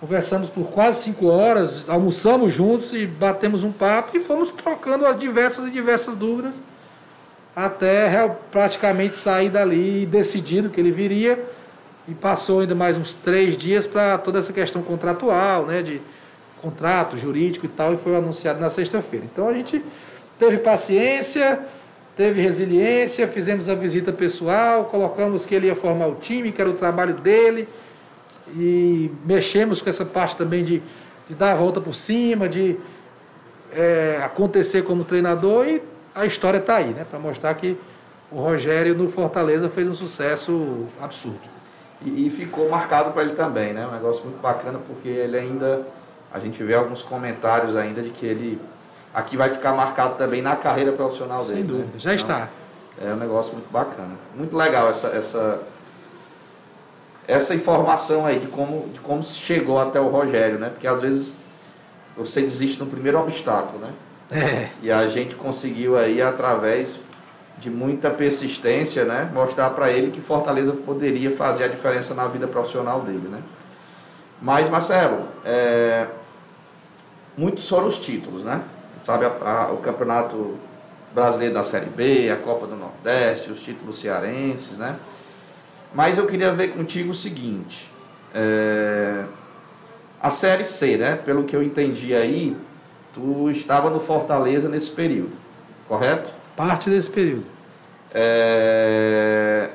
Conversamos 0.00 0.48
por 0.48 0.66
quase 0.72 1.04
cinco 1.04 1.26
horas, 1.26 1.88
almoçamos 1.88 2.52
juntos 2.52 2.92
e 2.92 3.06
batemos 3.06 3.62
um 3.62 3.70
papo 3.70 4.16
e 4.16 4.20
fomos 4.20 4.50
trocando 4.50 5.06
as 5.06 5.16
diversas 5.16 5.64
e 5.64 5.70
diversas 5.70 6.16
dúvidas 6.16 6.60
até 7.54 8.36
praticamente 8.50 9.16
sair 9.16 9.48
dali 9.48 10.06
decidido 10.06 10.70
que 10.70 10.80
ele 10.80 10.90
viria 10.90 11.38
e 12.08 12.14
passou 12.14 12.58
ainda 12.58 12.74
mais 12.74 12.98
uns 12.98 13.14
três 13.14 13.56
dias 13.56 13.86
para 13.86 14.18
toda 14.18 14.40
essa 14.40 14.52
questão 14.52 14.82
contratual, 14.82 15.66
né, 15.66 15.82
de 15.82 16.00
contrato 16.66 17.16
jurídico 17.16 17.66
e 17.66 17.68
tal, 17.68 17.94
e 17.94 17.96
foi 17.96 18.16
anunciado 18.16 18.60
na 18.60 18.68
sexta-feira. 18.68 19.24
Então 19.32 19.48
a 19.48 19.54
gente 19.54 19.82
teve 20.38 20.58
paciência, 20.58 21.60
teve 22.16 22.40
resiliência, 22.40 23.28
fizemos 23.28 23.68
a 23.68 23.74
visita 23.74 24.12
pessoal, 24.12 24.86
colocamos 24.86 25.46
que 25.46 25.54
ele 25.54 25.68
ia 25.68 25.74
formar 25.74 26.08
o 26.08 26.16
time, 26.16 26.50
que 26.50 26.60
era 26.60 26.70
o 26.70 26.74
trabalho 26.74 27.14
dele, 27.14 27.68
e 28.56 29.10
mexemos 29.24 29.80
com 29.80 29.88
essa 29.88 30.04
parte 30.04 30.36
também 30.36 30.64
de, 30.64 30.82
de 31.28 31.34
dar 31.34 31.52
a 31.52 31.54
volta 31.54 31.80
por 31.80 31.94
cima, 31.94 32.48
de 32.48 32.76
é, 33.72 34.20
acontecer 34.24 34.82
como 34.82 35.04
treinador, 35.04 35.66
e 35.66 35.82
a 36.14 36.26
história 36.26 36.58
está 36.58 36.76
aí, 36.76 36.92
né? 36.92 37.06
Para 37.08 37.20
mostrar 37.20 37.54
que 37.54 37.76
o 38.30 38.40
Rogério 38.40 38.94
no 38.94 39.08
Fortaleza 39.08 39.68
fez 39.68 39.86
um 39.86 39.94
sucesso 39.94 40.86
absurdo. 41.00 41.38
E, 42.02 42.26
e 42.26 42.30
ficou 42.30 42.68
marcado 42.68 43.12
para 43.12 43.22
ele 43.22 43.34
também, 43.34 43.72
né? 43.72 43.86
Um 43.86 43.92
negócio 43.92 44.24
muito 44.24 44.40
bacana, 44.40 44.80
porque 44.86 45.08
ele 45.08 45.36
ainda 45.36 45.86
a 46.32 46.38
gente 46.38 46.62
vê 46.62 46.74
alguns 46.74 47.02
comentários 47.02 47.76
ainda 47.76 48.02
de 48.02 48.10
que 48.10 48.26
ele 48.26 48.60
aqui 49.14 49.36
vai 49.36 49.48
ficar 49.48 49.72
marcado 49.72 50.16
também 50.16 50.42
na 50.42 50.56
carreira 50.56 50.92
profissional 50.92 51.38
Sem 51.38 51.56
dele. 51.56 51.58
Sem 51.58 51.66
dúvida, 51.66 51.92
né? 51.94 51.98
já 51.98 52.14
então, 52.14 52.36
está. 52.36 52.48
É 53.02 53.12
um 53.12 53.16
negócio 53.16 53.52
muito 53.52 53.70
bacana. 53.70 54.14
Muito 54.34 54.56
legal 54.56 54.90
essa, 54.90 55.08
essa, 55.08 55.60
essa 57.26 57.54
informação 57.54 58.26
aí 58.26 58.38
de 58.38 58.46
como, 58.46 58.88
de 58.92 59.00
como 59.00 59.22
chegou 59.22 59.78
até 59.78 60.00
o 60.00 60.08
Rogério, 60.08 60.58
né? 60.58 60.70
Porque 60.70 60.86
às 60.86 61.00
vezes 61.00 61.40
você 62.16 62.40
desiste 62.40 62.80
no 62.80 62.86
primeiro 62.86 63.18
obstáculo, 63.18 63.78
né? 63.78 63.92
É. 64.30 64.68
E 64.82 64.90
a 64.90 65.06
gente 65.06 65.34
conseguiu 65.34 65.96
aí, 65.96 66.20
através 66.20 66.98
de 67.58 67.70
muita 67.70 68.10
persistência, 68.10 69.04
né? 69.04 69.30
Mostrar 69.32 69.70
para 69.70 69.90
ele 69.90 70.10
que 70.10 70.20
Fortaleza 70.20 70.72
poderia 70.72 71.30
fazer 71.30 71.64
a 71.64 71.68
diferença 71.68 72.14
na 72.14 72.26
vida 72.26 72.46
profissional 72.46 73.00
dele, 73.00 73.28
né? 73.28 73.42
Mas, 74.40 74.68
Marcelo, 74.68 75.28
é, 75.44 76.06
muitos 77.36 77.68
foram 77.68 77.86
os 77.86 77.98
títulos, 77.98 78.44
né? 78.44 78.62
Sabe, 79.02 79.24
a, 79.26 79.28
a, 79.28 79.72
o 79.72 79.78
Campeonato 79.78 80.56
Brasileiro 81.14 81.54
da 81.54 81.64
Série 81.64 81.86
B, 81.86 82.30
a 82.30 82.36
Copa 82.36 82.66
do 82.66 82.76
Nordeste, 82.76 83.50
os 83.50 83.60
títulos 83.60 83.98
cearenses, 83.98 84.76
né? 84.78 84.96
Mas 85.94 86.18
eu 86.18 86.26
queria 86.26 86.52
ver 86.52 86.68
contigo 86.74 87.12
o 87.12 87.14
seguinte: 87.14 87.90
é, 88.34 89.24
a 90.20 90.30
Série 90.30 90.64
C, 90.64 90.96
né? 90.96 91.16
Pelo 91.16 91.44
que 91.44 91.56
eu 91.56 91.62
entendi 91.62 92.14
aí, 92.14 92.56
tu 93.14 93.50
estava 93.50 93.88
no 93.88 94.00
Fortaleza 94.00 94.68
nesse 94.68 94.90
período, 94.90 95.32
correto? 95.88 96.30
Parte 96.54 96.90
desse 96.90 97.08
período. 97.08 97.46
É, 98.12 99.70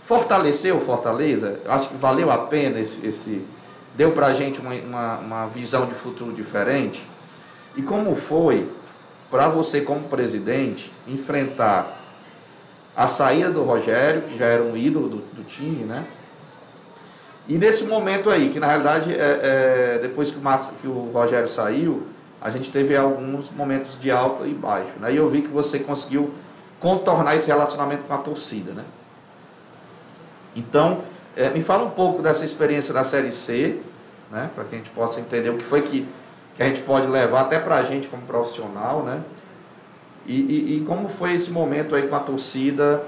fortaleceu 0.00 0.80
Fortaleza? 0.80 1.60
Acho 1.66 1.90
que 1.90 1.96
valeu 1.96 2.30
a 2.30 2.38
pena 2.38 2.78
esse, 2.80 3.04
esse 3.06 3.44
deu 3.94 4.12
para 4.12 4.26
a 4.28 4.34
gente 4.34 4.60
uma, 4.60 4.74
uma, 4.74 5.18
uma, 5.18 5.46
visão 5.46 5.86
de 5.86 5.94
futuro 5.94 6.32
diferente. 6.32 7.02
E 7.76 7.82
como 7.82 8.14
foi 8.14 8.68
para 9.30 9.48
você, 9.48 9.80
como 9.80 10.08
presidente, 10.08 10.92
enfrentar 11.06 12.00
a 12.96 13.08
saída 13.08 13.50
do 13.50 13.62
Rogério, 13.62 14.22
que 14.22 14.38
já 14.38 14.46
era 14.46 14.62
um 14.62 14.76
ídolo 14.76 15.08
do, 15.08 15.16
do 15.16 15.44
time, 15.44 15.84
né? 15.84 16.04
E 17.46 17.58
nesse 17.58 17.84
momento 17.84 18.30
aí, 18.30 18.48
que 18.48 18.58
na 18.58 18.66
realidade, 18.66 19.12
é, 19.12 19.16
é, 19.42 19.98
depois 20.00 20.30
que 20.30 20.38
o, 20.38 20.74
que 20.80 20.86
o 20.86 21.10
Rogério 21.12 21.48
saiu, 21.48 22.06
a 22.40 22.50
gente 22.50 22.70
teve 22.70 22.96
alguns 22.96 23.50
momentos 23.50 23.98
de 24.00 24.10
alta 24.10 24.46
e 24.46 24.54
baixo. 24.54 24.92
Né? 24.98 25.12
E 25.12 25.16
eu 25.16 25.28
vi 25.28 25.42
que 25.42 25.48
você 25.48 25.78
conseguiu 25.78 26.32
contornar 26.80 27.36
esse 27.36 27.48
relacionamento 27.48 28.04
com 28.04 28.14
a 28.14 28.18
torcida, 28.18 28.72
né? 28.72 28.84
Então, 30.54 31.02
é, 31.36 31.50
me 31.50 31.62
fala 31.62 31.84
um 31.84 31.90
pouco 31.90 32.22
dessa 32.22 32.44
experiência 32.44 32.92
da 32.92 33.04
Série 33.04 33.32
C, 33.32 33.80
né? 34.30 34.50
Para 34.54 34.64
que 34.64 34.74
a 34.74 34.78
gente 34.78 34.90
possa 34.90 35.20
entender 35.20 35.50
o 35.50 35.56
que 35.56 35.64
foi 35.64 35.82
que, 35.82 36.06
que 36.56 36.62
a 36.62 36.66
gente 36.66 36.82
pode 36.82 37.06
levar 37.06 37.42
até 37.42 37.58
para 37.58 37.76
a 37.76 37.84
gente 37.84 38.06
como 38.08 38.22
profissional, 38.22 39.02
né? 39.02 39.22
E, 40.26 40.40
e, 40.40 40.76
e, 40.76 40.84
como 40.86 41.08
foi 41.08 41.34
esse 41.34 41.50
momento 41.50 41.94
aí 41.94 42.08
com 42.08 42.16
a 42.16 42.20
torcida, 42.20 43.02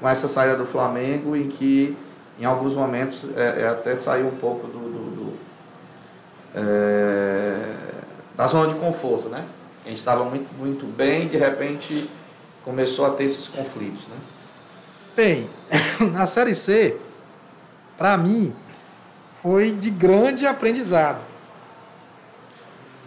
com 0.00 0.08
essa 0.08 0.26
saída 0.26 0.56
do 0.56 0.64
Flamengo, 0.64 1.36
em 1.36 1.48
que 1.48 1.94
em 2.38 2.44
alguns 2.44 2.74
momentos 2.74 3.26
é, 3.36 3.62
é 3.62 3.68
até 3.68 3.96
saiu 3.96 4.26
um 4.26 4.36
pouco 4.36 4.66
do, 4.66 4.78
do, 4.78 5.10
do 5.16 5.38
é, 6.54 7.74
da 8.36 8.46
zona 8.46 8.72
de 8.72 8.78
conforto, 8.78 9.28
né? 9.28 9.44
A 9.84 9.88
gente 9.88 9.98
estava 9.98 10.24
muito, 10.24 10.48
muito 10.58 10.86
bem, 10.86 11.28
de 11.28 11.36
repente 11.36 12.08
começou 12.64 13.06
a 13.06 13.10
ter 13.10 13.24
esses 13.24 13.46
conflitos, 13.48 14.06
né? 14.08 14.16
Bem, 15.14 15.48
na 16.12 16.26
Série 16.26 16.54
C, 16.54 16.96
para 17.96 18.16
mim, 18.16 18.54
foi 19.42 19.72
de 19.72 19.90
grande 19.90 20.46
aprendizado. 20.46 21.20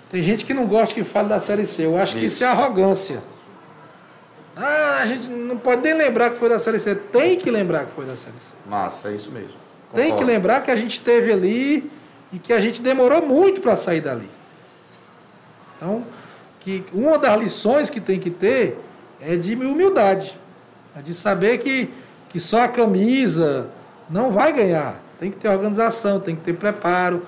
Tem 0.09 0.23
gente 0.23 0.45
que 0.45 0.53
não 0.53 0.65
gosta 0.65 0.95
que 0.95 1.03
fale 1.03 1.29
da 1.29 1.39
Série 1.39 1.65
C. 1.65 1.85
Eu 1.85 1.97
acho 1.97 2.13
isso. 2.13 2.19
que 2.19 2.25
isso 2.25 2.43
é 2.43 2.47
arrogância. 2.47 3.21
Ah, 4.57 4.99
a 5.01 5.05
gente 5.05 5.27
não 5.27 5.57
pode 5.57 5.81
nem 5.81 5.93
lembrar 5.93 6.31
que 6.31 6.37
foi 6.37 6.49
da 6.49 6.57
Série 6.57 6.79
C. 6.79 6.95
Tem 6.95 7.37
que 7.37 7.51
lembrar 7.51 7.85
que 7.85 7.91
foi 7.91 8.05
da 8.05 8.15
Série 8.15 8.39
C. 8.39 8.53
Massa, 8.67 9.09
é 9.09 9.15
isso 9.15 9.31
mesmo. 9.31 9.53
Concordo. 9.91 9.95
Tem 9.95 10.15
que 10.15 10.23
lembrar 10.23 10.61
que 10.61 10.71
a 10.71 10.75
gente 10.75 10.93
esteve 10.93 11.31
ali 11.31 11.89
e 12.33 12.39
que 12.39 12.51
a 12.51 12.59
gente 12.59 12.81
demorou 12.81 13.21
muito 13.25 13.61
para 13.61 13.75
sair 13.75 14.01
dali. 14.01 14.29
Então, 15.77 16.03
que 16.59 16.83
uma 16.91 17.17
das 17.17 17.39
lições 17.39 17.89
que 17.89 18.01
tem 18.01 18.19
que 18.19 18.29
ter 18.29 18.77
é 19.21 19.35
de 19.35 19.55
humildade. 19.55 20.37
É 20.95 21.01
de 21.01 21.13
saber 21.13 21.59
que, 21.59 21.89
que 22.29 22.39
só 22.39 22.63
a 22.63 22.67
camisa 22.67 23.69
não 24.10 24.32
vai 24.32 24.51
ganhar. 24.53 25.01
Tem 25.20 25.30
que 25.30 25.38
ter 25.38 25.49
organização, 25.49 26.20
tem 26.20 26.36
que 26.36 26.41
ter 26.41 26.53
preparo. 26.53 27.26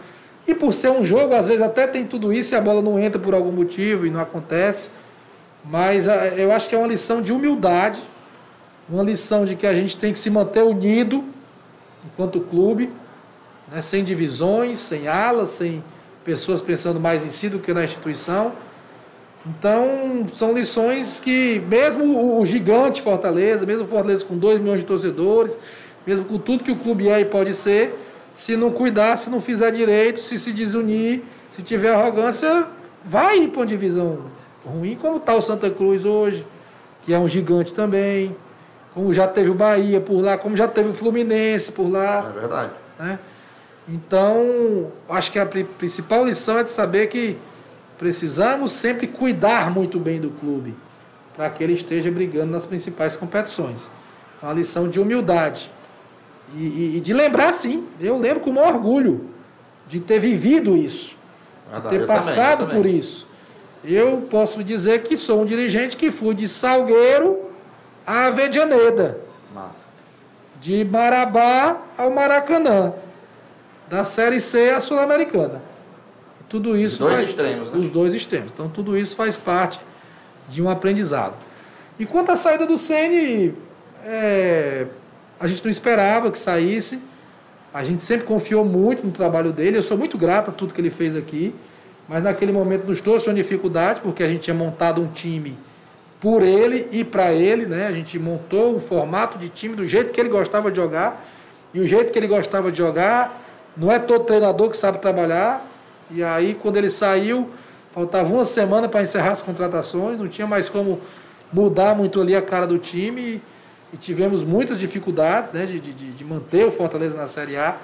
E 0.47 0.55
por 0.55 0.73
ser 0.73 0.89
um 0.89 1.03
jogo, 1.03 1.35
às 1.35 1.47
vezes 1.47 1.61
até 1.61 1.85
tem 1.85 2.05
tudo 2.05 2.33
isso 2.33 2.53
e 2.53 2.57
a 2.57 2.61
bola 2.61 2.81
não 2.81 2.97
entra 2.97 3.19
por 3.19 3.33
algum 3.33 3.51
motivo 3.51 4.05
e 4.05 4.09
não 4.09 4.21
acontece. 4.21 4.89
Mas 5.63 6.07
ah, 6.07 6.27
eu 6.27 6.51
acho 6.51 6.67
que 6.67 6.75
é 6.75 6.77
uma 6.77 6.87
lição 6.87 7.21
de 7.21 7.31
humildade, 7.31 8.01
uma 8.89 9.03
lição 9.03 9.45
de 9.45 9.55
que 9.55 9.67
a 9.67 9.73
gente 9.73 9.97
tem 9.97 10.11
que 10.11 10.19
se 10.19 10.29
manter 10.29 10.63
unido 10.63 11.23
enquanto 12.05 12.39
clube, 12.39 12.89
né, 13.71 13.81
sem 13.81 14.03
divisões, 14.03 14.79
sem 14.79 15.07
alas, 15.07 15.51
sem 15.51 15.83
pessoas 16.25 16.61
pensando 16.61 16.99
mais 16.99 17.25
em 17.25 17.29
si 17.29 17.49
do 17.49 17.59
que 17.59 17.73
na 17.73 17.83
instituição. 17.83 18.53
Então, 19.45 20.27
são 20.33 20.53
lições 20.53 21.19
que, 21.19 21.61
mesmo 21.67 22.39
o 22.39 22.45
gigante 22.45 23.01
Fortaleza, 23.01 23.65
mesmo 23.65 23.85
o 23.85 23.87
Fortaleza 23.87 24.23
com 24.23 24.37
2 24.37 24.59
milhões 24.59 24.81
de 24.81 24.85
torcedores, 24.85 25.57
mesmo 26.05 26.25
com 26.25 26.37
tudo 26.37 26.63
que 26.63 26.71
o 26.71 26.75
clube 26.75 27.09
é 27.09 27.21
e 27.21 27.25
pode 27.25 27.53
ser, 27.53 27.97
se 28.33 28.55
não 28.55 28.71
cuidar, 28.71 29.17
se 29.17 29.29
não 29.29 29.41
fizer 29.41 29.71
direito, 29.71 30.21
se 30.21 30.37
se 30.37 30.51
desunir, 30.51 31.21
se 31.51 31.61
tiver 31.61 31.93
arrogância, 31.93 32.65
vai 33.05 33.39
ir 33.39 33.49
para 33.49 33.61
uma 33.61 33.65
divisão 33.65 34.19
ruim, 34.65 34.95
como 34.95 35.17
está 35.17 35.33
o 35.35 35.41
Santa 35.41 35.69
Cruz 35.69 36.05
hoje, 36.05 36.45
que 37.03 37.13
é 37.13 37.19
um 37.19 37.27
gigante 37.27 37.73
também, 37.73 38.35
como 38.93 39.13
já 39.13 39.27
teve 39.27 39.49
o 39.49 39.53
Bahia 39.53 39.99
por 39.99 40.21
lá, 40.21 40.37
como 40.37 40.55
já 40.55 40.67
teve 40.67 40.89
o 40.89 40.93
Fluminense 40.93 41.71
por 41.71 41.89
lá. 41.89 42.31
É 42.35 42.39
verdade. 42.39 42.71
Né? 42.99 43.19
Então, 43.87 44.91
acho 45.09 45.31
que 45.31 45.39
a 45.39 45.45
principal 45.45 46.25
lição 46.25 46.59
é 46.59 46.63
de 46.63 46.69
saber 46.69 47.07
que 47.07 47.37
precisamos 47.97 48.71
sempre 48.71 49.07
cuidar 49.07 49.71
muito 49.71 49.99
bem 49.99 50.19
do 50.19 50.29
clube, 50.29 50.75
para 51.35 51.49
que 51.49 51.63
ele 51.63 51.73
esteja 51.73 52.11
brigando 52.11 52.51
nas 52.51 52.65
principais 52.65 53.15
competições. 53.15 53.91
Uma 54.41 54.53
lição 54.53 54.87
de 54.87 54.99
humildade. 54.99 55.69
E, 56.55 56.59
e, 56.59 56.97
e 56.97 57.01
de 57.01 57.13
lembrar, 57.13 57.53
sim, 57.53 57.87
eu 57.99 58.17
lembro 58.17 58.41
com 58.41 58.49
o 58.49 58.53
maior 58.53 58.75
orgulho 58.75 59.29
de 59.87 59.99
ter 59.99 60.19
vivido 60.19 60.77
isso, 60.77 61.17
de 61.73 61.89
ter 61.89 62.05
passado 62.05 62.65
também, 62.65 62.75
por 62.75 62.85
isso. 62.85 63.27
Eu 63.83 64.27
posso 64.29 64.63
dizer 64.63 65.03
que 65.03 65.17
sou 65.17 65.41
um 65.41 65.45
dirigente 65.45 65.97
que 65.97 66.11
fui 66.11 66.35
de 66.35 66.47
Salgueiro 66.47 67.51
a 68.05 68.27
Avedianeda. 68.27 69.19
Massa. 69.53 69.85
De 70.59 70.83
Marabá 70.85 71.81
ao 71.97 72.11
Maracanã. 72.11 72.93
Da 73.89 74.03
Série 74.03 74.39
C 74.39 74.69
à 74.69 74.79
Sul-Americana. 74.79 75.61
Tudo 76.47 76.77
isso. 76.77 76.95
Os 76.95 76.99
dois 76.99 77.13
faz, 77.15 77.29
extremos, 77.29 77.71
né? 77.71 77.79
Os 77.79 77.89
dois 77.89 78.13
extremos. 78.13 78.51
Então 78.53 78.69
tudo 78.69 78.97
isso 78.97 79.15
faz 79.15 79.35
parte 79.35 79.79
de 80.47 80.61
um 80.61 80.69
aprendizado. 80.69 81.33
E 81.97 82.05
quanto 82.05 82.31
à 82.31 82.35
saída 82.35 82.65
do 82.65 82.77
Sene, 82.77 83.53
é, 84.05 84.85
a 85.41 85.47
gente 85.47 85.63
não 85.63 85.71
esperava 85.71 86.31
que 86.31 86.37
saísse. 86.37 87.01
A 87.73 87.83
gente 87.83 88.03
sempre 88.03 88.27
confiou 88.27 88.63
muito 88.63 89.03
no 89.03 89.11
trabalho 89.11 89.51
dele. 89.51 89.75
Eu 89.75 89.81
sou 89.81 89.97
muito 89.97 90.15
grato 90.15 90.51
a 90.51 90.53
tudo 90.53 90.71
que 90.71 90.79
ele 90.79 90.91
fez 90.91 91.15
aqui. 91.15 91.55
Mas 92.07 92.23
naquele 92.23 92.51
momento 92.51 92.85
nos 92.85 93.01
trouxe 93.01 93.27
uma 93.27 93.33
dificuldade, 93.33 94.01
porque 94.01 94.21
a 94.21 94.27
gente 94.27 94.41
tinha 94.41 94.53
montado 94.53 95.01
um 95.01 95.07
time 95.07 95.57
por 96.19 96.43
ele 96.43 96.87
e 96.91 97.03
para 97.03 97.33
ele. 97.33 97.65
Né? 97.65 97.87
A 97.87 97.91
gente 97.91 98.19
montou 98.19 98.75
um 98.75 98.79
formato 98.79 99.39
de 99.39 99.49
time 99.49 99.75
do 99.75 99.87
jeito 99.87 100.11
que 100.11 100.19
ele 100.19 100.29
gostava 100.29 100.69
de 100.69 100.77
jogar. 100.77 101.25
E 101.73 101.79
o 101.79 101.87
jeito 101.87 102.13
que 102.13 102.19
ele 102.19 102.27
gostava 102.27 102.71
de 102.71 102.77
jogar, 102.77 103.41
não 103.75 103.91
é 103.91 103.97
todo 103.97 104.25
treinador 104.25 104.69
que 104.69 104.77
sabe 104.77 104.99
trabalhar. 104.99 105.65
E 106.11 106.21
aí, 106.21 106.53
quando 106.53 106.77
ele 106.77 106.89
saiu, 106.89 107.49
faltava 107.91 108.31
uma 108.31 108.43
semana 108.43 108.87
para 108.87 109.01
encerrar 109.01 109.31
as 109.31 109.41
contratações, 109.41 110.19
não 110.19 110.27
tinha 110.27 110.45
mais 110.45 110.69
como 110.69 111.01
mudar 111.51 111.95
muito 111.95 112.21
ali 112.21 112.35
a 112.35 112.41
cara 112.43 112.67
do 112.67 112.77
time 112.77 113.41
e 113.93 113.97
tivemos 113.97 114.43
muitas 114.43 114.79
dificuldades 114.79 115.51
né, 115.51 115.65
de, 115.65 115.79
de, 115.79 115.91
de, 115.91 116.23
manter 116.25 116.65
o 116.65 116.71
Fortaleza 116.71 117.17
na 117.17 117.27
Série 117.27 117.57
A 117.57 117.77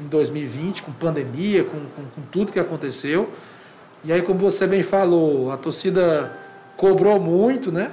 em 0.00 0.06
2020, 0.08 0.82
com 0.82 0.92
pandemia, 0.92 1.64
com, 1.64 1.78
com, 1.78 2.02
com, 2.14 2.22
tudo 2.30 2.52
que 2.52 2.58
aconteceu. 2.58 3.30
E 4.04 4.12
aí, 4.12 4.22
como 4.22 4.38
você 4.38 4.66
bem 4.66 4.82
falou, 4.82 5.50
a 5.50 5.56
torcida 5.56 6.32
cobrou 6.76 7.20
muito, 7.20 7.70
né? 7.72 7.90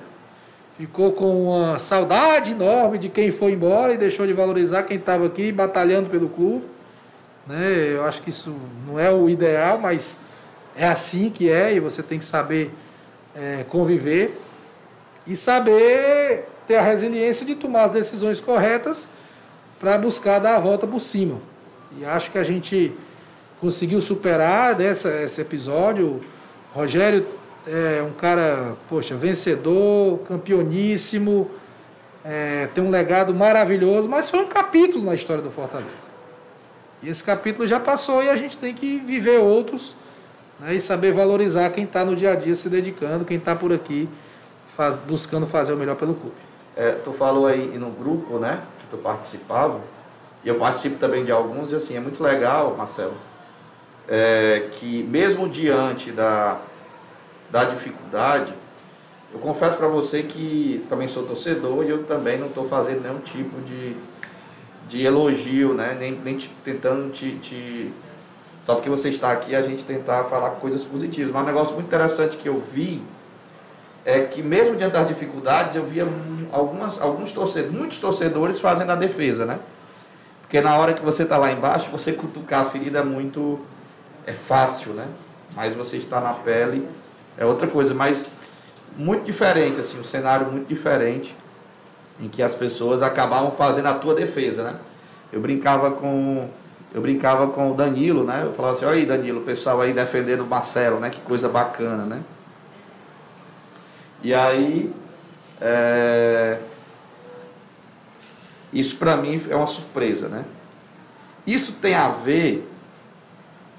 Ficou 0.78 1.14
com 1.14 1.48
uma 1.48 1.80
saudade 1.80 2.52
enorme 2.52 2.98
de 2.98 3.10
quem 3.10 3.32
foi 3.32 3.54
embora 3.54 3.94
e 3.94 3.98
deixou 3.98 4.28
de 4.28 4.34
valorizar 4.34 4.84
quem 4.84 4.98
estava 4.98 5.26
aqui 5.26 5.52
batalhando 5.52 6.10
pelo 6.10 6.28
clube. 6.28 6.66
Né? 7.48 7.94
Eu 7.94 8.04
acho 8.06 8.22
que 8.22 8.30
isso 8.30 8.54
não 8.86 9.00
é 9.00 9.10
o 9.10 9.30
ideal, 9.30 9.80
mas 9.80 10.20
é 10.76 10.86
assim 10.86 11.30
que 11.30 11.50
é 11.50 11.74
e 11.74 11.80
você 11.80 12.04
tem 12.04 12.20
que 12.20 12.26
saber 12.26 12.72
é, 13.34 13.66
conviver 13.70 14.38
e 15.26 15.36
saber 15.36 16.46
ter 16.68 16.76
a 16.76 16.82
resiliência 16.82 17.46
de 17.46 17.56
tomar 17.56 17.86
as 17.86 17.92
decisões 17.92 18.42
corretas 18.42 19.10
para 19.80 19.98
buscar 19.98 20.40
dar 20.40 20.56
a 20.56 20.60
volta 20.60 20.88
por 20.88 21.00
cima. 21.00 21.38
E 21.98 22.06
acho 22.06 22.32
que 22.32 22.38
a 22.38 22.44
gente 22.44 22.94
conseguiu 23.60 24.02
superar 24.02 24.76
dessa, 24.76 25.22
esse 25.22 25.42
episódio. 25.42 26.22
Rogério 26.74 27.26
é 27.68 28.02
um 28.02 28.12
cara, 28.12 28.76
poxa, 28.90 29.16
vencedor, 29.16 30.20
campeoníssimo, 30.20 31.50
é, 32.24 32.68
tem 32.74 32.84
um 32.84 32.90
legado 32.90 33.34
maravilhoso, 33.34 34.10
mas 34.10 34.30
foi 34.30 34.40
um 34.40 34.48
capítulo 34.48 35.06
na 35.06 35.14
história 35.14 35.44
do 35.44 35.52
Fortaleza. 35.52 36.16
E 37.02 37.10
esse 37.10 37.24
capítulo 37.24 37.68
já 37.68 37.80
passou 37.80 38.24
e 38.24 38.30
a 38.30 38.36
gente 38.36 38.58
tem 38.58 38.74
que 38.74 38.98
viver 38.98 39.40
outros 39.40 39.96
né, 40.60 40.76
e 40.76 40.80
saber 40.80 41.14
valorizar 41.14 41.70
quem 41.70 41.84
está 41.84 42.04
no 42.04 42.16
dia 42.16 42.32
a 42.32 42.36
dia 42.36 42.56
se 42.56 42.70
dedicando, 42.70 43.26
quem 43.26 43.38
está 43.38 43.56
por 43.56 43.72
aqui 43.72 44.10
faz, 44.76 44.98
buscando 45.00 45.46
fazer 45.46 45.74
o 45.74 45.78
melhor 45.78 45.96
pelo 45.96 46.16
clube. 46.16 46.36
É, 46.76 46.92
tu 46.92 47.14
falou 47.14 47.48
aí 47.48 47.78
no 47.78 47.90
grupo, 47.90 48.38
né, 48.38 48.62
que 48.80 48.88
tu 48.88 48.98
participava, 48.98 49.80
e 50.44 50.50
eu 50.50 50.56
participo 50.56 50.98
também 50.98 51.24
de 51.24 51.32
alguns, 51.32 51.72
e 51.72 51.76
assim, 51.76 51.96
é 51.96 52.00
muito 52.00 52.22
legal, 52.22 52.76
Marcelo, 52.78 53.14
é, 54.08 54.68
que 54.74 55.04
mesmo 55.04 55.48
diante 55.48 56.12
da, 56.12 56.60
da 57.50 57.64
dificuldade, 57.64 58.54
eu 59.34 59.40
confesso 59.40 59.78
para 59.78 59.88
você 59.88 60.24
que 60.24 60.86
também 60.90 61.08
sou 61.08 61.24
torcedor 61.24 61.84
e 61.84 61.90
eu 61.90 62.04
também 62.04 62.38
não 62.38 62.48
estou 62.48 62.68
fazendo 62.68 63.02
nenhum 63.02 63.20
tipo 63.20 63.60
de, 63.62 63.96
de 64.88 65.06
elogio, 65.06 65.74
né, 65.74 65.96
nem, 66.00 66.12
nem 66.12 66.38
te, 66.38 66.50
tentando 66.64 67.12
te, 67.12 67.32
te... 67.38 67.92
Só 68.64 68.76
porque 68.76 68.90
você 68.90 69.10
está 69.10 69.32
aqui, 69.32 69.56
a 69.56 69.62
gente 69.62 69.84
tentar 69.84 70.26
falar 70.26 70.52
coisas 70.52 70.84
positivas. 70.84 71.32
Mas 71.32 71.44
um 71.44 71.46
negócio 71.46 71.74
muito 71.76 71.88
interessante 71.88 72.36
que 72.38 72.50
eu 72.50 72.60
vi 72.60 73.04
é 74.06 74.22
que 74.22 74.44
mesmo 74.44 74.76
diante 74.76 74.94
das 74.94 75.08
dificuldades, 75.08 75.76
eu 75.76 75.84
via 75.84 76.08
algumas, 76.52 77.02
alguns 77.02 77.32
torcedores, 77.32 77.76
muitos 77.76 78.00
torcedores 78.00 78.60
fazendo 78.60 78.92
a 78.92 78.96
defesa, 78.96 79.46
né? 79.46 79.60
Porque 80.42 80.62
na 80.62 80.78
hora 80.78 80.94
que 80.94 81.04
você 81.04 81.24
está 81.24 81.38
lá 81.38 81.52
embaixo, 81.52 81.90
você 81.90 82.14
cutucar 82.14 82.62
a 82.62 82.66
ferida 82.66 83.00
é 83.00 83.04
muito 83.04 83.60
é 84.28 84.32
fácil, 84.32 84.94
né? 84.94 85.08
Mas 85.56 85.76
você 85.76 85.98
está 85.98 86.22
na 86.22 86.34
pele 86.34 86.88
é 87.38 87.46
outra 87.46 87.68
coisa, 87.68 87.94
mas 87.94 88.28
muito 88.96 89.26
diferente 89.26 89.80
assim, 89.82 90.00
um 90.00 90.04
cenário 90.04 90.48
muito 90.52 90.68
diferente. 90.68 91.36
em 92.18 92.30
que 92.30 92.42
as 92.42 92.56
pessoas 92.56 93.02
acabavam 93.02 93.52
fazendo 93.52 93.88
a 93.88 93.94
tua 93.96 94.16
defesa, 94.16 94.64
né? 94.64 94.76
Eu 95.34 95.42
brincava 95.42 95.92
com 95.92 96.48
eu 96.94 97.02
brincava 97.02 97.48
com 97.48 97.72
o 97.72 97.74
Danilo, 97.74 98.24
né? 98.24 98.44
Eu 98.46 98.54
falava 98.54 98.76
assim, 98.76 98.86
olha 98.86 98.96
aí 98.96 99.06
Danilo, 99.06 99.42
o 99.42 99.44
pessoal 99.44 99.82
aí 99.82 99.92
defendendo 99.92 100.42
o 100.42 100.46
Marcelo, 100.46 101.00
né? 101.00 101.10
Que 101.10 101.20
coisa 101.22 101.50
bacana, 101.50 102.06
né? 102.06 102.22
E 104.26 104.34
aí 104.34 104.92
é... 105.62 106.58
isso 108.74 108.98
para 108.98 109.16
mim 109.16 109.40
é 109.48 109.56
uma 109.56 109.68
surpresa, 109.68 110.28
né? 110.28 110.44
Isso 111.46 111.74
tem 111.74 111.94
a 111.94 112.10
ver, 112.10 112.68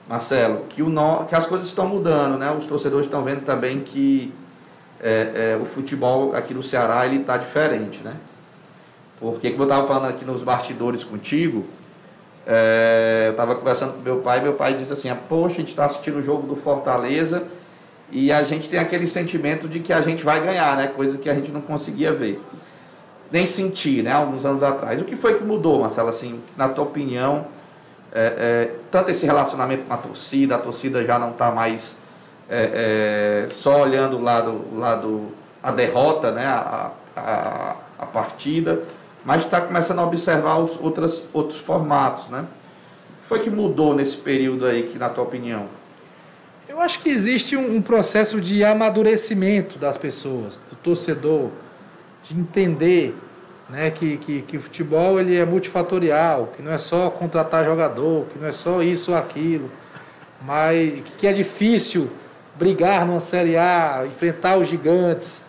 Marcelo, 0.09 0.67
que, 0.69 0.83
o 0.83 0.89
no... 0.89 1.25
que 1.25 1.35
as 1.35 1.47
coisas 1.47 1.67
estão 1.67 1.89
mudando, 1.89 2.39
né? 2.39 2.49
Os 2.53 2.65
torcedores 2.65 3.07
estão 3.07 3.25
vendo 3.25 3.45
também 3.45 3.81
que 3.81 4.33
é, 5.01 5.55
é, 5.55 5.61
o 5.61 5.65
futebol 5.65 6.37
aqui 6.37 6.55
no 6.55 6.63
Ceará 6.63 7.05
ele 7.05 7.23
está 7.23 7.37
diferente, 7.37 7.99
né? 8.05 8.15
Porque 9.19 9.51
como 9.51 9.65
eu 9.65 9.67
estava 9.67 9.85
falando 9.85 10.11
aqui 10.11 10.25
nos 10.25 10.45
bastidores 10.45 11.03
contigo, 11.03 11.65
é, 12.47 13.25
eu 13.27 13.31
estava 13.33 13.57
conversando 13.57 13.95
com 13.95 14.01
meu 14.01 14.21
pai, 14.21 14.41
meu 14.41 14.53
pai 14.53 14.75
disse 14.75 14.93
assim, 14.93 15.11
ah, 15.11 15.19
poxa, 15.29 15.57
a 15.57 15.59
gente 15.59 15.71
está 15.71 15.87
assistindo 15.87 16.19
o 16.19 16.23
jogo 16.23 16.47
do 16.47 16.55
Fortaleza 16.55 17.49
e 18.13 18.33
a 18.33 18.43
gente 18.43 18.69
tem 18.69 18.79
aquele 18.79 19.07
sentimento 19.07 19.69
de 19.69 19.81
que 19.81 19.93
a 19.93 20.01
gente 20.01 20.25
vai 20.25 20.41
ganhar, 20.41 20.77
né? 20.77 20.89
Coisa 20.89 21.19
que 21.19 21.29
a 21.29 21.35
gente 21.35 21.51
não 21.51 21.61
conseguia 21.61 22.13
ver. 22.13 22.41
Nem 23.31 23.45
sentir, 23.45 24.03
né? 24.03 24.13
Alguns 24.13 24.45
anos 24.45 24.63
atrás. 24.63 25.01
O 25.01 25.05
que 25.05 25.17
foi 25.17 25.35
que 25.35 25.43
mudou, 25.43 25.81
Marcelo, 25.81 26.09
assim, 26.09 26.41
na 26.57 26.69
tua 26.69 26.85
opinião, 26.85 27.47
é, 28.13 28.35
é, 28.39 28.75
tanto 28.91 29.11
esse 29.11 29.27
relacionamento 29.27 29.85
com 29.85 29.93
a 29.93 29.97
torcida, 29.97 30.55
a 30.55 30.59
torcida 30.59 31.05
já 31.05 31.19
não 31.19 31.33
está 31.33 31.51
mais 31.51 31.97
é, 32.49 33.45
é, 33.45 33.51
só 33.51 33.83
olhando 33.83 34.17
o 34.17 34.23
lado, 34.23 34.65
lado 34.73 35.29
a 35.63 35.73
derrota, 35.73 36.31
né? 36.31 36.47
a, 36.47 36.93
a, 37.17 37.77
a 37.99 38.07
partida, 38.07 38.83
mas 39.25 39.45
está 39.45 39.61
começando 39.61 39.99
a 39.99 40.05
observar 40.05 40.59
os, 40.59 40.79
outras, 40.81 41.29
outros 41.33 41.59
formatos, 41.59 42.29
né? 42.29 42.41
O 42.41 43.23
que 43.23 43.29
foi 43.29 43.41
que 43.41 43.51
mudou 43.51 43.95
nesse 43.95 44.17
período 44.19 44.67
aí, 44.67 44.85
que, 44.85 44.99
na 44.99 45.09
tua 45.09 45.25
opinião? 45.25 45.67
Eu 46.77 46.83
acho 46.83 47.01
que 47.01 47.09
existe 47.09 47.57
um, 47.57 47.77
um 47.77 47.81
processo 47.81 48.39
de 48.39 48.63
amadurecimento 48.63 49.79
das 49.79 49.97
pessoas, 49.97 50.61
do 50.69 50.77
torcedor, 50.77 51.49
de 52.23 52.39
entender 52.39 53.17
né, 53.71 53.91
que, 53.91 54.19
que, 54.19 54.43
que 54.43 54.59
o 54.59 54.61
futebol 54.61 55.19
ele 55.19 55.37
é 55.37 55.45
multifatorial, 55.47 56.53
que 56.55 56.61
não 56.61 56.71
é 56.71 56.77
só 56.77 57.09
contratar 57.09 57.65
jogador, 57.65 58.27
que 58.27 58.39
não 58.39 58.47
é 58.47 58.53
só 58.53 58.83
isso 58.83 59.13
ou 59.13 59.17
aquilo, 59.17 59.71
mas 60.43 61.03
que 61.17 61.27
é 61.27 61.33
difícil 61.33 62.11
brigar 62.57 63.07
numa 63.07 63.21
Série 63.21 63.57
A, 63.57 64.05
enfrentar 64.07 64.59
os 64.59 64.69
gigantes, 64.69 65.47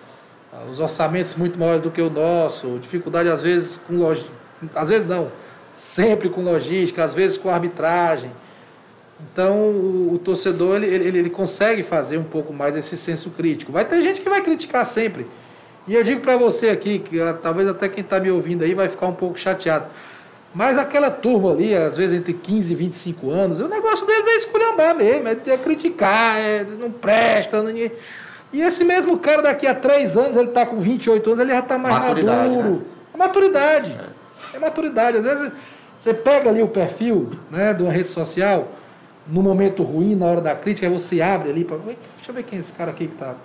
os 0.72 0.80
orçamentos 0.80 1.36
muito 1.36 1.60
maiores 1.60 1.82
do 1.82 1.92
que 1.92 2.02
o 2.02 2.10
nosso, 2.10 2.80
dificuldade 2.80 3.28
às 3.28 3.42
vezes 3.42 3.76
com 3.86 3.98
logística, 3.98 4.34
às 4.74 4.88
vezes 4.88 5.06
não, 5.06 5.30
sempre 5.74 6.30
com 6.30 6.42
logística, 6.42 7.04
às 7.04 7.14
vezes 7.14 7.38
com 7.38 7.50
arbitragem. 7.50 8.32
Então 9.20 9.56
o, 9.56 10.14
o 10.14 10.20
torcedor 10.20 10.78
ele, 10.78 10.88
ele, 10.88 11.20
ele, 11.20 11.30
consegue 11.30 11.82
fazer 11.82 12.18
um 12.18 12.24
pouco 12.24 12.54
mais 12.54 12.76
esse 12.76 12.96
senso 12.96 13.32
crítico. 13.32 13.72
Vai 13.72 13.86
ter 13.86 14.02
gente 14.02 14.22
que 14.22 14.30
vai 14.30 14.42
criticar 14.42 14.86
sempre. 14.86 15.26
E 15.88 15.96
eu 15.96 16.04
digo 16.04 16.22
para 16.22 16.36
você 16.38 16.70
aqui, 16.70 17.00
que 17.00 17.20
ah, 17.20 17.34
talvez 17.34 17.68
até 17.68 17.88
quem 17.90 18.04
está 18.04 18.20
me 18.20 18.30
ouvindo 18.30 18.64
aí 18.64 18.74
vai 18.74 18.88
ficar 18.88 19.08
um 19.08 19.14
pouco 19.14 19.40
chateado. 19.40 19.86
Mas 20.54 20.78
aquela 20.78 21.10
turma 21.10 21.52
ali, 21.52 21.76
às 21.76 21.98
vezes 21.98 22.18
entre 22.18 22.34
15 22.34 22.74
e 22.74 22.76
25 22.76 23.32
anos, 23.32 23.60
o 23.60 23.68
negócio 23.68 24.06
deles 24.06 24.28
é 24.28 24.36
esculhambar 24.36 24.96
mesmo, 24.96 25.28
é 25.28 25.58
criticar, 25.58 26.38
é, 26.40 26.66
não 26.80 26.92
presta. 26.92 27.62
Não... 27.62 27.72
E 27.72 28.62
esse 28.62 28.84
mesmo 28.84 29.18
cara 29.18 29.42
daqui 29.42 29.68
a 29.68 29.76
três 29.76 30.18
anos, 30.18 30.38
ele 30.38 30.50
está 30.50 30.66
com 30.66 30.80
28 30.80 31.26
anos, 31.28 31.40
ele 31.40 31.52
já 31.52 31.60
está 31.60 31.78
mais 31.78 32.00
maturidade, 32.00 32.50
maduro. 32.50 32.70
Né? 32.70 32.82
É 33.14 33.18
maturidade. 33.18 33.96
É. 34.54 34.58
é 34.58 34.60
maturidade. 34.60 35.18
Às 35.18 35.24
vezes 35.26 35.52
você 35.96 36.14
pega 36.14 36.50
ali 36.50 36.62
o 36.62 36.68
perfil 36.68 37.32
né, 37.52 37.74
de 37.74 37.84
uma 37.84 37.92
rede 37.92 38.10
social, 38.10 38.70
no 39.30 39.42
momento 39.42 39.84
ruim, 39.84 40.16
na 40.16 40.26
hora 40.26 40.42
da 40.42 40.56
crítica, 40.56 40.88
aí 40.88 40.94
você 40.94 41.22
abre 41.22 41.50
ali 41.50 41.64
para. 41.64 41.78
Deixa 41.78 41.98
eu 42.30 42.34
ver 42.34 42.44
quem 42.44 42.58
é 42.58 42.60
esse 42.60 42.74
cara 42.74 42.92
aqui 42.92 43.08
que 43.08 43.14
está 43.14 43.36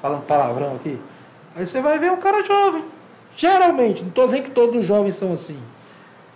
falando 0.00 0.22
palavrão 0.22 0.76
aqui. 0.76 0.98
Aí 1.54 1.66
você 1.66 1.80
vai 1.80 1.98
ver 1.98 2.10
um 2.10 2.16
cara 2.16 2.42
jovem. 2.44 2.84
Geralmente, 3.36 4.02
não 4.02 4.08
estou 4.08 4.24
dizendo 4.26 4.44
que 4.44 4.50
todos 4.50 4.76
os 4.76 4.86
jovens 4.86 5.16
são 5.16 5.32
assim. 5.32 5.58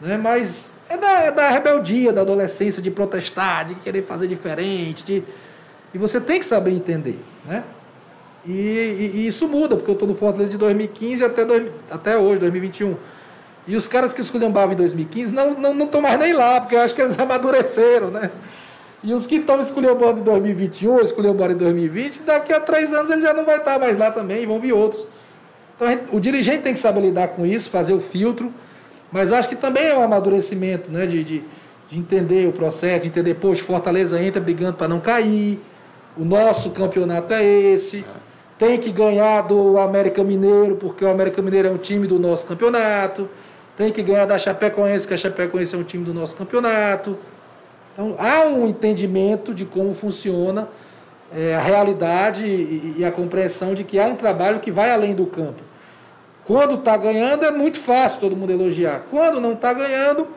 Né, 0.01 0.17
mas 0.17 0.71
é 0.89 0.97
da, 0.97 1.11
é 1.21 1.33
da 1.33 1.51
rebeldia, 1.51 2.13
da 2.13 2.21
adolescência, 2.21 2.83
de 2.83 2.91
protestar, 2.91 3.65
de 3.67 3.75
querer 3.77 4.03
fazer 4.03 4.27
diferente. 4.27 5.05
De... 5.05 5.23
E 5.93 5.99
você 5.99 6.21
tem 6.21 6.39
que 6.39 6.47
saber 6.47 6.73
entender. 6.73 7.19
Né? 7.45 7.65
E, 8.47 8.53
e, 8.53 9.13
e, 9.15 9.27
isso 9.27 9.49
muda, 9.49 9.77
porque 9.77 9.91
eu 9.91 9.95
estou 9.95 10.09
no 10.09 10.15
Fortaleza 10.15 10.51
de 10.51 10.59
2015 10.59 11.25
até, 11.25 11.45
dois, 11.45 11.71
até 11.91 12.17
hoje, 12.17 12.41
2021. 12.41 12.97
E 13.67 13.75
os 13.75 13.89
caras 13.89 14.15
que 14.15 14.21
esculhambavam 14.21 14.75
em 14.75 14.77
2015 14.77 15.33
não 15.33 15.51
estão 15.51 15.75
não, 15.75 15.87
não 15.87 16.01
mais 16.01 16.19
nem 16.19 16.33
lá, 16.33 16.61
porque 16.61 16.77
eu 16.77 16.81
acho 16.81 16.95
que 16.95 17.03
eles 17.03 17.19
amadureceram, 17.19 18.11
né? 18.11 18.31
E 19.07 19.15
os 19.15 19.25
que 19.25 19.37
estão 19.37 19.61
esculhambando 19.61 20.19
em 20.19 20.25
2021, 20.25 20.99
esculhambando 20.99 21.53
em 21.53 21.57
2020, 21.57 22.23
daqui 22.23 22.53
a 22.53 22.59
três 22.59 22.93
anos 22.93 23.09
ele 23.09 23.21
já 23.21 23.33
não 23.33 23.45
vai 23.45 23.59
estar 23.59 23.79
mais 23.79 23.97
lá 23.97 24.11
também, 24.11 24.45
vão 24.45 24.59
vir 24.59 24.73
outros. 24.73 25.07
Então 25.77 25.87
gente, 25.87 26.05
o 26.11 26.19
dirigente 26.19 26.65
tem 26.65 26.73
que 26.73 26.79
saber 26.81 27.03
lidar 27.03 27.29
com 27.29 27.47
isso, 27.47 27.71
fazer 27.71 27.93
o 27.93 28.01
filtro, 28.01 28.53
mas 29.13 29.33
acho 29.33 29.49
que 29.49 29.55
também 29.55 29.87
é 29.87 29.97
um 29.97 30.03
amadurecimento, 30.03 30.91
né? 30.91 31.07
De, 31.07 31.23
de, 31.23 31.45
de 31.89 31.99
entender 32.01 32.49
o 32.49 32.53
processo, 32.53 33.03
de 33.03 33.09
entender, 33.09 33.35
poxa, 33.35 33.63
Fortaleza 33.63 34.21
entra 34.21 34.41
brigando 34.41 34.77
para 34.77 34.89
não 34.89 34.99
cair, 34.99 35.61
o 36.17 36.25
nosso 36.25 36.71
campeonato 36.73 37.33
é 37.33 37.45
esse. 37.45 38.01
É 38.01 38.27
tem 38.59 38.79
que 38.79 38.91
ganhar 38.91 39.43
do 39.43 39.79
América 39.79 40.25
Mineiro, 40.25 40.77
porque 40.77 41.05
o 41.05 41.09
América 41.09 41.41
Mineiro 41.41 41.69
é 41.69 41.71
um 41.71 41.79
time 41.79 42.09
do 42.09 42.19
nosso 42.19 42.47
campeonato, 42.47 43.29
tem 43.77 43.93
que 43.93 44.03
ganhar 44.03 44.25
da 44.25 44.39
Chapecoense, 44.39 45.01
porque 45.03 45.15
a 45.15 45.17
Chapecoense 45.17 45.75
é 45.77 45.79
um 45.79 45.85
time 45.85 46.05
do 46.05 46.15
nosso 46.15 46.37
campeonato. 46.37 47.17
Então 47.97 48.15
há 48.19 48.45
um 48.45 48.69
entendimento 48.69 49.55
de 49.55 49.65
como 49.65 49.95
funciona 49.95 50.69
é, 51.35 51.55
a 51.55 51.61
realidade 51.61 52.45
e, 52.47 52.97
e, 52.99 53.05
a 53.07 53.11
compreensão 53.11 53.73
de 53.73 53.85
que 53.85 53.99
há 53.99 54.05
um 54.05 54.15
trabalho 54.15 54.61
que 54.61 54.71
vai 54.71 54.91
além 54.91 55.15
do 55.15 55.25
campo. 55.25 55.63
Quando 56.45 56.75
está 56.75 56.95
ganhando 56.95 57.47
é 57.47 57.51
muito 57.51 57.79
fácil 57.79 58.21
todo 58.21 58.37
mundo 58.37 58.53
elogiar. 58.53 59.05
Quando 59.11 59.41
não 59.41 59.55
está 59.55 59.73
ganhando, 59.73 60.29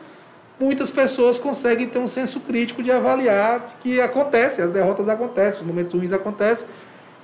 muitas 0.58 0.90
pessoas 0.90 1.38
conseguem 1.38 1.86
ter 1.86 1.98
um 1.98 2.06
senso 2.06 2.40
crítico 2.40 2.82
de 2.82 2.90
avaliar 2.90 3.76
que 3.82 4.00
acontece, 4.00 4.62
as 4.62 4.70
derrotas 4.70 5.06
acontecem, 5.06 5.60
os 5.60 5.66
momentos 5.66 5.92
ruins 5.92 6.14
acontecem 6.14 6.66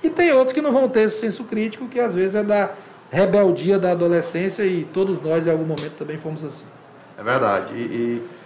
e 0.03 0.09
tem 0.09 0.31
outros 0.31 0.53
que 0.53 0.61
não 0.61 0.71
vão 0.71 0.87
ter 0.87 1.01
esse 1.01 1.19
senso 1.19 1.45
crítico, 1.45 1.87
que 1.87 1.99
às 1.99 2.13
vezes 2.13 2.35
é 2.35 2.43
da 2.43 2.69
rebeldia 3.11 3.79
da 3.79 3.91
adolescência 3.91 4.61
e 4.63 4.83
todos 4.83 5.19
nós 5.19 5.47
em 5.47 5.49
algum 5.49 5.65
momento 5.65 5.95
também 5.97 6.17
fomos 6.17 6.45
assim. 6.45 6.65
É 7.17 7.23
verdade. 7.23 7.73
E, 7.73 7.79
e 7.79 8.36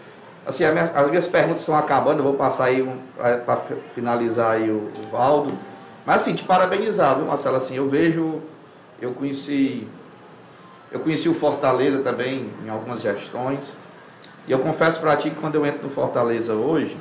assim, 0.51 0.63
as 0.63 0.73
minhas, 0.73 0.95
as 0.95 1.09
minhas, 1.09 1.27
perguntas 1.27 1.61
estão 1.61 1.75
acabando, 1.75 2.19
eu 2.19 2.23
vou 2.23 2.33
passar 2.33 2.65
aí 2.65 2.81
um, 2.81 2.97
para 3.45 3.57
finalizar 3.95 4.51
aí 4.51 4.69
o, 4.69 4.87
o, 4.87 5.09
Valdo. 5.11 5.57
Mas 6.05 6.21
assim, 6.21 6.35
te 6.35 6.43
parabenizar, 6.43 7.15
viu, 7.15 7.25
Marcelo? 7.25 7.57
Assim, 7.57 7.75
eu 7.75 7.89
vejo, 7.89 8.41
eu 9.01 9.11
conheci, 9.11 9.87
eu 10.91 10.99
conheci 10.99 11.27
o 11.27 11.33
Fortaleza 11.33 11.99
também 11.99 12.49
em 12.65 12.69
algumas 12.69 13.01
gestões. 13.01 13.75
E 14.47 14.51
eu 14.51 14.59
confesso 14.59 14.99
para 14.99 15.15
ti 15.15 15.29
que 15.29 15.39
quando 15.39 15.55
eu 15.55 15.65
entro 15.65 15.83
no 15.83 15.89
Fortaleza 15.89 16.53
hoje, 16.53 16.97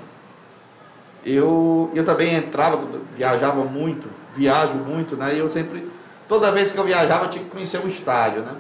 eu, 1.24 1.90
eu 1.94 2.05
também 2.05 2.34
entrava, 2.34 2.82
viajava 3.14 3.64
muito, 3.64 4.09
viajo 4.34 4.74
muito, 4.74 5.16
né? 5.16 5.34
E 5.34 5.38
eu 5.38 5.48
sempre, 5.48 5.86
toda 6.28 6.51
vez 6.51 6.72
que 6.72 6.78
eu 6.78 6.84
viajava, 6.84 7.26
eu 7.26 7.30
tinha 7.30 7.44
que 7.44 7.51
conhecer 7.51 7.78
o 7.78 7.88
estádio, 7.88 8.42
né? 8.42 8.55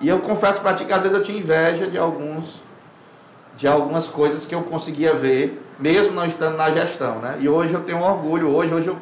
E 0.00 0.08
eu 0.08 0.18
confesso 0.20 0.60
para 0.60 0.74
ti 0.74 0.84
que 0.84 0.92
às 0.92 1.02
vezes 1.02 1.16
eu 1.16 1.22
tinha 1.22 1.38
inveja 1.38 1.86
de 1.86 1.98
alguns, 1.98 2.60
de 3.60 3.68
algumas 3.68 4.08
coisas 4.08 4.46
que 4.46 4.54
eu 4.54 4.62
conseguia 4.62 5.12
ver, 5.12 5.62
mesmo 5.78 6.14
não 6.14 6.24
estando 6.24 6.56
na 6.56 6.70
gestão, 6.70 7.18
né? 7.18 7.36
E 7.40 7.46
hoje 7.46 7.74
eu 7.74 7.82
tenho 7.82 8.00
orgulho, 8.00 8.48
hoje, 8.48 8.72
hoje 8.72 8.88
eu, 8.88 8.96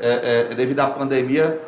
é, 0.00 0.48
é, 0.50 0.54
devido 0.56 0.80
à 0.80 0.88
pandemia, 0.88 1.60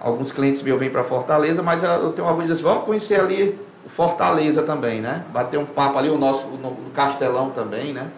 alguns 0.00 0.32
clientes 0.32 0.60
meus 0.60 0.76
vêm 0.76 0.90
para 0.90 1.04
Fortaleza, 1.04 1.62
mas 1.62 1.84
eu 1.84 2.12
tenho 2.12 2.26
orgulho 2.26 2.48
de 2.48 2.52
dizer, 2.52 2.64
assim, 2.64 2.74
vamos 2.74 2.84
conhecer 2.84 3.20
ali 3.20 3.56
Fortaleza 3.86 4.64
também, 4.64 5.00
né? 5.00 5.22
Bater 5.32 5.56
um 5.56 5.64
papo 5.64 5.96
ali, 5.98 6.10
o 6.10 6.18
nosso, 6.18 6.48
no, 6.48 6.70
no 6.70 6.90
Castelão 6.90 7.50
também, 7.50 7.92
né? 7.92 8.08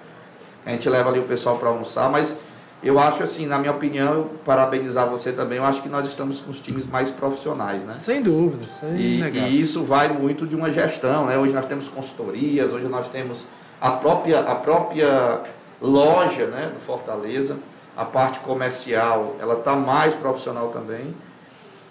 A 0.65 0.71
gente 0.71 0.89
leva 0.89 1.11
ali 1.11 1.19
o 1.19 1.25
pessoal 1.25 1.59
para 1.59 1.69
almoçar, 1.69 2.09
mas 2.09 2.41
eu 2.83 2.99
acho 2.99 3.23
assim, 3.23 3.47
na 3.47 3.59
minha 3.59 3.73
opinião, 3.73 4.15
eu 4.15 4.31
parabenizar 4.45 5.09
você 5.09 5.33
também, 5.33 5.59
eu 5.59 5.65
acho 5.65 5.83
que 5.83 5.89
nós 5.89 6.07
estamos 6.07 6.41
com 6.41 6.51
os 6.51 6.61
times 6.61 6.87
mais 6.87 7.11
profissionais, 7.11 7.85
né? 7.85 7.95
Sem 7.97 8.23
dúvida, 8.23 8.67
sem 8.73 8.97
e, 8.97 9.23
e 9.23 9.61
isso 9.61 9.85
vai 9.85 10.09
muito 10.09 10.47
de 10.47 10.57
uma 10.57 10.73
gestão, 10.73 11.27
né? 11.27 11.37
Hoje 11.37 11.53
nós 11.53 11.67
temos 11.67 11.89
consultorias, 11.89 12.73
hoje 12.73 12.87
nós 12.87 13.09
temos 13.09 13.47
a 13.81 13.91
própria, 13.91 14.41
a 14.41 14.55
própria 14.55 15.41
loja 15.81 16.47
né, 16.47 16.71
do 16.73 16.81
Fortaleza, 16.81 17.59
a 17.97 18.05
parte 18.05 18.41
comercial, 18.41 19.37
ela 19.41 19.55
está 19.55 19.75
mais 19.75 20.15
profissional 20.15 20.69
também. 20.69 21.15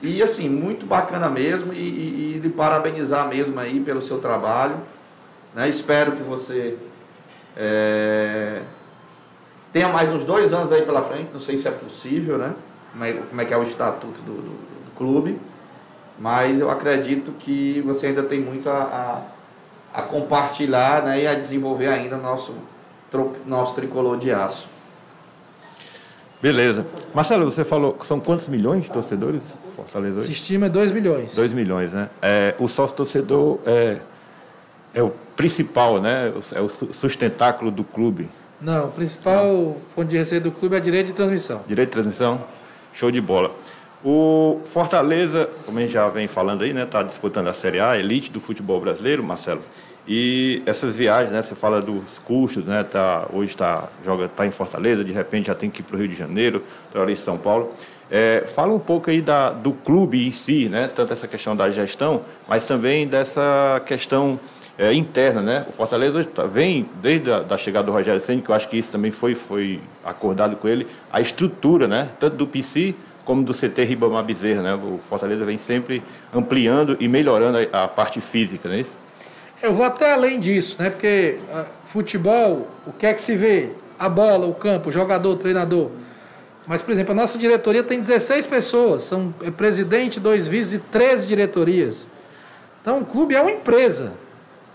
E 0.02 0.24
assim, 0.24 0.48
muito 0.48 0.86
bacana 0.86 1.30
mesmo, 1.30 1.74
e, 1.74 1.78
e, 1.78 2.34
e 2.36 2.40
lhe 2.40 2.50
parabenizar 2.50 3.28
mesmo 3.28 3.60
aí 3.60 3.80
pelo 3.80 4.02
seu 4.02 4.20
trabalho. 4.20 4.78
Né? 5.54 5.68
Espero 5.68 6.14
que 6.14 6.24
você 6.24 6.78
é, 7.58 8.62
tenha 9.72 9.88
mais 9.88 10.12
uns 10.12 10.26
dois 10.26 10.54
anos 10.54 10.72
aí 10.72 10.84
pela 10.84 11.02
frente, 11.02 11.30
não 11.34 11.40
sei 11.40 11.58
se 11.58 11.68
é 11.68 11.72
possível, 11.72 12.38
né? 12.38 12.54
Como 12.92 13.06
é, 13.06 13.14
como 13.14 13.42
é 13.42 13.46
que 13.46 13.54
é 13.54 13.58
o 13.58 13.64
estatuto 13.64 14.22
do, 14.22 14.34
do, 14.34 14.42
do 14.42 14.96
clube. 14.96 15.40
mas 16.18 16.60
eu 16.60 16.70
acredito 16.70 17.32
que 17.40 17.82
você 17.86 18.08
ainda 18.08 18.24
tem 18.24 18.40
muito 18.40 18.70
a, 18.70 19.24
a, 19.94 20.00
a 20.00 20.02
compartilhar 20.02 21.04
né, 21.04 21.22
e 21.22 21.28
a 21.28 21.34
desenvolver 21.34 21.88
ainda 21.88 22.18
o 22.18 22.22
nosso, 22.22 22.56
nosso 23.46 23.76
tricolor 23.76 24.18
de 24.18 24.32
aço. 24.32 24.68
Beleza. 26.42 26.86
Marcelo, 27.14 27.46
você 27.46 27.64
falou, 27.64 27.98
são 28.04 28.20
quantos 28.20 28.48
milhões 28.48 28.84
de 28.84 28.92
torcedores 28.92 29.42
Fortaleza 29.76 30.22
Se 30.22 30.32
estima 30.32 30.70
2 30.70 30.92
milhões. 30.92 31.36
2 31.36 31.54
milhões, 31.54 31.92
né? 31.92 32.10
É, 32.22 32.56
o 32.60 32.68
sócio 32.68 32.96
torcedor 32.96 33.60
é, 33.66 33.98
é 34.94 35.02
o 35.02 35.10
principal, 35.36 36.02
né? 36.02 36.32
É 36.54 36.62
o 36.62 36.70
sustentáculo 36.70 37.72
do 37.72 37.84
clube. 37.84 38.30
Não, 38.62 38.86
o 38.86 38.92
principal 38.92 39.46
Não. 39.46 39.76
fonte 39.96 40.10
de 40.10 40.18
receita 40.18 40.50
do 40.50 40.52
clube 40.52 40.76
é 40.76 40.80
direito 40.80 41.08
de 41.08 41.14
transmissão. 41.14 41.62
Direito 41.68 41.90
de 41.90 41.94
transmissão? 41.94 42.42
Show 42.94 43.10
de 43.12 43.22
bola. 43.22 43.52
O 44.04 44.62
Fortaleza, 44.66 45.50
como 45.66 45.78
a 45.78 45.82
gente 45.82 45.94
já 45.94 46.08
vem 46.08 46.28
falando 46.28 46.64
aí, 46.64 46.74
né? 46.74 46.84
Está 46.84 47.04
disputando 47.04 47.48
a 47.48 47.54
Série 47.54 47.80
A, 47.80 47.98
elite 47.98 48.32
do 48.32 48.40
futebol 48.40 48.80
brasileiro, 48.80 49.24
Marcelo. 49.24 49.62
E 50.08 50.64
essas 50.66 50.96
viagens, 50.96 51.32
né? 51.32 51.42
Você 51.42 51.54
fala 51.54 51.82
dos 51.82 52.04
custos, 52.26 52.66
né? 52.66 52.84
Tá, 52.84 53.28
hoje 53.32 53.52
está 53.52 53.90
joga 54.06 54.28
tá 54.28 54.46
em 54.48 54.52
Fortaleza, 54.52 55.04
de 55.04 55.12
repente 55.12 55.48
já 55.48 55.56
tem 55.56 55.70
que 55.70 55.82
ir 55.82 55.84
para 55.84 55.96
o 55.96 56.00
Rio 56.00 56.08
de 56.08 56.16
Janeiro, 56.16 56.64
para 56.92 57.12
em 57.12 57.16
São 57.16 57.38
Paulo. 57.38 57.74
É, 58.10 58.44
fala 58.48 58.74
um 58.74 58.80
pouco 58.80 59.10
aí 59.12 59.22
da, 59.22 59.52
do 59.52 59.72
clube 59.72 60.26
em 60.26 60.32
si, 60.32 60.68
né? 60.68 60.90
Tanto 60.94 61.14
essa 61.14 61.28
questão 61.28 61.56
da 61.56 61.70
gestão, 61.70 62.22
mas 62.48 62.64
também 62.64 63.08
dessa 63.08 63.82
questão 63.86 64.40
é, 64.80 64.94
interna, 64.94 65.42
né? 65.42 65.66
O 65.68 65.74
Fortaleza 65.74 66.24
tá, 66.24 66.46
vem 66.46 66.90
desde 67.02 67.30
a 67.30 67.40
da 67.42 67.58
chegada 67.58 67.86
do 67.86 67.92
Rogério 67.92 68.22
Senna, 68.22 68.42
que 68.42 68.50
eu 68.50 68.56
acho 68.56 68.70
que 68.70 68.78
isso 68.78 68.90
também 68.90 69.12
foi, 69.12 69.36
foi 69.36 69.82
acordado 70.06 70.56
com 70.56 70.70
ele, 70.70 70.88
a 71.12 71.20
estrutura, 71.20 71.86
né? 71.86 72.08
Tanto 72.18 72.38
do 72.38 72.48
PC 72.48 72.96
como 73.26 73.44
do 73.44 73.54
CT 73.54 73.84
Ribamar 73.84 74.24
Bezerra, 74.24 74.62
né? 74.62 74.74
O 74.74 74.98
Fortaleza 75.10 75.44
vem 75.44 75.58
sempre 75.58 76.02
ampliando 76.34 76.96
e 76.98 77.10
melhorando 77.10 77.58
a, 77.74 77.84
a 77.84 77.88
parte 77.90 78.22
física, 78.22 78.70
não 78.70 78.76
é 78.76 78.80
isso? 78.80 78.98
Eu 79.62 79.74
vou 79.74 79.86
até 79.86 80.14
além 80.14 80.40
disso, 80.40 80.82
né? 80.82 80.90
Porque 80.90 81.38
uh, 81.54 81.66
futebol, 81.86 82.66
o 82.88 82.94
que 82.94 83.06
é 83.06 83.14
que 83.14 83.22
se 83.22 83.36
vê? 83.36 83.72
A 84.00 84.08
bola, 84.08 84.48
o 84.48 84.54
campo, 84.54 84.88
o 84.88 84.92
jogador, 84.94 85.34
o 85.34 85.36
treinador. 85.36 85.92
Mas, 86.66 86.82
por 86.82 86.94
exemplo, 86.94 87.12
a 87.12 87.16
nossa 87.16 87.38
diretoria 87.38 87.84
tem 87.84 88.00
16 88.00 88.48
pessoas, 88.48 89.04
são 89.04 89.34
é 89.44 89.52
presidente, 89.52 90.22
dois 90.22 90.48
vices 90.48 90.76
e 90.76 90.80
13 90.80 91.28
diretorias. 91.28 92.10
Então, 92.82 93.00
o 93.00 93.06
clube 93.06 93.36
é 93.36 93.42
uma 93.42 93.52
empresa 93.52 94.14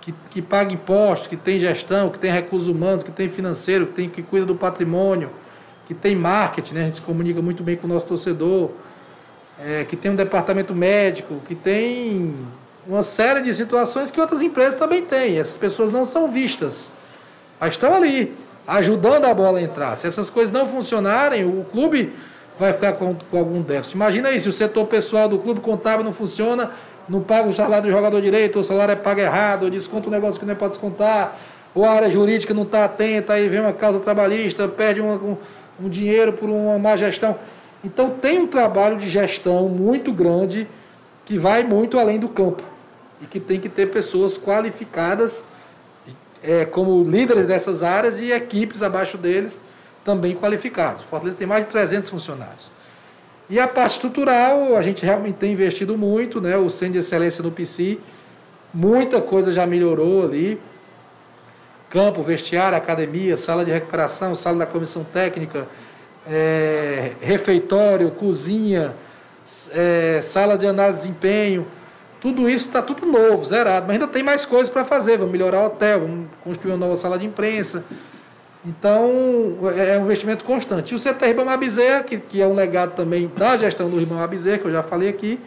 que, 0.05 0.13
que 0.31 0.43
paga 0.43 0.71
impostos, 0.71 1.29
que 1.29 1.37
tem 1.37 1.59
gestão, 1.59 2.11
que 2.11 2.19
tem 2.19 2.31
recursos 2.31 2.69
humanos, 2.69 3.03
que 3.03 3.11
tem 3.11 3.27
financeiro, 3.29 3.87
que, 3.87 3.93
tem, 3.93 4.09
que 4.09 4.23
cuida 4.23 4.45
do 4.45 4.55
patrimônio, 4.55 5.31
que 5.87 5.95
tem 5.95 6.15
marketing, 6.15 6.75
né? 6.75 6.81
a 6.83 6.85
gente 6.85 6.97
se 6.97 7.01
comunica 7.01 7.41
muito 7.41 7.63
bem 7.63 7.77
com 7.77 7.87
o 7.87 7.91
nosso 7.91 8.07
torcedor, 8.07 8.71
é, 9.59 9.85
que 9.85 9.97
tem 9.97 10.11
um 10.11 10.15
departamento 10.17 10.75
médico, 10.75 11.41
que 11.49 11.55
tem 11.55 12.35
uma 12.87 13.03
série 13.03 13.41
de 13.41 13.55
situações 13.55 14.11
que 14.11 14.21
outras 14.21 14.43
empresas 14.43 14.79
também 14.79 15.03
têm. 15.03 15.39
Essas 15.39 15.57
pessoas 15.57 15.91
não 15.91 16.05
são 16.05 16.31
vistas, 16.31 16.93
mas 17.59 17.75
estão 17.75 17.95
ali, 17.95 18.35
ajudando 18.67 19.25
a 19.25 19.33
bola 19.33 19.59
a 19.59 19.63
entrar. 19.63 19.97
Se 19.97 20.07
essas 20.07 20.29
coisas 20.29 20.53
não 20.53 20.67
funcionarem, 20.67 21.47
o 21.47 21.65
clube 21.65 22.13
vai 22.59 22.75
ficar 22.75 22.93
com, 22.93 23.17
com 23.31 23.39
algum 23.39 23.63
déficit. 23.63 23.95
Imagina 23.95 24.29
aí, 24.29 24.39
se 24.39 24.51
o 24.51 24.53
setor 24.53 24.87
pessoal 24.87 25.31
do 25.31 25.39
clube 25.39 25.61
contábil 25.61 26.05
não 26.05 26.13
funciona, 26.13 26.71
não 27.09 27.21
paga 27.21 27.49
o 27.49 27.53
salário 27.53 27.87
do 27.87 27.91
jogador 27.91 28.21
direito, 28.21 28.59
o 28.59 28.65
salário 28.65 28.93
é 28.93 28.97
pago 28.97 29.21
errado, 29.21 29.71
desconta 29.71 30.09
um 30.09 30.11
negócio 30.11 30.41
que 30.41 30.47
não 30.47 30.53
é 30.53 30.57
para 30.57 30.69
descontar, 30.69 31.37
ou 31.75 31.85
a 31.85 31.91
área 31.91 32.11
jurídica 32.11 32.55
não 32.55 32.63
está 32.63 32.85
atenta, 32.85 33.33
aí 33.35 33.49
vem 33.49 33.61
uma 33.61 33.73
causa 33.73 34.01
trabalhista, 34.01 34.69
perde 34.69 35.01
um, 35.01 35.13
um, 35.13 35.37
um 35.83 35.89
dinheiro 35.89 36.33
por 36.33 36.49
uma 36.49 36.79
má 36.79 36.97
gestão. 36.97 37.37
Então 37.85 38.11
tem 38.11 38.39
um 38.39 38.47
trabalho 38.47 38.97
de 38.97 39.09
gestão 39.09 39.69
muito 39.69 40.13
grande 40.13 40.67
que 41.25 41.37
vai 41.37 41.63
muito 41.63 41.99
além 41.99 42.19
do 42.19 42.29
campo 42.29 42.63
e 43.21 43.27
que 43.27 43.41
tem 43.41 43.61
que 43.61 43.69
ter 43.69 43.91
pessoas 43.91 44.39
qualificadas 44.39 45.45
é, 46.43 46.65
como 46.65 47.03
líderes 47.03 47.47
dessas 47.47 47.83
áreas 47.83 48.21
e 48.21 48.31
equipes 48.31 48.83
abaixo 48.83 49.17
deles 49.17 49.61
também 50.05 50.35
qualificados. 50.35 51.03
O 51.03 51.07
Fortaleza 51.07 51.37
tem 51.39 51.47
mais 51.47 51.65
de 51.65 51.71
300 51.71 52.11
funcionários. 52.11 52.71
E 53.49 53.61
a 53.61 53.69
parte 53.69 53.93
estrutural, 53.93 54.77
a 54.77 54.83
gente 54.83 55.05
realmente 55.05 55.37
tem 55.37 55.53
investido 55.53 55.99
muito, 55.99 56.41
né? 56.41 56.57
o 56.57 56.71
Centro 56.71 56.95
de 56.95 56.99
Excelência 57.01 57.43
no 57.43 57.51
PC, 57.51 57.99
muita 58.73 59.21
coisa 59.21 59.53
já 59.53 59.67
melhorou 59.67 60.25
ali. 60.25 60.59
Campo, 61.91 62.23
vestiário, 62.23 62.77
academia, 62.77 63.37
sala 63.37 63.65
de 63.65 63.71
recuperação, 63.71 64.35
sala 64.35 64.59
da 64.59 64.67
comissão 64.67 65.05
técnica, 65.05 65.69
é, 66.27 67.13
refeitório, 67.21 68.11
cozinha, 68.11 68.95
é, 69.73 70.19
sala 70.21 70.59
de 70.59 70.67
análise 70.67 71.03
de 71.03 71.09
desempenho, 71.09 71.67
tudo 72.25 72.49
isso 72.49 72.69
está 72.69 72.81
tudo 72.81 73.05
novo, 73.05 73.45
zerado, 73.45 73.87
mas 73.87 73.97
ainda 73.97 74.09
tem 74.09 74.23
mais 74.23 74.47
coisas 74.47 74.71
para 74.71 74.83
fazer. 74.83 75.19
Vamos 75.19 75.31
melhorar 75.31 75.61
o 75.61 75.67
hotel, 75.67 76.01
vamos 76.01 76.27
construir 76.43 76.73
uma 76.73 76.79
nova 76.79 76.97
sala 76.97 77.19
de 77.19 77.27
imprensa. 77.27 77.85
Então, 78.65 79.11
é, 79.77 79.97
é 79.97 79.99
um 79.99 80.05
investimento 80.05 80.45
constante. 80.45 80.93
E 80.93 80.95
o 80.95 80.99
CT 80.99 81.27
Ribamar 81.27 81.59
Bezerra, 81.59 82.03
que, 82.03 82.19
que 82.19 82.41
é 82.41 82.47
um 82.47 82.55
legado 82.55 82.95
também 82.95 83.31
da 83.37 83.57
gestão 83.57 83.91
do 83.91 83.99
Ribamar 83.99 84.29
Bezerra, 84.29 84.59
que 84.59 84.65
eu 84.65 84.73
já 84.73 84.83
falei 84.83 85.09
aqui, 85.09 85.39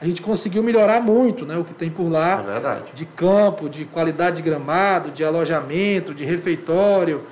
a 0.00 0.06
gente 0.06 0.22
conseguiu 0.22 0.62
melhorar 0.62 1.00
muito 1.00 1.44
né, 1.44 1.56
o 1.56 1.64
que 1.64 1.74
tem 1.74 1.90
por 1.90 2.08
lá. 2.10 2.42
É 2.92 2.94
de 2.94 3.04
campo, 3.04 3.68
de 3.68 3.84
qualidade 3.84 4.36
de 4.36 4.42
gramado, 4.42 5.10
de 5.10 5.24
alojamento, 5.24 6.14
de 6.14 6.24
refeitório, 6.24 7.22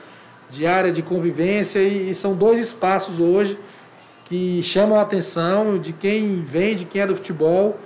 de 0.51 0.67
área 0.67 0.93
de 0.93 1.03
convivência. 1.03 1.81
E, 1.81 2.11
e 2.11 2.15
são 2.15 2.35
dois 2.35 2.61
espaços 2.61 3.19
hoje 3.21 3.59
que 4.25 4.63
chamam 4.63 4.99
a 4.99 5.03
atenção 5.03 5.79
de 5.79 5.93
quem 5.93 6.43
vem, 6.43 6.75
de 6.75 6.85
quem 6.85 7.03
é 7.03 7.07
do 7.07 7.15
futebol 7.15 7.79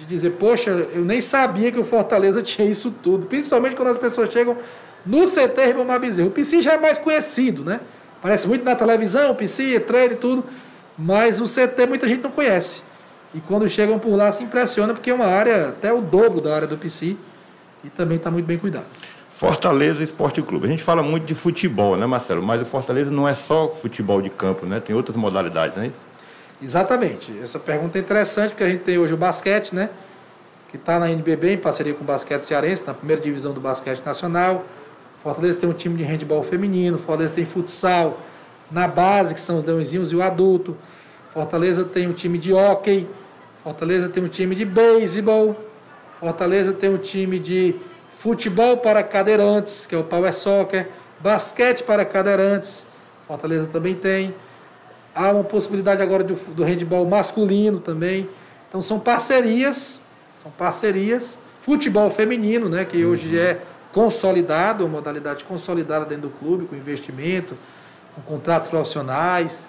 de 0.00 0.06
dizer, 0.06 0.30
poxa, 0.30 0.70
eu 0.70 1.04
nem 1.04 1.20
sabia 1.20 1.70
que 1.70 1.78
o 1.78 1.84
Fortaleza 1.84 2.40
tinha 2.42 2.66
isso 2.68 2.90
tudo. 3.02 3.26
Principalmente 3.26 3.76
quando 3.76 3.88
as 3.88 3.98
pessoas 3.98 4.32
chegam 4.32 4.56
no 5.04 5.24
CT 5.24 5.66
Ribamar 5.66 6.00
Bezerra. 6.00 6.28
O 6.28 6.30
PC 6.30 6.62
já 6.62 6.72
é 6.72 6.78
mais 6.78 6.98
conhecido, 6.98 7.64
né? 7.64 7.80
Parece 8.22 8.46
muito 8.46 8.64
na 8.64 8.76
televisão, 8.76 9.30
o 9.30 9.34
PC, 9.34 9.80
treino 9.80 10.14
e 10.14 10.16
tudo. 10.16 10.44
Mas 10.98 11.40
o 11.40 11.44
CT 11.44 11.86
muita 11.86 12.06
gente 12.06 12.22
não 12.22 12.30
conhece. 12.30 12.82
E 13.34 13.40
quando 13.40 13.68
chegam 13.68 13.98
por 13.98 14.14
lá 14.14 14.30
se 14.30 14.42
impressiona 14.42 14.92
porque 14.92 15.10
é 15.10 15.14
uma 15.14 15.26
área 15.26 15.68
até 15.68 15.92
o 15.92 16.00
dobro 16.00 16.40
da 16.40 16.54
área 16.54 16.66
do 16.66 16.76
PC 16.76 17.16
e 17.84 17.88
também 17.88 18.16
está 18.16 18.30
muito 18.30 18.44
bem 18.44 18.58
cuidado. 18.58 18.84
Fortaleza 19.30 20.02
Esporte 20.02 20.42
Clube. 20.42 20.66
A 20.66 20.68
gente 20.68 20.84
fala 20.84 21.02
muito 21.02 21.24
de 21.24 21.34
futebol, 21.34 21.96
né, 21.96 22.04
Marcelo? 22.04 22.42
Mas 22.42 22.60
o 22.60 22.64
Fortaleza 22.66 23.10
não 23.10 23.26
é 23.26 23.32
só 23.32 23.68
futebol 23.68 24.20
de 24.20 24.28
campo, 24.28 24.66
né? 24.66 24.80
Tem 24.80 24.94
outras 24.94 25.16
modalidades, 25.16 25.76
não 25.76 25.84
é 25.84 25.86
isso? 25.86 26.10
Exatamente. 26.60 27.32
Essa 27.42 27.58
pergunta 27.58 27.96
é 27.96 28.02
interessante 28.02 28.50
porque 28.50 28.64
a 28.64 28.68
gente 28.68 28.82
tem 28.82 28.98
hoje 28.98 29.14
o 29.14 29.16
basquete, 29.16 29.74
né? 29.74 29.88
Que 30.68 30.76
está 30.76 30.98
na 30.98 31.10
NBB 31.10 31.54
em 31.54 31.58
parceria 31.58 31.94
com 31.94 32.04
o 32.04 32.06
basquete 32.06 32.42
cearense, 32.42 32.84
na 32.86 32.92
primeira 32.92 33.22
divisão 33.22 33.54
do 33.54 33.60
basquete 33.60 34.04
nacional. 34.04 34.66
Fortaleza 35.22 35.58
tem 35.58 35.68
um 35.68 35.74
time 35.74 35.96
de 35.96 36.04
handebol 36.04 36.42
feminino, 36.42 36.98
Fortaleza 36.98 37.34
tem 37.34 37.44
futsal 37.44 38.20
na 38.70 38.88
base, 38.88 39.34
que 39.34 39.40
são 39.40 39.58
os 39.58 39.64
leõezinhos 39.64 40.12
e 40.12 40.16
o 40.16 40.22
adulto. 40.22 40.76
Fortaleza 41.32 41.84
tem 41.84 42.08
um 42.08 42.12
time 42.12 42.38
de 42.38 42.52
hóquei, 42.52 43.08
Fortaleza 43.62 44.08
tem 44.08 44.22
um 44.22 44.28
time 44.28 44.54
de 44.54 44.64
beisebol, 44.64 45.56
Fortaleza 46.18 46.72
tem 46.72 46.90
um 46.90 46.98
time 46.98 47.38
de 47.38 47.74
futebol 48.18 48.78
para 48.78 49.02
cadeirantes, 49.02 49.86
que 49.86 49.94
é 49.94 49.98
o 49.98 50.04
Power 50.04 50.34
Soccer, 50.34 50.88
basquete 51.20 51.82
para 51.82 52.04
cadeirantes, 52.04 52.86
Fortaleza 53.26 53.66
também 53.66 53.94
tem. 53.94 54.34
Há 55.14 55.30
uma 55.30 55.44
possibilidade 55.44 56.02
agora 56.02 56.24
do, 56.24 56.34
do 56.34 56.64
handball 56.64 57.04
masculino 57.06 57.78
também. 57.78 58.28
Então 58.68 58.80
são 58.80 58.98
parcerias, 58.98 60.02
são 60.36 60.50
parcerias. 60.52 61.38
Futebol 61.62 62.10
feminino, 62.10 62.68
né, 62.68 62.84
que 62.84 63.04
hoje 63.04 63.36
uhum. 63.36 63.42
é 63.42 63.58
consolidado, 63.92 64.84
uma 64.84 64.98
modalidade 64.98 65.44
consolidada 65.44 66.04
dentro 66.04 66.28
do 66.28 66.38
clube, 66.38 66.66
com 66.66 66.76
investimento, 66.76 67.56
com 68.14 68.22
contratos 68.22 68.68
profissionais. 68.68 69.62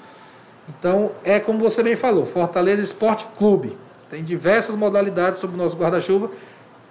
Então, 0.69 1.11
é 1.23 1.39
como 1.39 1.59
você 1.59 1.81
bem 1.81 1.95
falou, 1.95 2.25
Fortaleza 2.25 2.81
Esporte 2.81 3.25
Clube. 3.37 3.77
Tem 4.09 4.23
diversas 4.23 4.75
modalidades 4.75 5.39
sob 5.39 5.53
o 5.53 5.57
nosso 5.57 5.75
guarda-chuva. 5.75 6.29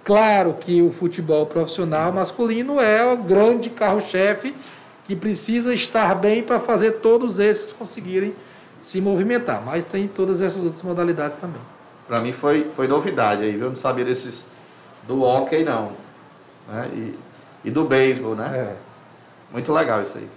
Claro 0.03 0.55
que 0.59 0.81
o 0.81 0.91
futebol 0.91 1.45
profissional 1.45 2.11
masculino 2.11 2.79
é 2.79 3.05
o 3.05 3.17
grande 3.17 3.69
carro-chefe 3.69 4.55
que 5.03 5.15
precisa 5.15 5.73
estar 5.73 6.15
bem 6.15 6.41
para 6.41 6.59
fazer 6.59 6.93
todos 6.93 7.39
esses 7.39 7.71
conseguirem 7.73 8.33
se 8.81 8.99
movimentar. 8.99 9.61
Mas 9.63 9.83
tem 9.83 10.07
todas 10.07 10.41
essas 10.41 10.63
outras 10.63 10.81
modalidades 10.83 11.37
também. 11.37 11.61
Para 12.07 12.19
mim 12.19 12.33
foi, 12.33 12.69
foi 12.75 12.87
novidade 12.87 13.43
aí? 13.43 13.59
Eu 13.59 13.69
não 13.69 13.77
sabia 13.77 14.03
desses 14.03 14.47
do 15.07 15.21
hockey 15.21 15.63
não. 15.63 15.91
Né? 16.67 16.89
E, 16.93 17.19
e 17.65 17.71
do 17.71 17.83
beisebol, 17.85 18.35
né? 18.35 18.49
É. 18.57 18.75
Muito 19.51 19.71
legal 19.73 20.01
isso 20.01 20.17
aí. 20.17 20.27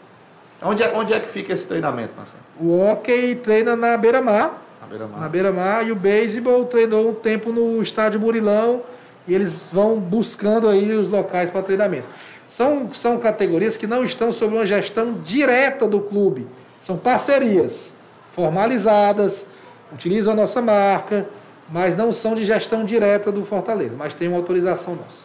Onde 0.62 0.83
é, 0.83 0.93
onde 0.95 1.12
é 1.12 1.20
que 1.20 1.29
fica 1.29 1.53
esse 1.53 1.66
treinamento, 1.66 2.14
Marcelo? 2.16 2.43
O 2.61 2.81
hockey 2.81 3.35
treina 3.37 3.77
na 3.77 3.97
beira-mar. 3.97 4.62
Na 4.81 4.87
beira-mar. 4.87 5.20
Na 5.20 5.29
beira-mar. 5.29 5.87
E 5.87 5.93
o 5.93 5.97
beisebol 5.97 6.64
treinou 6.64 7.11
um 7.11 7.14
tempo 7.14 7.53
no 7.53 7.83
estádio 7.83 8.18
Murilão. 8.18 8.83
E 9.27 9.35
eles 9.35 9.68
vão 9.72 9.99
buscando 9.99 10.68
aí 10.68 10.93
os 10.93 11.09
locais 11.09 11.51
para 11.51 11.62
treinamento. 11.62 12.07
São, 12.47 12.93
são 12.93 13.18
categorias 13.18 13.77
que 13.77 13.87
não 13.87 14.05
estão 14.05 14.31
sob 14.31 14.55
uma 14.55 14.66
gestão 14.66 15.14
direta 15.14 15.89
do 15.89 16.01
clube. 16.01 16.47
São 16.79 16.97
parcerias 16.99 17.95
formalizadas, 18.33 19.49
utilizam 19.93 20.35
a 20.35 20.37
nossa 20.37 20.61
marca, 20.61 21.27
mas 21.70 21.97
não 21.97 22.12
são 22.12 22.35
de 22.35 22.45
gestão 22.45 22.85
direta 22.85 23.33
do 23.33 23.45
Fortaleza, 23.45 23.97
mas 23.97 24.12
tem 24.12 24.29
uma 24.29 24.37
autorização 24.37 24.95
nossa. 24.97 25.25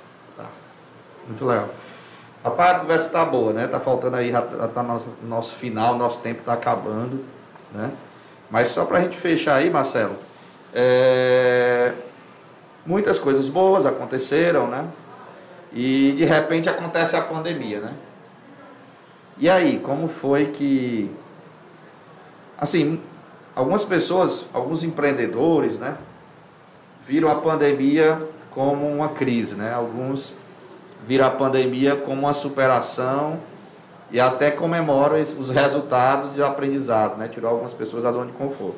Tá. 1.30 1.34
Muito 1.34 1.46
legal. 1.46 1.70
Rapaz, 2.44 2.76
a 2.78 2.80
conversa 2.80 3.06
está 3.08 3.26
boa, 3.26 3.54
né? 3.54 3.68
Tá 3.68 3.80
faltando 3.80 4.16
aí, 4.16 4.32
já 4.32 4.42
tá 4.42 4.82
nosso, 4.82 5.08
nosso 5.24 5.56
final, 5.56 5.98
nosso 5.98 6.20
tempo 6.20 6.40
está 6.40 6.54
acabando, 6.54 7.24
né? 7.74 7.92
Mas 8.50 8.70
só 8.70 8.86
para 8.86 9.00
a 9.00 9.02
gente 9.02 9.18
fechar 9.18 9.56
aí, 9.56 9.70
Marcelo, 9.70 10.16
é... 10.74 11.94
muitas 12.86 13.20
coisas 13.20 13.50
boas 13.50 13.86
aconteceram, 13.86 14.68
né? 14.68 14.88
E 15.74 16.14
de 16.18 16.26
repente 16.26 16.70
acontece 16.70 17.16
a 17.16 17.22
pandemia, 17.22 17.82
né? 17.82 17.94
E 19.38 19.50
aí, 19.50 19.80
como 19.80 20.08
foi 20.08 20.48
que. 20.48 21.12
Assim, 22.58 23.00
algumas 23.56 23.86
pessoas, 23.86 24.50
alguns 24.54 24.84
empreendedores, 24.84 25.78
né? 25.78 25.96
Viram 27.06 27.30
a 27.30 27.36
pandemia 27.36 28.18
como 28.52 28.88
uma 28.88 29.10
crise, 29.10 29.56
né? 29.56 29.74
Alguns 29.74 30.38
viram 31.06 31.26
a 31.26 31.30
pandemia 31.30 31.96
como 31.96 32.22
uma 32.22 32.34
superação 32.34 33.40
e 34.12 34.20
até 34.20 34.52
comemoram 34.52 35.22
os 35.22 35.50
resultados 35.50 36.34
de 36.34 36.44
aprendizado, 36.44 37.18
né? 37.18 37.28
Tirou 37.28 37.52
algumas 37.52 37.74
pessoas 37.74 38.04
da 38.04 38.12
zona 38.12 38.28
de 38.28 38.34
conforto. 38.34 38.78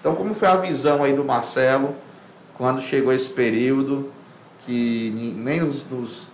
Então, 0.00 0.14
como 0.14 0.34
foi 0.34 0.48
a 0.48 0.56
visão 0.56 1.04
aí 1.04 1.14
do 1.14 1.24
Marcelo 1.24 1.94
quando 2.58 2.82
chegou 2.82 3.12
esse 3.12 3.30
período 3.30 4.10
que 4.66 5.34
nem 5.36 5.62
os, 5.62 5.90
os, 5.90 6.28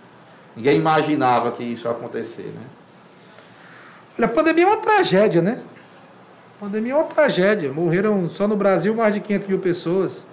ninguém 0.55 0.77
imaginava 0.77 1.51
que 1.51 1.63
isso 1.63 1.87
ia 1.87 1.91
acontecer, 1.91 2.53
né? 2.53 4.25
A 4.25 4.27
pandemia 4.27 4.65
é 4.65 4.67
uma 4.67 4.77
tragédia, 4.77 5.41
né? 5.41 5.61
A 6.57 6.65
pandemia 6.65 6.91
é 6.91 6.95
uma 6.95 7.05
tragédia. 7.05 7.71
Morreram 7.71 8.29
só 8.29 8.47
no 8.47 8.55
Brasil 8.57 8.93
mais 8.93 9.13
de 9.13 9.21
500 9.21 9.47
mil 9.47 9.59
pessoas. 9.59 10.27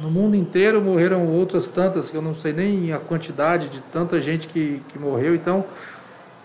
No 0.00 0.10
mundo 0.10 0.34
inteiro 0.36 0.80
morreram 0.80 1.26
outras 1.28 1.68
tantas, 1.68 2.10
que 2.10 2.16
eu 2.16 2.22
não 2.22 2.34
sei 2.34 2.52
nem 2.52 2.92
a 2.92 2.98
quantidade 2.98 3.68
de 3.68 3.80
tanta 3.80 4.20
gente 4.20 4.48
que, 4.48 4.82
que 4.88 4.98
morreu. 4.98 5.34
Então, 5.34 5.64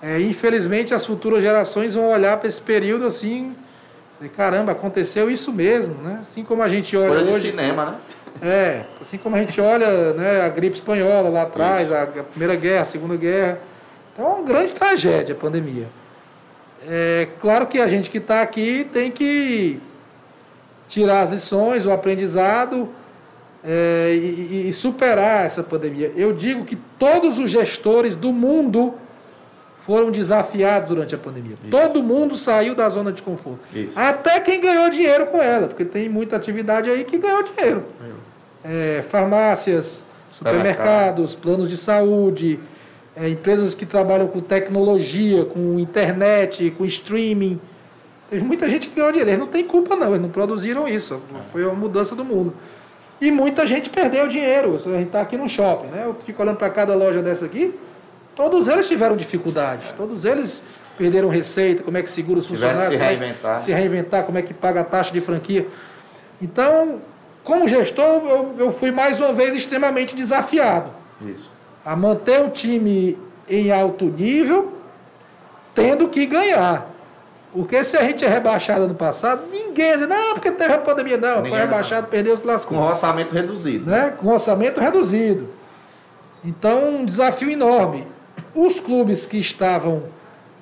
é, 0.02 0.20
infelizmente, 0.20 0.94
as 0.94 1.06
futuras 1.06 1.42
gerações 1.42 1.96
vão 1.96 2.10
olhar 2.10 2.38
para 2.38 2.48
esse 2.48 2.62
período 2.62 3.06
assim. 3.06 3.56
E, 4.22 4.30
caramba, 4.30 4.74
aconteceu 4.74 5.32
isso 5.32 5.52
mesmo, 5.52 5.96
né? 5.96 6.18
Assim 6.22 6.44
como 6.44 6.62
a 6.62 6.68
gente 6.68 6.96
olha 6.96 7.16
Coisa 7.16 7.30
hoje. 7.32 7.40
De 7.40 7.50
cinema, 7.52 7.86
né? 7.86 7.96
É, 8.42 8.84
assim 9.02 9.18
como 9.18 9.36
a 9.36 9.40
gente 9.40 9.60
olha 9.60 10.14
né, 10.14 10.42
a 10.42 10.50
gripe 10.50 10.76
espanhola 10.76 11.30
lá 11.30 11.42
atrás, 11.44 11.92
a, 11.92 12.04
a, 12.04 12.08
Primeira 12.08 12.56
Guerra, 12.56 12.82
a 12.82 12.86
Segunda 12.86 13.16
Guerra. 13.18 13.60
Então 14.14 14.26
é 14.26 14.30
uma 14.36 14.44
grande 14.44 14.74
tragédia 14.74 15.34
a 15.34 15.38
pandemia. 15.38 15.88
É 16.88 17.28
claro 17.40 17.68
que 17.68 17.80
a 17.80 17.88
gente 17.88 18.10
que 18.10 18.20
está 18.20 18.42
aqui 18.42 18.88
tem 18.94 19.12
que 19.12 19.82
tirar 20.88 21.22
as 21.22 21.30
lições, 21.32 21.86
o 21.86 21.92
aprendizado 21.92 22.88
é, 23.64 24.14
e, 24.16 24.70
e, 24.70 24.74
superar 24.74 25.46
essa 25.46 25.62
pandemia. 25.62 26.12
Eu 26.16 26.34
digo 26.34 26.64
que 26.64 26.78
todos 26.98 27.38
os 27.38 27.52
gestores 27.52 28.16
do 28.16 28.32
mundo 28.32 28.94
foram 29.82 30.12
desafiados 30.12 30.90
durante 30.90 31.16
a 31.16 31.18
pandemia. 31.18 31.58
Isso. 31.62 31.72
Todo 31.72 32.02
mundo 32.02 32.36
saiu 32.36 32.76
da 32.76 32.88
zona 32.90 33.12
de 33.12 33.22
conforto. 33.22 33.60
Isso. 33.74 33.92
Até 33.96 34.40
quem 34.40 34.62
ganhou 34.62 34.90
dinheiro 34.90 35.28
com 35.28 35.42
ela, 35.42 35.68
porque 35.68 35.84
tem 35.84 36.08
muita 36.08 36.36
atividade 36.36 36.90
aí 36.90 37.04
que 37.04 37.18
ganhou 37.18 37.44
dinheiro. 37.44 37.84
É, 38.64 39.04
farmácias, 39.10 40.06
supermercados, 40.32 41.34
planos 41.34 41.70
de 41.70 41.78
saúde, 41.78 42.60
é, 43.16 43.28
empresas 43.28 43.74
que 43.74 43.86
trabalham 43.86 44.28
com 44.28 44.40
tecnologia, 44.40 45.44
com 45.46 45.80
internet, 45.80 46.72
com 46.78 46.86
streaming. 46.86 47.60
Teve 48.30 48.44
muita 48.46 48.70
gente 48.70 48.90
que 48.90 48.96
ganhou 48.96 49.12
dinheiro. 49.12 49.32
Eles 49.32 49.40
não 49.40 49.48
têm 49.48 49.64
culpa, 49.66 49.96
não. 49.96 50.10
Eles 50.10 50.22
não 50.22 50.30
produziram 50.30 50.88
isso. 50.88 51.20
Foi 51.52 51.66
uma 51.66 51.74
mudança 51.74 52.16
do 52.16 52.24
mundo. 52.24 52.54
E 53.22 53.32
muita 53.32 53.66
gente 53.66 53.90
perdeu 53.90 54.28
dinheiro. 54.28 54.76
A 54.76 54.78
gente 54.78 55.08
está 55.08 55.22
aqui 55.22 55.38
no 55.38 55.48
shopping, 55.48 55.88
né? 55.88 56.04
Eu 56.06 56.16
fico 56.26 56.42
olhando 56.42 56.58
para 56.58 56.70
cada 56.70 56.94
loja 56.96 57.22
dessa 57.22 57.46
aqui. 57.46 57.74
Todos 58.36 58.68
eles 58.68 58.88
tiveram 58.88 59.18
dificuldade. 59.18 59.94
Todos 59.98 60.24
eles 60.24 60.64
perderam 60.98 61.30
receita, 61.30 61.84
como 61.84 61.98
é 61.98 62.02
que 62.02 62.10
segura 62.10 62.40
os 62.40 62.48
funcionários. 62.48 62.86
Se 62.86 62.96
reinventar. 62.96 63.56
É 63.56 63.60
se 63.60 63.72
reinventar, 63.72 64.24
como 64.24 64.38
é 64.38 64.42
que 64.42 64.54
paga 64.54 64.82
a 64.82 64.84
taxa 64.84 65.12
de 65.12 65.20
franquia. 65.22 65.68
Então, 66.42 67.02
como 67.44 67.68
gestor, 67.68 68.06
eu, 68.06 68.56
eu 68.58 68.72
fui 68.72 68.92
mais 68.92 69.20
uma 69.20 69.34
vez 69.34 69.56
extremamente 69.56 70.16
desafiado. 70.16 70.92
Isso 71.22 71.60
a 71.90 71.96
manter 71.96 72.42
o 72.42 72.50
time 72.50 73.18
em 73.48 73.72
alto 73.72 74.06
nível, 74.06 74.74
tendo 75.74 76.08
que 76.08 76.26
ganhar. 76.26 76.88
Porque 77.52 77.84
se 77.84 77.98
a 77.98 78.04
gente 78.04 78.24
é 78.24 78.28
rebaixado 78.28 78.88
no 78.88 78.94
passado, 78.94 79.44
ninguém 79.52 79.94
diz, 79.94 80.08
não, 80.08 80.34
porque 80.34 80.52
teve 80.52 80.74
a 80.74 80.78
pandemia, 80.78 81.18
não, 81.18 81.38
ninguém 81.38 81.52
foi 81.52 81.60
rebaixado, 81.60 82.04
não. 82.04 82.10
perdeu 82.10 82.34
os 82.34 82.44
lascou. 82.44 82.78
Com 82.78 82.84
orçamento 82.84 83.34
reduzido. 83.34 83.90
Né? 83.90 84.14
Com 84.18 84.28
orçamento 84.28 84.80
reduzido. 84.80 85.48
Então, 86.44 86.90
um 86.90 87.06
desafio 87.06 87.50
enorme. 87.50 88.08
Os 88.54 88.80
clubes 88.80 89.26
que 89.26 89.38
estavam 89.38 90.04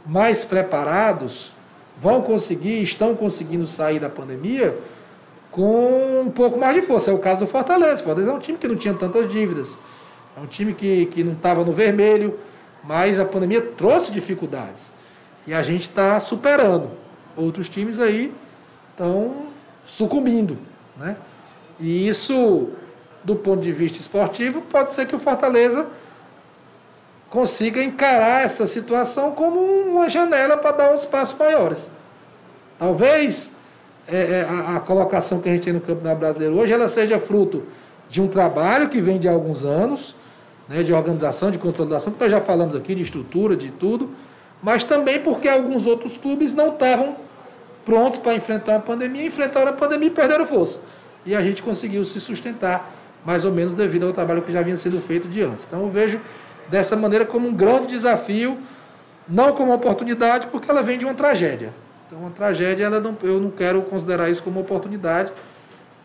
mais 0.06 0.46
preparados 0.46 1.54
vão 2.00 2.22
conseguir, 2.22 2.82
estão 2.82 3.16
conseguindo 3.16 3.68
sair 3.68 4.00
da 4.00 4.10
pandemia 4.10 4.78
com 5.52 6.22
um 6.26 6.32
pouco 6.32 6.58
mais 6.58 6.76
de 6.76 6.82
força. 6.82 7.12
É 7.12 7.14
o 7.14 7.20
caso 7.20 7.42
do 7.42 7.48
Fortaleza. 7.48 8.02
O 8.02 8.06
Fortaleza 8.06 8.32
é 8.32 8.34
um 8.34 8.40
time 8.40 8.58
que 8.58 8.68
não 8.68 8.76
tinha 8.76 8.94
tantas 8.94 9.28
dívidas 9.28 9.78
é 10.38 10.40
um 10.40 10.46
time 10.46 10.72
que, 10.72 11.08
que 11.08 11.24
não 11.24 11.34
estava 11.34 11.66
no 11.66 11.74
vermelho, 11.74 12.38
mas 12.84 13.20
a 13.20 13.26
pandemia 13.26 13.60
trouxe 13.60 14.12
dificuldades. 14.12 14.94
E 15.48 15.54
a 15.54 15.62
gente 15.62 15.84
está 15.84 16.20
superando. 16.20 16.92
Outros 17.36 17.70
times 17.70 18.00
aí 18.02 18.34
estão 18.92 19.48
sucumbindo. 19.86 20.58
Né? 20.98 21.16
E 21.80 22.08
isso, 22.08 22.70
do 23.24 23.36
ponto 23.36 23.62
de 23.62 23.72
vista 23.72 23.98
esportivo, 23.98 24.62
pode 24.62 24.92
ser 24.92 25.08
que 25.08 25.16
o 25.16 25.20
Fortaleza 25.20 25.88
consiga 27.30 27.82
encarar 27.82 28.44
essa 28.44 28.68
situação 28.68 29.32
como 29.32 29.60
uma 29.60 30.10
janela 30.10 30.58
para 30.58 30.72
dar 30.72 30.94
uns 30.94 31.06
passos 31.06 31.38
maiores. 31.38 31.90
Talvez 32.78 33.56
é, 34.08 34.18
é, 34.18 34.48
a, 34.50 34.78
a, 34.78 34.80
colocação 34.80 35.40
que 35.40 35.50
a 35.50 35.52
gente 35.54 35.64
tem 35.64 35.74
no 35.74 35.82
Campeonato 35.82 36.20
Brasileiro 36.20 36.56
hoje 36.56 36.72
ela 36.72 36.88
seja 36.88 37.20
fruto 37.20 37.64
de 38.10 38.22
um 38.22 38.28
trabalho 38.28 38.88
que 38.88 39.02
vem 39.02 39.20
de 39.20 39.28
alguns 39.28 39.66
anos, 39.66 40.16
né, 40.70 40.84
de 40.84 40.94
organização, 40.94 41.52
de 41.52 41.58
consolidação, 41.58 42.14
porque 42.14 42.24
nós 42.24 42.32
já 42.32 42.40
falamos 42.40 42.76
aqui 42.76 42.96
de 42.96 43.04
estrutura, 43.04 43.56
de 43.56 43.72
tudo, 43.72 44.10
mas 44.62 44.84
também 44.84 45.20
porque 45.20 45.48
alguns 45.48 45.86
outros 45.86 46.18
clubes 46.18 46.54
não 46.54 46.70
estavam 46.70 47.16
prontos 47.86 48.20
para 48.20 48.36
enfrentar 48.36 48.76
a 48.76 48.80
pandemia, 48.80 49.26
enfrentaram 49.26 49.70
a 49.70 49.74
pandemia 49.74 50.08
e 50.08 50.12
perderam 50.12 50.46
força. 50.46 50.84
E 51.26 51.36
a 51.36 51.42
gente 51.42 51.64
conseguiu 51.64 52.04
se 52.04 52.20
sustentar, 52.20 52.92
mais 53.26 53.46
ou 53.46 53.52
menos 53.52 53.74
devido 53.74 54.06
ao 54.06 54.14
trabalho 54.14 54.42
que 54.42 54.52
já 54.52 54.62
vinha 54.62 54.78
sendo 54.78 55.00
feito 55.00 55.28
de 55.28 55.42
antes. 55.42 55.66
Então 55.68 55.82
eu 55.82 55.90
vejo 55.90 56.20
dessa 56.70 56.96
maneira 56.96 57.26
como 57.26 57.48
um 57.48 57.54
grande 57.54 57.88
desafio, 57.88 58.58
não 59.28 59.54
como 59.54 59.72
uma 59.72 59.76
oportunidade, 59.76 60.48
porque 60.48 60.70
ela 60.70 60.82
vem 60.82 60.98
de 60.98 61.06
uma 61.06 61.14
tragédia. 61.14 61.72
Então 62.08 62.20
uma 62.20 62.32
tragédia, 62.32 62.90
não, 62.90 63.18
eu 63.24 63.40
não 63.40 63.52
quero 63.52 63.82
considerar 63.84 64.30
isso 64.30 64.44
como 64.44 64.60
uma 64.60 64.66
oportunidade, 64.66 65.32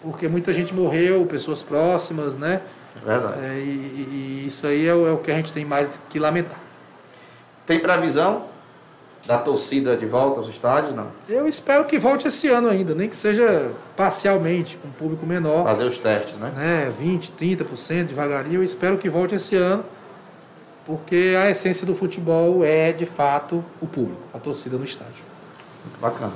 porque 0.03 0.27
muita 0.27 0.53
gente 0.53 0.75
morreu, 0.75 1.25
pessoas 1.27 1.63
próximas, 1.63 2.37
né? 2.37 2.61
Verdade. 3.05 3.41
É, 3.41 3.59
e, 3.59 4.43
e, 4.43 4.45
isso 4.47 4.67
aí 4.67 4.87
é 4.87 4.95
o, 4.95 5.07
é 5.07 5.13
o, 5.13 5.19
que 5.19 5.31
a 5.31 5.35
gente 5.35 5.53
tem 5.53 5.65
mais 5.65 5.89
que 6.11 6.19
lamentar. 6.19 6.59
Tem 7.67 7.79
previsão 7.79 8.45
da 9.27 9.39
torcida 9.39 9.97
de 9.97 10.05
volta 10.05 10.41
aos 10.41 10.49
estádios, 10.49 10.95
não? 10.95 11.07
Eu 11.29 11.47
espero 11.47 11.85
que 11.85 11.99
volte 11.99 12.27
esse 12.27 12.49
ano 12.49 12.69
ainda, 12.69 12.95
nem 12.95 13.09
que 13.09 13.17
seja 13.17 13.71
parcialmente, 13.97 14.77
com 14.77 14.89
um 14.89 14.93
público 14.93 15.25
menor. 15.25 15.65
Fazer 15.65 15.85
os 15.85 15.99
testes, 15.99 16.35
né? 16.35 16.53
né 16.57 16.93
20, 16.99 17.33
30% 17.33 18.07
devagarinho. 18.07 18.57
Eu 18.57 18.65
espero 18.65 18.99
que 18.99 19.09
volte 19.09 19.35
esse 19.35 19.57
ano, 19.57 19.85
porque 20.85 21.37
a 21.39 21.49
essência 21.51 21.87
do 21.87 21.95
futebol 21.95 22.65
é, 22.65 22.93
de 22.93 23.07
fato, 23.07 23.65
o 23.81 23.87
público, 23.87 24.23
a 24.35 24.39
torcida 24.39 24.77
no 24.77 24.85
estádio. 24.85 25.25
Muito 25.85 26.01
bacana. 26.01 26.33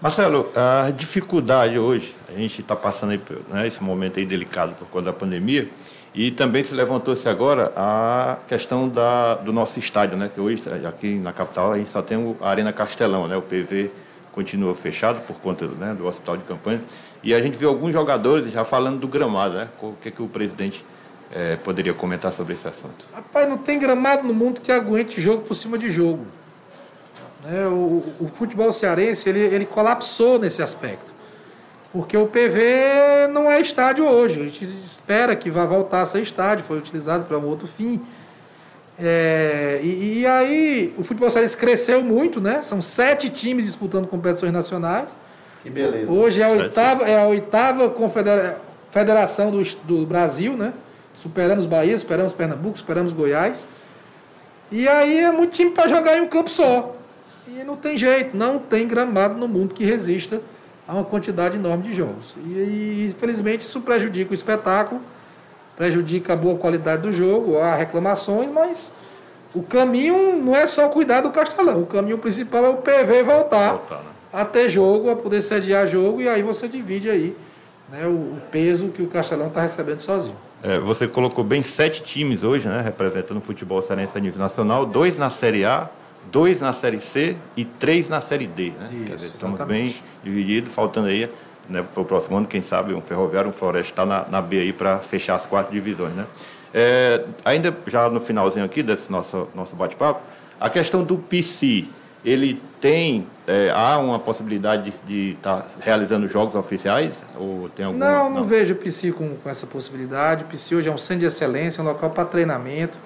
Marcelo, 0.00 0.48
a 0.54 0.92
dificuldade 0.92 1.76
hoje, 1.76 2.14
a 2.28 2.38
gente 2.38 2.60
está 2.60 2.76
passando 2.76 3.10
aí, 3.10 3.20
né, 3.48 3.66
esse 3.66 3.82
momento 3.82 4.20
aí 4.20 4.24
delicado 4.24 4.76
por 4.76 4.86
conta 4.86 5.06
da 5.06 5.12
pandemia, 5.12 5.68
e 6.18 6.32
também 6.32 6.64
se 6.64 6.74
levantou-se 6.74 7.28
agora 7.28 7.72
a 7.76 8.38
questão 8.48 8.88
da, 8.88 9.36
do 9.36 9.52
nosso 9.52 9.78
estádio, 9.78 10.16
né? 10.16 10.28
Que 10.34 10.40
hoje, 10.40 10.60
aqui 10.84 11.14
na 11.14 11.32
capital, 11.32 11.72
a 11.72 11.78
gente 11.78 11.90
só 11.90 12.02
tem 12.02 12.36
a 12.40 12.50
Arena 12.50 12.72
Castelão, 12.72 13.28
né? 13.28 13.36
O 13.36 13.42
PV 13.42 13.88
continua 14.32 14.74
fechado 14.74 15.24
por 15.28 15.36
conta 15.36 15.68
né, 15.68 15.94
do 15.96 16.08
hospital 16.08 16.36
de 16.36 16.42
campanha. 16.42 16.82
E 17.22 17.32
a 17.32 17.40
gente 17.40 17.56
viu 17.56 17.68
alguns 17.68 17.92
jogadores 17.92 18.50
já 18.52 18.64
falando 18.64 18.98
do 18.98 19.06
gramado, 19.06 19.54
né? 19.54 19.68
O 19.80 19.92
que, 20.02 20.10
que 20.10 20.20
o 20.20 20.26
presidente 20.26 20.84
é, 21.32 21.54
poderia 21.54 21.94
comentar 21.94 22.32
sobre 22.32 22.54
esse 22.54 22.66
assunto? 22.66 23.04
Rapaz, 23.14 23.48
não 23.48 23.56
tem 23.56 23.78
gramado 23.78 24.26
no 24.26 24.34
mundo 24.34 24.60
que 24.60 24.72
aguente 24.72 25.20
jogo 25.20 25.42
por 25.42 25.54
cima 25.54 25.78
de 25.78 25.88
jogo. 25.88 26.26
É, 27.48 27.64
o, 27.68 28.02
o 28.18 28.28
futebol 28.34 28.72
cearense 28.72 29.28
ele, 29.28 29.38
ele 29.38 29.66
colapsou 29.66 30.36
nesse 30.36 30.64
aspecto. 30.64 31.12
Porque 31.98 32.16
o 32.16 32.28
PV 32.28 33.26
não 33.32 33.50
é 33.50 33.60
estádio 33.60 34.06
hoje. 34.06 34.40
A 34.40 34.44
gente 34.44 34.64
espera 34.84 35.34
que 35.34 35.50
vá 35.50 35.64
voltar 35.64 36.02
a 36.02 36.06
ser 36.06 36.22
estádio, 36.22 36.64
foi 36.64 36.78
utilizado 36.78 37.24
para 37.24 37.36
um 37.36 37.44
outro 37.44 37.66
fim. 37.66 38.00
É, 38.96 39.80
e, 39.82 40.20
e, 40.20 40.26
aí 40.26 40.94
o 40.96 41.02
futebol 41.02 41.28
cearense 41.28 41.56
cresceu 41.56 42.00
muito, 42.00 42.40
né? 42.40 42.62
São 42.62 42.80
sete 42.80 43.28
times 43.28 43.64
disputando 43.64 44.06
competições 44.06 44.52
nacionais. 44.52 45.16
Que 45.60 45.70
beleza. 45.70 46.12
Hoje 46.12 46.40
é 46.40 46.44
a 46.44 46.50
oitava, 46.50 47.04
é 47.04 47.18
a 47.18 47.26
oitava 47.26 47.90
confedera 47.90 48.60
federação 48.92 49.50
do, 49.50 49.60
do 49.82 50.06
Brasil, 50.06 50.56
né? 50.56 50.74
Superamos 51.16 51.66
Bahia, 51.66 51.98
superamos 51.98 52.32
Pernambuco, 52.32 52.78
superamos 52.78 53.12
Goiás. 53.12 53.66
E 54.70 54.86
aí 54.86 55.18
é 55.18 55.32
muito 55.32 55.50
time 55.50 55.72
para 55.72 55.88
jogar 55.88 56.16
em 56.16 56.20
um 56.20 56.28
campo 56.28 56.48
só. 56.48 56.94
E 57.48 57.64
não 57.64 57.74
tem 57.74 57.96
jeito, 57.96 58.36
não 58.36 58.60
tem 58.60 58.86
gramado 58.86 59.34
no 59.34 59.48
mundo 59.48 59.74
que 59.74 59.84
resista 59.84 60.40
a 60.88 60.94
uma 60.94 61.04
quantidade 61.04 61.58
enorme 61.58 61.84
de 61.84 61.94
jogos. 61.94 62.34
E, 62.38 63.12
infelizmente 63.14 63.66
isso 63.66 63.82
prejudica 63.82 64.30
o 64.30 64.34
espetáculo, 64.34 65.02
prejudica 65.76 66.32
a 66.32 66.36
boa 66.36 66.58
qualidade 66.58 67.02
do 67.02 67.12
jogo, 67.12 67.58
há 67.58 67.74
reclamações, 67.74 68.50
mas 68.50 68.92
o 69.54 69.62
caminho 69.62 70.42
não 70.42 70.56
é 70.56 70.66
só 70.66 70.88
cuidar 70.88 71.20
do 71.20 71.30
Castelão. 71.30 71.82
O 71.82 71.86
caminho 71.86 72.16
principal 72.16 72.64
é 72.64 72.68
o 72.70 72.76
PV 72.78 73.22
voltar, 73.22 73.72
voltar 73.72 73.96
né? 73.96 74.10
a 74.32 74.44
ter 74.46 74.70
jogo, 74.70 75.10
a 75.10 75.16
poder 75.16 75.42
sediar 75.42 75.86
jogo, 75.86 76.22
e 76.22 76.28
aí 76.28 76.42
você 76.42 76.66
divide 76.66 77.10
aí 77.10 77.36
né, 77.90 78.06
o, 78.06 78.10
o 78.10 78.38
peso 78.50 78.88
que 78.88 79.02
o 79.02 79.08
Castelão 79.08 79.48
está 79.48 79.60
recebendo 79.60 80.00
sozinho. 80.00 80.36
É, 80.62 80.78
você 80.78 81.06
colocou 81.06 81.44
bem 81.44 81.62
sete 81.62 82.02
times 82.02 82.42
hoje, 82.42 82.66
né, 82.66 82.80
representando 82.80 83.36
o 83.36 83.42
futebol 83.42 83.80
cearense 83.82 84.16
a 84.16 84.20
nível 84.20 84.40
nacional, 84.40 84.86
dois 84.86 85.18
na 85.18 85.28
Série 85.30 85.64
A, 85.64 85.88
dois 86.30 86.60
na 86.60 86.72
Série 86.72 87.00
C 87.00 87.36
e 87.56 87.64
três 87.64 88.08
na 88.08 88.20
Série 88.20 88.46
D. 88.46 88.70
Né? 88.70 88.90
Isso, 88.92 89.14
dizer, 89.14 89.26
estamos 89.26 89.60
bem 89.62 89.94
divididos, 90.22 90.72
faltando 90.72 91.08
aí 91.08 91.28
né, 91.68 91.84
para 91.92 92.02
o 92.02 92.04
próximo 92.04 92.36
ano, 92.36 92.46
quem 92.46 92.62
sabe, 92.62 92.94
um 92.94 93.00
Ferroviário, 93.00 93.50
um 93.50 93.52
Floresta 93.52 93.92
está 93.92 94.06
na, 94.06 94.26
na 94.28 94.40
B 94.40 94.58
aí 94.60 94.72
para 94.72 94.98
fechar 94.98 95.36
as 95.36 95.46
quatro 95.46 95.72
divisões. 95.72 96.14
Né? 96.14 96.24
É, 96.72 97.24
ainda 97.44 97.76
já 97.86 98.08
no 98.08 98.20
finalzinho 98.20 98.64
aqui 98.64 98.82
desse 98.82 99.10
nosso, 99.10 99.48
nosso 99.54 99.76
bate-papo, 99.76 100.20
a 100.60 100.68
questão 100.68 101.04
do 101.04 101.16
PC, 101.16 101.84
ele 102.24 102.60
tem, 102.80 103.26
é, 103.46 103.70
há 103.70 103.98
uma 103.98 104.18
possibilidade 104.18 104.92
de 105.06 105.32
estar 105.32 105.58
tá 105.58 105.66
realizando 105.80 106.28
jogos 106.28 106.54
oficiais? 106.54 107.22
Ou 107.38 107.68
tem 107.68 107.86
algum, 107.86 107.98
não, 107.98 108.24
não, 108.24 108.40
não, 108.40 108.44
vejo 108.44 108.74
o 108.74 108.76
PC 108.76 109.12
com, 109.12 109.36
com 109.36 109.48
essa 109.48 109.66
possibilidade. 109.66 110.44
O 110.44 110.46
PC 110.46 110.74
hoje 110.74 110.88
é 110.88 110.92
um 110.92 110.98
centro 110.98 111.20
de 111.20 111.26
excelência, 111.26 111.80
é 111.80 111.84
um 111.84 111.86
local 111.86 112.10
para 112.10 112.24
treinamento, 112.24 112.98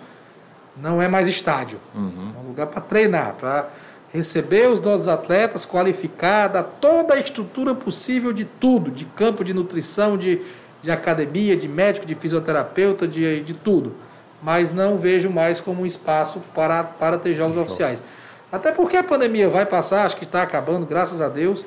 não 0.77 1.01
é 1.01 1.09
mais 1.09 1.29
estádio. 1.29 1.79
Uhum. 1.95 2.33
É 2.37 2.45
um 2.45 2.49
lugar 2.49 2.66
para 2.66 2.81
treinar, 2.81 3.35
para 3.39 3.68
receber 4.12 4.68
os 4.68 4.81
nossos 4.81 5.09
atletas 5.09 5.64
qualificados, 5.64 6.64
toda 6.81 7.14
a 7.14 7.18
estrutura 7.18 7.75
possível 7.75 8.33
de 8.33 8.45
tudo, 8.45 8.91
de 8.91 9.05
campo 9.05 9.43
de 9.43 9.55
nutrição, 9.55 10.18
de, 10.18 10.43
de 10.83 10.91
academia, 10.91 11.57
de 11.57 11.66
médico, 11.66 12.05
de 12.05 12.14
fisioterapeuta, 12.14 13.09
de, 13.09 13.43
de 13.43 13.55
tudo. 13.55 13.95
Mas 14.43 14.73
não 14.73 14.99
vejo 14.99 15.31
mais 15.31 15.61
como 15.61 15.83
um 15.83 15.87
espaço 15.87 16.43
para, 16.55 16.83
para 16.85 17.16
ter 17.16 17.33
jogos 17.33 17.57
oficiais. 17.57 18.03
Até 18.51 18.70
porque 18.70 18.97
a 18.97 19.05
pandemia 19.05 19.49
vai 19.49 19.64
passar, 19.64 20.05
acho 20.05 20.16
que 20.16 20.25
está 20.25 20.43
acabando, 20.43 20.85
graças 20.85 21.20
a 21.20 21.29
Deus. 21.29 21.64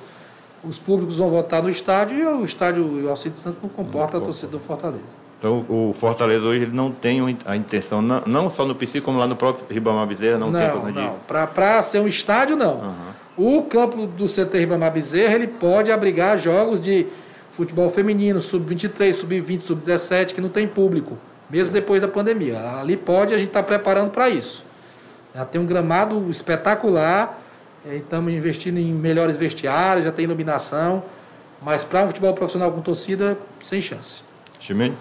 Os 0.64 0.78
públicos 0.78 1.18
vão 1.18 1.30
voltar 1.30 1.62
no 1.62 1.70
estádio 1.70 2.18
e 2.18 2.26
o 2.26 2.46
estádio 2.46 3.10
Alcides 3.10 3.40
Santos 3.40 3.60
não 3.62 3.70
comporta 3.70 4.18
não 4.18 4.24
a 4.24 4.26
torcida 4.26 4.52
do 4.52 4.60
Fortaleza. 4.60 5.25
Então 5.38 5.66
o 5.68 5.94
Fortaleza 5.94 6.44
hoje 6.46 6.64
ele 6.64 6.76
não 6.76 6.92
tem 6.92 7.38
a 7.46 7.56
intenção, 7.56 8.02
não, 8.02 8.22
não 8.26 8.50
só 8.50 8.66
no 8.66 8.74
PC, 8.74 9.02
como 9.02 9.20
lá 9.20 9.28
no 9.28 9.36
próprio 9.36 9.66
Ribamar 9.70 10.08
Bezerra, 10.08 10.38
não, 10.38 10.50
não 10.50 10.60
tem 10.60 10.70
coisa 10.70 11.02
Não, 11.02 11.16
para 11.28 11.82
ser 11.82 12.00
um 12.00 12.08
estádio, 12.08 12.56
não. 12.56 12.76
Uhum. 13.38 13.58
O 13.58 13.64
campo 13.64 14.08
do 14.08 14.26
CT 14.26 14.58
Ribamar 14.60 14.92
Bezerra, 14.92 15.36
ele 15.36 15.48
pode 15.48 15.92
abrigar 15.92 16.38
jogos 16.38 16.82
de 16.82 17.06
futebol 17.56 17.90
feminino, 17.90 18.42
sub-23, 18.42 19.14
sub-20, 19.14 19.60
sub-17, 19.60 20.34
que 20.34 20.42
não 20.42 20.50
tem 20.50 20.68
público, 20.68 21.18
mesmo 21.50 21.74
depois 21.74 22.02
da 22.02 22.08
pandemia. 22.08 22.80
Ali 22.80 22.96
pode, 22.96 23.34
a 23.34 23.38
gente 23.38 23.50
está 23.50 23.62
preparando 23.62 24.12
para 24.12 24.30
isso. 24.30 24.66
Já 25.34 25.44
tem 25.44 25.60
um 25.60 25.66
gramado 25.66 26.30
espetacular, 26.30 27.42
estamos 27.86 28.32
investindo 28.32 28.78
em 28.78 28.94
melhores 28.94 29.38
vestiários, 29.38 30.06
já 30.06 30.12
tem 30.12 30.24
iluminação, 30.24 31.04
mas 31.62 31.84
para 31.84 32.04
um 32.04 32.08
futebol 32.08 32.34
profissional 32.34 32.72
com 32.72 32.82
torcida, 32.82 33.38
sem 33.62 33.82
chance. 33.82 34.24
Chimene? 34.60 34.96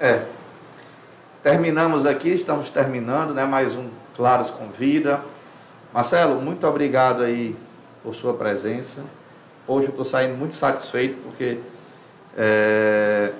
É. 0.00 0.22
Terminamos 1.42 2.06
aqui, 2.06 2.28
estamos 2.28 2.70
terminando, 2.70 3.34
né? 3.34 3.44
Mais 3.44 3.74
um 3.74 3.88
Claros 4.14 4.48
Convida. 4.48 5.20
Marcelo, 5.92 6.40
muito 6.40 6.64
obrigado 6.68 7.20
aí 7.24 7.56
por 8.00 8.14
sua 8.14 8.32
presença. 8.34 9.02
Hoje 9.66 9.86
eu 9.86 9.90
estou 9.90 10.04
saindo 10.04 10.38
muito 10.38 10.54
satisfeito 10.54 11.20
porque 11.24 11.58
é, 12.36 13.32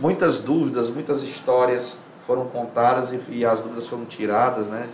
muitas 0.00 0.40
dúvidas, 0.40 0.90
muitas 0.90 1.22
histórias 1.22 2.00
foram 2.26 2.46
contadas 2.46 3.12
e, 3.12 3.20
e 3.28 3.44
as 3.44 3.60
dúvidas 3.60 3.86
foram 3.86 4.04
tiradas, 4.04 4.66
né? 4.66 4.88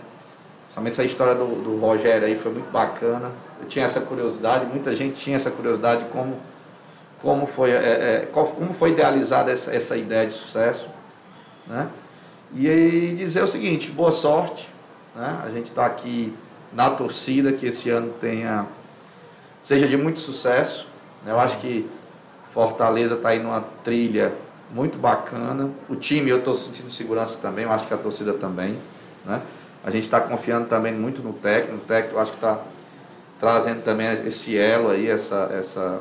Somente 0.69 0.93
essa 0.93 1.03
história 1.03 1.33
do, 1.33 1.47
do 1.63 1.79
Rogério 1.79 2.27
aí 2.27 2.35
foi 2.35 2.51
muito 2.51 2.69
bacana. 2.71 3.31
Eu 3.59 3.67
tinha 3.67 3.85
essa 3.85 4.01
curiosidade, 4.01 4.67
muita 4.67 4.95
gente 4.95 5.15
tinha 5.15 5.35
essa 5.35 5.49
curiosidade 5.49 6.05
como, 6.11 6.37
como, 7.21 7.45
foi, 7.45 7.71
é, 7.71 7.75
é, 7.75 8.29
como 8.31 8.73
foi 8.73 8.91
idealizada 8.91 9.51
essa, 9.51 9.75
essa 9.75 9.97
ideia 9.97 10.25
de 10.25 10.33
sucesso. 10.33 10.87
Né? 11.67 11.87
E 12.55 13.15
dizer 13.17 13.43
o 13.43 13.47
seguinte, 13.47 13.89
boa 13.91 14.11
sorte. 14.11 14.67
Né? 15.15 15.41
A 15.45 15.49
gente 15.49 15.67
está 15.67 15.85
aqui 15.85 16.33
na 16.71 16.89
torcida 16.89 17.53
que 17.53 17.65
esse 17.67 17.89
ano 17.89 18.13
tenha 18.19 18.65
seja 19.61 19.87
de 19.87 19.97
muito 19.97 20.19
sucesso. 20.19 20.87
Eu 21.25 21.39
acho 21.39 21.57
que 21.57 21.89
Fortaleza 22.53 23.15
está 23.15 23.29
aí 23.29 23.39
numa 23.39 23.61
trilha 23.83 24.33
muito 24.71 24.97
bacana. 24.97 25.71
O 25.89 25.95
time 25.95 26.29
eu 26.29 26.37
estou 26.39 26.53
sentindo 26.55 26.91
segurança 26.91 27.39
também, 27.41 27.65
eu 27.65 27.71
acho 27.71 27.87
que 27.87 27.93
a 27.93 27.97
torcida 27.97 28.33
também. 28.33 28.77
Né? 29.25 29.41
A 29.83 29.89
gente 29.89 30.03
está 30.03 30.19
confiando 30.19 30.67
também 30.67 30.93
muito 30.93 31.21
no 31.21 31.33
técnico. 31.33 31.77
O 31.77 31.87
técnico 31.87 32.19
acho 32.19 32.31
que 32.31 32.37
está 32.37 32.59
trazendo 33.39 33.83
também 33.83 34.07
esse 34.25 34.57
elo 34.57 34.89
aí, 34.89 35.07
essa, 35.09 35.49
essa. 35.53 35.99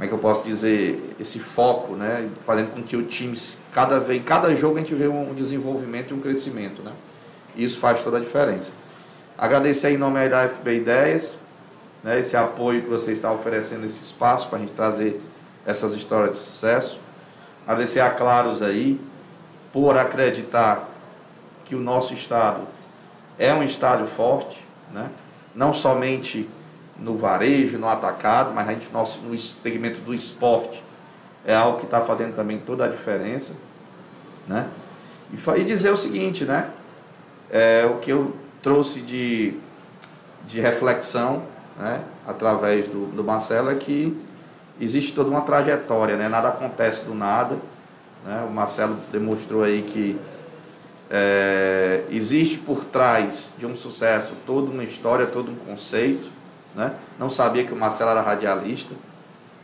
Como 0.00 0.06
é 0.06 0.08
que 0.08 0.14
eu 0.14 0.18
posso 0.18 0.42
dizer? 0.44 1.14
Esse 1.20 1.38
foco, 1.38 1.94
né? 1.94 2.26
Fazendo 2.46 2.70
com 2.70 2.82
que 2.82 2.96
o 2.96 3.02
time, 3.02 3.36
cada 3.70 4.00
vez, 4.00 4.24
cada 4.24 4.56
jogo 4.56 4.78
a 4.78 4.80
gente 4.80 4.94
vê 4.94 5.06
um 5.06 5.34
desenvolvimento 5.34 6.12
e 6.12 6.14
um 6.14 6.20
crescimento, 6.20 6.82
né? 6.82 6.92
Isso 7.54 7.78
faz 7.78 8.02
toda 8.02 8.16
a 8.16 8.20
diferença. 8.20 8.72
Agradecer 9.36 9.90
em 9.90 9.98
nome 9.98 10.26
da 10.30 10.48
FB 10.48 10.74
Ideias, 10.74 11.36
né, 12.02 12.18
esse 12.18 12.34
apoio 12.34 12.80
que 12.80 12.88
você 12.88 13.12
está 13.12 13.30
oferecendo, 13.30 13.84
esse 13.84 14.02
espaço 14.02 14.48
para 14.48 14.56
a 14.56 14.60
gente 14.62 14.72
trazer 14.72 15.20
essas 15.66 15.92
histórias 15.92 16.32
de 16.32 16.38
sucesso. 16.38 16.98
Agradecer 17.66 18.00
a 18.00 18.08
Claros 18.08 18.62
aí 18.62 18.98
por 19.70 19.98
acreditar 19.98 20.88
que 21.66 21.74
o 21.74 21.78
nosso 21.78 22.14
estado 22.14 22.62
é 23.38 23.52
um 23.52 23.62
estado 23.62 24.06
forte, 24.06 24.64
né? 24.94 25.10
não 25.54 25.74
somente 25.74 26.48
no 27.00 27.16
varejo, 27.16 27.78
no 27.78 27.88
atacado, 27.88 28.52
mas 28.54 28.68
a 28.68 28.72
gente, 28.72 28.92
nosso, 28.92 29.20
no 29.22 29.36
segmento 29.38 30.00
do 30.00 30.12
esporte 30.12 30.82
é 31.44 31.54
algo 31.54 31.78
que 31.78 31.84
está 31.84 32.00
fazendo 32.02 32.36
também 32.36 32.58
toda 32.58 32.84
a 32.84 32.88
diferença. 32.88 33.54
Né? 34.46 34.68
E, 35.32 35.60
e 35.60 35.64
dizer 35.64 35.90
o 35.90 35.96
seguinte, 35.96 36.44
né? 36.44 36.68
É, 37.50 37.86
o 37.86 37.98
que 37.98 38.10
eu 38.10 38.34
trouxe 38.62 39.00
de, 39.00 39.54
de 40.46 40.60
reflexão 40.60 41.42
né? 41.78 42.02
através 42.26 42.86
do, 42.88 43.06
do 43.06 43.24
Marcelo 43.24 43.70
é 43.70 43.74
que 43.74 44.16
existe 44.80 45.12
toda 45.14 45.30
uma 45.30 45.40
trajetória, 45.40 46.16
né? 46.16 46.28
nada 46.28 46.48
acontece 46.48 47.04
do 47.04 47.14
nada. 47.14 47.56
Né? 48.24 48.46
O 48.48 48.52
Marcelo 48.52 48.98
demonstrou 49.10 49.64
aí 49.64 49.82
que 49.82 50.18
é, 51.10 52.04
existe 52.10 52.58
por 52.58 52.84
trás 52.84 53.52
de 53.58 53.66
um 53.66 53.76
sucesso 53.76 54.32
toda 54.46 54.70
uma 54.70 54.84
história, 54.84 55.26
todo 55.26 55.50
um 55.50 55.56
conceito. 55.56 56.30
Né? 56.74 56.92
Não 57.18 57.30
sabia 57.30 57.64
que 57.64 57.72
o 57.72 57.76
Marcelo 57.76 58.10
era 58.10 58.20
radialista. 58.20 58.94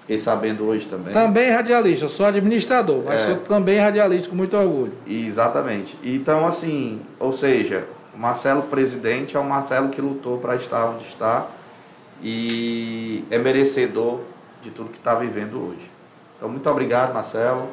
Fiquei 0.01 0.19
sabendo 0.19 0.65
hoje 0.65 0.87
também. 0.87 1.13
Também 1.13 1.51
radialista, 1.51 2.07
sou 2.07 2.27
administrador, 2.27 3.03
mas 3.05 3.21
é. 3.21 3.25
sou 3.27 3.37
também 3.39 3.81
radialista 3.81 4.29
com 4.29 4.37
muito 4.37 4.57
orgulho. 4.57 4.93
Exatamente. 5.05 5.99
Então, 6.05 6.47
assim, 6.47 7.01
ou 7.19 7.33
seja, 7.33 7.85
o 8.15 8.19
Marcelo 8.19 8.63
presidente 8.63 9.37
é 9.37 9.41
o 9.41 9.45
Marcelo 9.45 9.89
que 9.89 10.01
lutou 10.01 10.39
para 10.39 10.55
estar 10.55 10.87
onde 10.87 11.05
está 11.05 11.49
e 12.23 13.25
é 13.31 13.39
merecedor 13.39 14.21
de 14.63 14.71
tudo 14.71 14.91
que 14.91 14.99
está 14.99 15.15
vivendo 15.15 15.61
hoje. 15.61 15.91
Então, 16.37 16.49
muito 16.49 16.71
obrigado, 16.71 17.13
Marcelo. 17.13 17.69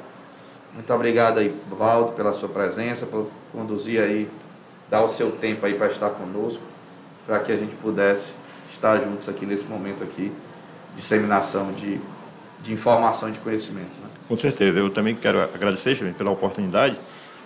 Muito 0.74 0.92
obrigado 0.92 1.38
aí, 1.38 1.56
Valdo, 1.70 2.14
pela 2.14 2.34
sua 2.34 2.50
presença, 2.50 3.06
por 3.06 3.28
conduzir 3.52 4.02
aí, 4.02 4.28
dar 4.90 5.04
o 5.04 5.10
seu 5.10 5.32
tempo 5.32 5.66
aí 5.68 5.76
para 5.76 5.88
estar 5.88 6.10
conosco, 6.10 6.64
para 7.28 7.40
que 7.40 7.52
a 7.52 7.56
gente 7.56 7.76
pudesse 7.76 8.34
estar 8.74 8.98
juntos 9.02 9.30
aqui 9.30 9.46
nesse 9.46 9.66
momento 9.66 10.04
aqui, 10.04 10.32
disseminação 10.96 11.72
de, 11.74 12.00
de 12.62 12.74
informação 12.74 13.30
e 13.30 13.32
de 13.34 13.40
conhecimento. 13.40 13.92
Né? 14.02 14.10
Com 14.28 14.36
certeza, 14.36 14.80
eu 14.80 14.90
também 14.90 15.16
quero 15.16 15.42
agradecer 15.42 15.96
pela 16.18 16.32
oportunidade 16.32 16.98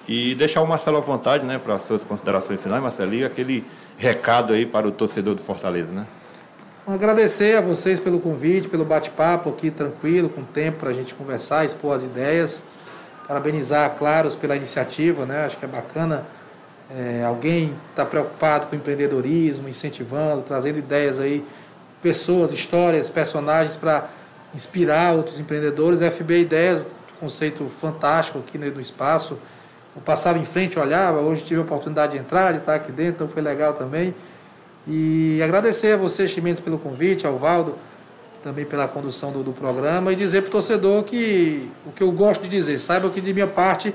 e 0.07 0.35
deixar 0.35 0.61
o 0.61 0.67
Marcelo 0.67 0.97
à 0.97 1.01
vontade, 1.01 1.45
né, 1.45 1.59
para 1.59 1.75
as 1.75 1.83
suas 1.83 2.03
considerações 2.03 2.61
finais, 2.61 2.81
Marcelo, 2.81 3.13
e 3.13 3.25
aquele 3.25 3.65
recado 3.97 4.53
aí 4.53 4.65
para 4.65 4.87
o 4.87 4.91
torcedor 4.91 5.35
do 5.35 5.41
Fortaleza, 5.41 5.91
né? 5.91 6.05
Agradecer 6.87 7.57
a 7.57 7.61
vocês 7.61 7.99
pelo 7.99 8.17
convite, 8.17 8.69
pelo 8.69 8.85
bate-papo 8.85 9.49
aqui 9.49 9.69
tranquilo, 9.69 10.29
com 10.29 10.41
tempo 10.43 10.79
para 10.79 10.91
a 10.91 10.93
gente 10.93 11.13
conversar, 11.13 11.65
expor 11.65 11.93
as 11.93 12.05
ideias. 12.05 12.63
Parabenizar 13.27 13.85
a 13.85 13.89
Claros 13.89 14.35
pela 14.35 14.55
iniciativa, 14.55 15.25
né? 15.25 15.43
Acho 15.43 15.57
que 15.57 15.65
é 15.65 15.67
bacana 15.67 16.25
é, 16.89 17.23
alguém 17.23 17.75
estar 17.89 18.03
tá 18.03 18.05
preocupado 18.05 18.67
com 18.67 18.75
empreendedorismo, 18.75 19.67
incentivando, 19.67 20.41
trazendo 20.41 20.79
ideias 20.79 21.19
aí, 21.19 21.43
pessoas, 22.01 22.53
histórias, 22.53 23.09
personagens 23.09 23.75
para 23.75 24.09
inspirar 24.55 25.13
outros 25.13 25.39
empreendedores. 25.39 25.99
FB 25.99 26.41
Ideias, 26.41 26.83
conceito 27.19 27.69
fantástico 27.81 28.39
aqui 28.39 28.57
no 28.57 28.79
espaço. 28.79 29.37
Eu 29.95 30.01
passava 30.01 30.37
em 30.37 30.45
frente, 30.45 30.79
olhava, 30.79 31.19
hoje 31.19 31.43
tive 31.43 31.59
a 31.59 31.63
oportunidade 31.63 32.13
de 32.13 32.19
entrar, 32.19 32.53
de 32.53 32.59
estar 32.59 32.75
aqui 32.75 32.91
dentro, 32.91 33.15
então 33.15 33.27
foi 33.27 33.41
legal 33.41 33.73
também. 33.73 34.13
E 34.87 35.41
agradecer 35.43 35.93
a 35.93 35.97
você, 35.97 36.27
Chimenez, 36.27 36.59
pelo 36.59 36.77
convite, 36.77 37.27
ao 37.27 37.37
Valdo, 37.37 37.75
também 38.43 38.63
pela 38.63 38.87
condução 38.87 39.31
do, 39.31 39.43
do 39.43 39.51
programa, 39.51 40.13
e 40.13 40.15
dizer 40.15 40.43
para 40.43 40.49
o 40.49 40.51
torcedor 40.51 41.03
que 41.03 41.67
o 41.85 41.91
que 41.91 42.01
eu 42.01 42.11
gosto 42.11 42.43
de 42.43 42.49
dizer, 42.49 42.79
saiba 42.79 43.09
que 43.09 43.19
de 43.19 43.33
minha 43.33 43.47
parte 43.47 43.93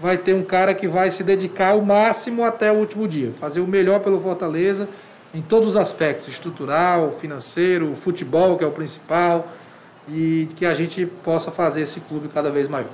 vai 0.00 0.16
ter 0.16 0.34
um 0.34 0.44
cara 0.44 0.74
que 0.74 0.86
vai 0.86 1.10
se 1.10 1.24
dedicar 1.24 1.70
ao 1.70 1.82
máximo 1.82 2.44
até 2.44 2.70
o 2.70 2.76
último 2.76 3.08
dia, 3.08 3.32
fazer 3.32 3.60
o 3.60 3.66
melhor 3.66 4.00
pelo 4.00 4.20
Fortaleza 4.20 4.88
em 5.34 5.42
todos 5.42 5.68
os 5.68 5.76
aspectos, 5.76 6.28
estrutural, 6.28 7.12
financeiro, 7.12 7.94
futebol, 7.96 8.56
que 8.56 8.64
é 8.64 8.66
o 8.66 8.70
principal, 8.70 9.48
e 10.08 10.48
que 10.56 10.64
a 10.64 10.72
gente 10.72 11.04
possa 11.04 11.50
fazer 11.50 11.82
esse 11.82 12.00
clube 12.00 12.28
cada 12.28 12.50
vez 12.50 12.66
maior. 12.66 12.88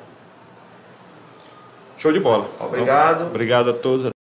Show 1.96 2.12
de 2.12 2.20
bola. 2.20 2.48
Obrigado. 2.60 3.26
Obrigado 3.26 3.70
a 3.70 3.72
todos. 3.72 4.12